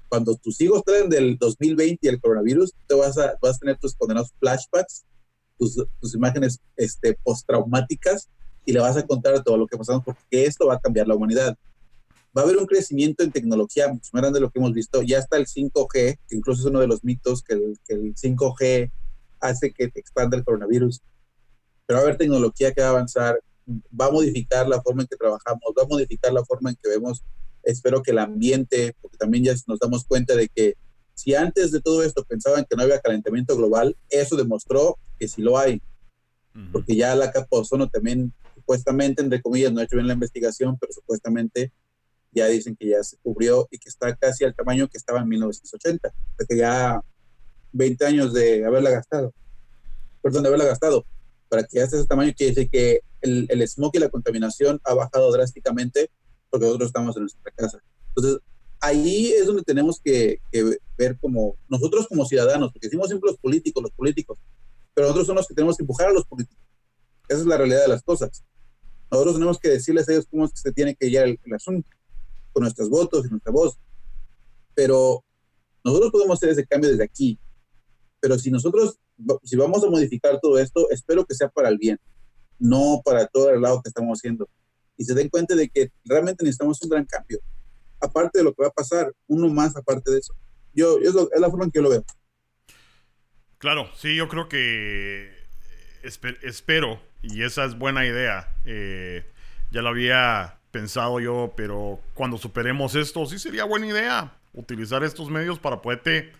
cuando 0.08 0.36
tus 0.36 0.60
hijos 0.60 0.82
traen 0.84 1.08
del 1.10 1.36
2020 1.38 1.98
y 2.00 2.08
el 2.08 2.20
coronavirus, 2.20 2.72
te 2.86 2.94
vas 2.94 3.18
a, 3.18 3.36
vas 3.42 3.56
a 3.56 3.58
tener 3.58 3.78
tus 3.78 3.94
condenados 3.94 4.32
flashbacks 4.38 5.04
tus, 5.58 5.76
tus 6.00 6.14
imágenes 6.14 6.60
este, 6.76 7.18
postraumáticas 7.22 8.28
y 8.64 8.72
le 8.72 8.80
vas 8.80 8.96
a 8.96 9.06
contar 9.06 9.42
todo 9.42 9.56
lo 9.56 9.66
que 9.66 9.76
pasamos 9.76 10.04
porque 10.04 10.44
esto 10.44 10.66
va 10.66 10.74
a 10.74 10.80
cambiar 10.80 11.06
la 11.06 11.14
humanidad. 11.14 11.56
Va 12.36 12.42
a 12.42 12.44
haber 12.44 12.56
un 12.56 12.66
crecimiento 12.66 13.22
en 13.22 13.30
tecnología 13.30 13.88
mucho 13.88 14.10
más 14.12 14.22
grande 14.22 14.38
de 14.38 14.40
lo 14.40 14.50
que 14.50 14.58
hemos 14.58 14.72
visto. 14.72 15.02
Ya 15.02 15.18
está 15.18 15.36
el 15.36 15.46
5G, 15.46 16.18
que 16.28 16.36
incluso 16.36 16.62
es 16.62 16.66
uno 16.66 16.80
de 16.80 16.88
los 16.88 17.04
mitos 17.04 17.42
que 17.42 17.54
el, 17.54 17.78
que 17.86 17.94
el 17.94 18.14
5G 18.14 18.90
hace 19.40 19.72
que 19.72 19.88
te 19.88 20.00
expanda 20.00 20.36
el 20.36 20.44
coronavirus. 20.44 21.00
Pero 21.86 21.98
va 21.98 22.02
a 22.02 22.06
haber 22.06 22.18
tecnología 22.18 22.72
que 22.72 22.80
va 22.80 22.88
a 22.88 22.90
avanzar, 22.90 23.38
va 23.68 24.06
a 24.06 24.10
modificar 24.10 24.66
la 24.68 24.82
forma 24.82 25.02
en 25.02 25.08
que 25.08 25.16
trabajamos, 25.16 25.62
va 25.78 25.84
a 25.84 25.86
modificar 25.86 26.32
la 26.32 26.44
forma 26.44 26.70
en 26.70 26.76
que 26.76 26.88
vemos. 26.88 27.22
Espero 27.62 28.02
que 28.02 28.10
el 28.10 28.18
ambiente, 28.18 28.96
porque 29.00 29.16
también 29.16 29.44
ya 29.44 29.54
nos 29.66 29.78
damos 29.78 30.04
cuenta 30.04 30.34
de 30.34 30.48
que 30.48 30.74
si 31.14 31.34
antes 31.34 31.70
de 31.70 31.80
todo 31.80 32.02
esto 32.02 32.24
pensaban 32.24 32.66
que 32.68 32.76
no 32.76 32.82
había 32.82 33.00
calentamiento 33.00 33.56
global, 33.56 33.96
eso 34.10 34.36
demostró 34.36 34.98
que 35.18 35.28
sí 35.28 35.42
lo 35.42 35.56
hay. 35.56 35.80
Uh 36.54 36.58
-huh. 36.58 36.72
Porque 36.72 36.96
ya 36.96 37.14
la 37.14 37.30
capa 37.30 37.48
de 37.52 37.58
ozono 37.60 37.88
también, 37.88 38.32
supuestamente, 38.54 39.22
entre 39.22 39.40
comillas, 39.40 39.72
no 39.72 39.80
ha 39.80 39.84
hecho 39.84 39.96
bien 39.96 40.08
la 40.08 40.14
investigación, 40.14 40.76
pero 40.78 40.92
supuestamente 40.92 41.72
ya 42.32 42.46
dicen 42.48 42.76
que 42.76 42.88
ya 42.88 43.02
se 43.02 43.16
cubrió 43.18 43.68
y 43.70 43.78
que 43.78 43.88
está 43.88 44.14
casi 44.16 44.44
al 44.44 44.54
tamaño 44.54 44.88
que 44.88 44.98
estaba 44.98 45.20
en 45.20 45.28
1980. 45.28 46.12
Porque 46.36 46.56
ya 46.56 47.00
20 47.72 48.06
años 48.06 48.32
de 48.32 48.64
haberla 48.64 48.90
gastado. 48.90 49.32
Perdón, 50.22 50.42
de 50.42 50.48
haberla 50.48 50.64
gastado. 50.66 51.04
para 51.48 51.62
que 51.62 51.78
ya 51.78 51.84
esté 51.84 51.98
ese 51.98 52.06
tamaño, 52.06 52.32
quiere 52.36 52.52
decir 52.52 52.70
que 52.70 53.00
el, 53.20 53.46
el 53.48 53.68
smoke 53.68 53.96
y 53.96 54.00
la 54.00 54.08
contaminación 54.08 54.80
ha 54.82 54.94
bajado 54.94 55.30
drásticamente 55.30 56.10
porque 56.50 56.66
nosotros 56.66 56.88
estamos 56.88 57.16
en 57.16 57.22
nuestra 57.22 57.52
casa. 57.52 57.78
Entonces, 58.08 58.40
ahí 58.84 59.32
es 59.32 59.46
donde 59.46 59.62
tenemos 59.62 60.00
que, 60.00 60.40
que, 60.52 60.78
ver 60.96 61.18
como 61.18 61.56
nosotros 61.68 62.06
como 62.06 62.24
ciudadanos, 62.24 62.72
porque 62.72 62.86
decimos 62.86 63.08
siempre 63.08 63.30
los 63.30 63.38
políticos, 63.38 63.82
los 63.82 63.92
políticos, 63.92 64.38
pero 64.94 65.06
nosotros 65.06 65.26
somos 65.26 65.40
los 65.40 65.48
que 65.48 65.54
tenemos 65.54 65.76
que 65.76 65.82
empujar 65.82 66.08
a 66.08 66.12
los 66.12 66.24
políticos. 66.26 66.62
Esa 67.28 67.40
es 67.40 67.46
la 67.46 67.56
realidad 67.56 67.82
de 67.82 67.88
las 67.88 68.02
cosas. 68.02 68.44
Nosotros 69.10 69.34
tenemos 69.34 69.58
que 69.58 69.68
decirles 69.70 70.08
a 70.08 70.12
ellos 70.12 70.26
cómo 70.30 70.44
es 70.44 70.52
que 70.52 70.60
se 70.60 70.72
tiene 70.72 70.94
que 70.94 71.10
llevar 71.10 71.28
el, 71.28 71.40
el 71.44 71.54
asunto, 71.54 71.88
con 72.52 72.62
nuestros 72.62 72.88
votos 72.90 73.26
y 73.26 73.30
nuestra 73.30 73.52
voz. 73.52 73.78
Pero 74.74 75.24
nosotros 75.82 76.12
podemos 76.12 76.38
hacer 76.38 76.50
ese 76.50 76.66
cambio 76.66 76.90
desde 76.90 77.04
aquí. 77.04 77.38
Pero 78.20 78.38
si 78.38 78.50
nosotros, 78.50 78.98
si 79.42 79.56
vamos 79.56 79.82
a 79.84 79.90
modificar 79.90 80.38
todo 80.40 80.58
esto, 80.58 80.90
espero 80.90 81.24
que 81.24 81.34
sea 81.34 81.48
para 81.48 81.68
el 81.68 81.78
bien, 81.78 81.98
no 82.58 83.00
para 83.04 83.26
todo 83.26 83.50
el 83.50 83.60
lado 83.60 83.82
que 83.82 83.88
estamos 83.88 84.18
haciendo. 84.18 84.48
Y 84.96 85.04
se 85.04 85.14
den 85.14 85.28
cuenta 85.28 85.54
de 85.54 85.68
que 85.68 85.90
realmente 86.04 86.44
necesitamos 86.44 86.80
un 86.82 86.90
gran 86.90 87.04
cambio. 87.04 87.40
Aparte 88.04 88.38
de 88.38 88.44
lo 88.44 88.52
que 88.52 88.62
va 88.62 88.68
a 88.68 88.72
pasar, 88.72 89.12
uno 89.26 89.48
más 89.48 89.76
aparte 89.76 90.10
de 90.10 90.18
eso. 90.18 90.34
Yo, 90.74 90.98
es, 90.98 91.14
es 91.14 91.40
la 91.40 91.50
forma 91.50 91.64
en 91.64 91.70
que 91.70 91.78
yo 91.78 91.82
lo 91.82 91.90
veo. 91.90 92.04
Claro, 93.58 93.88
sí, 93.96 94.14
yo 94.16 94.28
creo 94.28 94.48
que 94.48 95.32
esper, 96.02 96.38
espero, 96.42 97.00
y 97.22 97.42
esa 97.42 97.64
es 97.64 97.78
buena 97.78 98.04
idea. 98.04 98.56
Eh, 98.64 99.24
ya 99.70 99.82
lo 99.82 99.88
había 99.88 100.58
pensado 100.70 101.20
yo, 101.20 101.54
pero 101.56 102.00
cuando 102.14 102.36
superemos 102.36 102.94
esto, 102.94 103.24
sí 103.26 103.38
sería 103.38 103.64
buena 103.64 103.86
idea 103.86 104.34
utilizar 104.52 105.02
estos 105.02 105.30
medios 105.30 105.58
para 105.58 105.82
poderte 105.82 106.32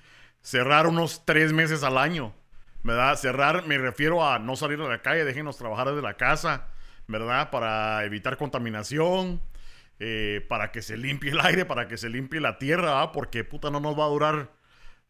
cerrar 0.42 0.86
unos 0.86 1.24
tres 1.24 1.52
meses 1.52 1.82
al 1.82 1.98
año. 1.98 2.34
¿Verdad? 2.82 3.16
Cerrar, 3.16 3.66
me 3.66 3.78
refiero 3.78 4.28
a 4.28 4.38
no 4.38 4.56
salir 4.56 4.78
a 4.80 4.88
la 4.88 5.00
calle, 5.00 5.24
déjenos 5.24 5.56
trabajar 5.56 5.88
desde 5.88 6.02
la 6.02 6.18
casa, 6.18 6.66
¿verdad? 7.06 7.48
Para 7.50 8.04
evitar 8.04 8.36
contaminación, 8.36 9.40
eh, 10.00 10.44
para 10.48 10.72
que 10.72 10.82
se 10.82 10.96
limpie 10.96 11.30
el 11.30 11.40
aire, 11.40 11.64
para 11.64 11.88
que 11.88 11.96
se 11.96 12.08
limpie 12.08 12.40
la 12.40 12.58
tierra. 12.58 13.12
Porque 13.12 13.44
puta 13.44 13.70
no 13.70 13.80
nos 13.80 13.98
va 13.98 14.04
a 14.04 14.08
durar 14.08 14.52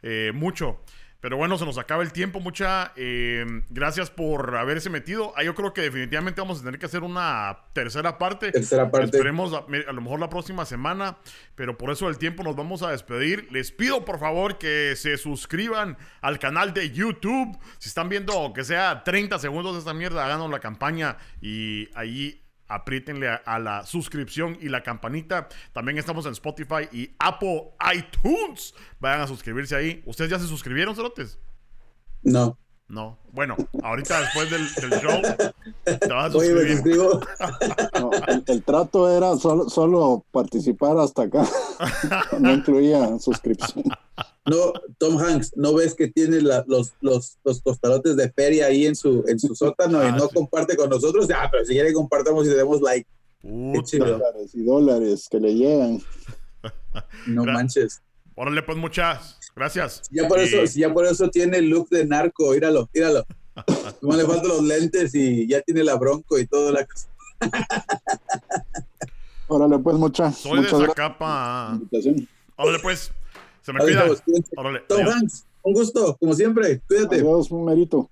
eh, 0.03 0.33
mucho. 0.35 0.81
Pero 1.25 1.39
bueno, 1.39 1.57
se 1.57 1.65
nos 1.65 1.79
acaba 1.79 2.03
el 2.03 2.13
tiempo, 2.13 2.39
mucha. 2.39 2.93
Eh, 2.97 3.47
gracias 3.71 4.11
por 4.11 4.55
haberse 4.57 4.91
metido. 4.91 5.33
Ah, 5.37 5.43
yo 5.43 5.55
creo 5.55 5.73
que 5.73 5.81
definitivamente 5.81 6.43
vamos 6.43 6.61
a 6.61 6.65
tener 6.65 6.79
que 6.79 6.85
hacer 6.85 7.03
una 7.03 7.61
tercera 7.73 8.19
parte. 8.19 8.53
Tercera 8.53 8.91
parte. 8.91 9.07
Esperemos 9.07 9.55
a, 9.55 9.65
a, 9.89 9.93
lo 9.95 10.03
mejor 10.03 10.21
la 10.21 10.29
próxima 10.29 10.67
semana, 10.67 11.17
pero 11.55 11.79
por 11.79 11.91
eso 11.91 12.11
el 12.11 12.19
tiempo 12.19 12.43
nos 12.43 12.57
vamos 12.57 12.83
a 12.83 12.91
despedir. 12.91 13.49
Les 13.51 13.73
pido 13.73 14.05
por 14.05 14.19
favor 14.19 14.59
que 14.59 14.97
se 14.97 15.17
suscriban 15.17 15.97
al 16.21 16.39
canal 16.39 16.75
de 16.75 16.91
YouTube. 16.91 17.59
Si 17.79 17.89
están 17.89 18.11
viendo 18.11 18.53
que 18.53 18.63
sea 18.63 19.03
30 19.03 19.39
segundos 19.39 19.73
de 19.73 19.79
esta 19.79 19.95
mierda, 19.95 20.27
háganos 20.27 20.51
la 20.51 20.61
campaña 20.61 21.17
y 21.41 21.89
ahí 21.95 22.44
aprietenle 22.69 23.29
a, 23.29 23.35
a, 23.37 23.59
la 23.59 23.85
suscripción 23.87 24.57
y 24.61 24.69
la 24.69 24.83
campanita. 24.83 25.49
También 25.73 25.99
estamos 25.99 26.27
en 26.27 26.33
Spotify 26.33 26.89
y 26.93 27.15
Apple 27.19 27.75
iTunes. 27.95 28.75
Vayan 29.01 29.23
a 29.23 29.27
suscribirse 29.27 29.77
ahí. 29.77 30.03
¿Ustedes 30.07 30.31
ya 30.31 30.39
se 30.39 30.47
suscribieron, 30.47 30.95
cerotes? 30.95 31.39
No. 32.23 32.59
No. 32.89 33.19
Bueno, 33.33 33.57
ahorita 33.83 34.21
después 34.21 34.51
del, 34.51 34.73
del 34.75 35.01
show 35.01 35.21
te 35.85 36.09
vas 36.09 36.29
a 36.29 36.33
suscribir. 36.33 36.83
Oye, 36.85 37.21
no, 37.99 38.11
el, 38.29 38.45
el, 38.47 38.63
trato 38.63 39.11
era 39.11 39.37
solo, 39.37 39.69
solo 39.71 40.25
participar 40.31 40.99
hasta 40.99 41.23
acá. 41.23 41.45
No 42.39 42.53
incluía 42.53 43.19
suscripción. 43.19 43.85
No, 44.47 44.73
Tom 44.99 45.19
Hanks, 45.19 45.57
¿no 45.57 45.73
ves 45.75 45.95
que 45.95 46.09
tiene 46.09 46.43
la, 46.43 46.65
los, 46.69 46.93
los, 47.01 47.39
los 47.43 47.63
costalotes 47.63 48.17
de 48.17 48.31
feria 48.31 48.67
ahí 48.67 48.87
en 48.87 48.95
su, 48.95 49.25
en 49.27 49.41
su 49.41 49.55
sótano 49.55 50.01
ah, 50.01 50.09
y 50.09 50.13
no 50.13 50.29
sí. 50.29 50.35
comparte 50.35 50.77
con 50.77 50.91
nosotros? 50.91 51.27
Ya, 51.27 51.49
pero 51.51 51.65
si 51.65 51.73
quiere 51.73 51.93
compartamos 51.95 52.47
y 52.47 52.51
le 52.51 52.57
demos 52.57 52.83
like. 52.83 53.09
Dólares 53.43 54.55
y 54.55 54.63
dólares 54.63 55.29
que 55.31 55.41
le 55.41 55.55
llegan. 55.55 56.03
No 57.27 57.45
manches. 57.45 58.03
Órale, 58.37 58.63
pues 58.63 58.77
muchas 58.77 59.39
gracias. 59.55 60.03
Ya 60.11 60.29
por, 60.29 60.39
y... 60.39 60.43
eso, 60.43 60.65
ya 60.79 60.93
por 60.93 61.07
eso 61.07 61.29
tiene 61.31 61.59
el 61.59 61.69
look 61.69 61.89
de 61.89 62.05
narco, 62.05 62.53
míralo, 62.53 62.89
míralo. 62.93 63.25
No 64.03 64.17
le 64.17 64.25
faltan 64.25 64.49
los 64.49 64.63
lentes 64.63 65.15
y 65.15 65.47
ya 65.47 65.61
tiene 65.63 65.85
la 65.85 65.95
bronco 65.95 66.39
y 66.39 66.47
toda 66.47 66.73
la 66.73 66.85
cosa. 66.85 67.09
Órale, 69.47 69.79
pues, 69.79 69.97
muchas. 69.97 70.39
Soy 70.39 70.59
muchas 70.59 70.79
de 70.79 70.85
esa 70.87 70.95
capa. 70.95 71.79
Órale, 72.57 72.79
pues. 72.81 73.13
Se 73.63 73.73
me 73.73 73.81
Adiós, 73.81 74.21
cuida. 74.23 74.41
Órale. 74.57 74.81
Tom 74.89 75.07
Hanks, 75.07 75.47
un 75.63 75.73
gusto, 75.73 76.17
como 76.19 76.35
siempre. 76.35 76.81
Cuídate. 76.87 77.17
Adiós, 77.17 77.51
un 77.51 77.65
merito. 77.65 78.11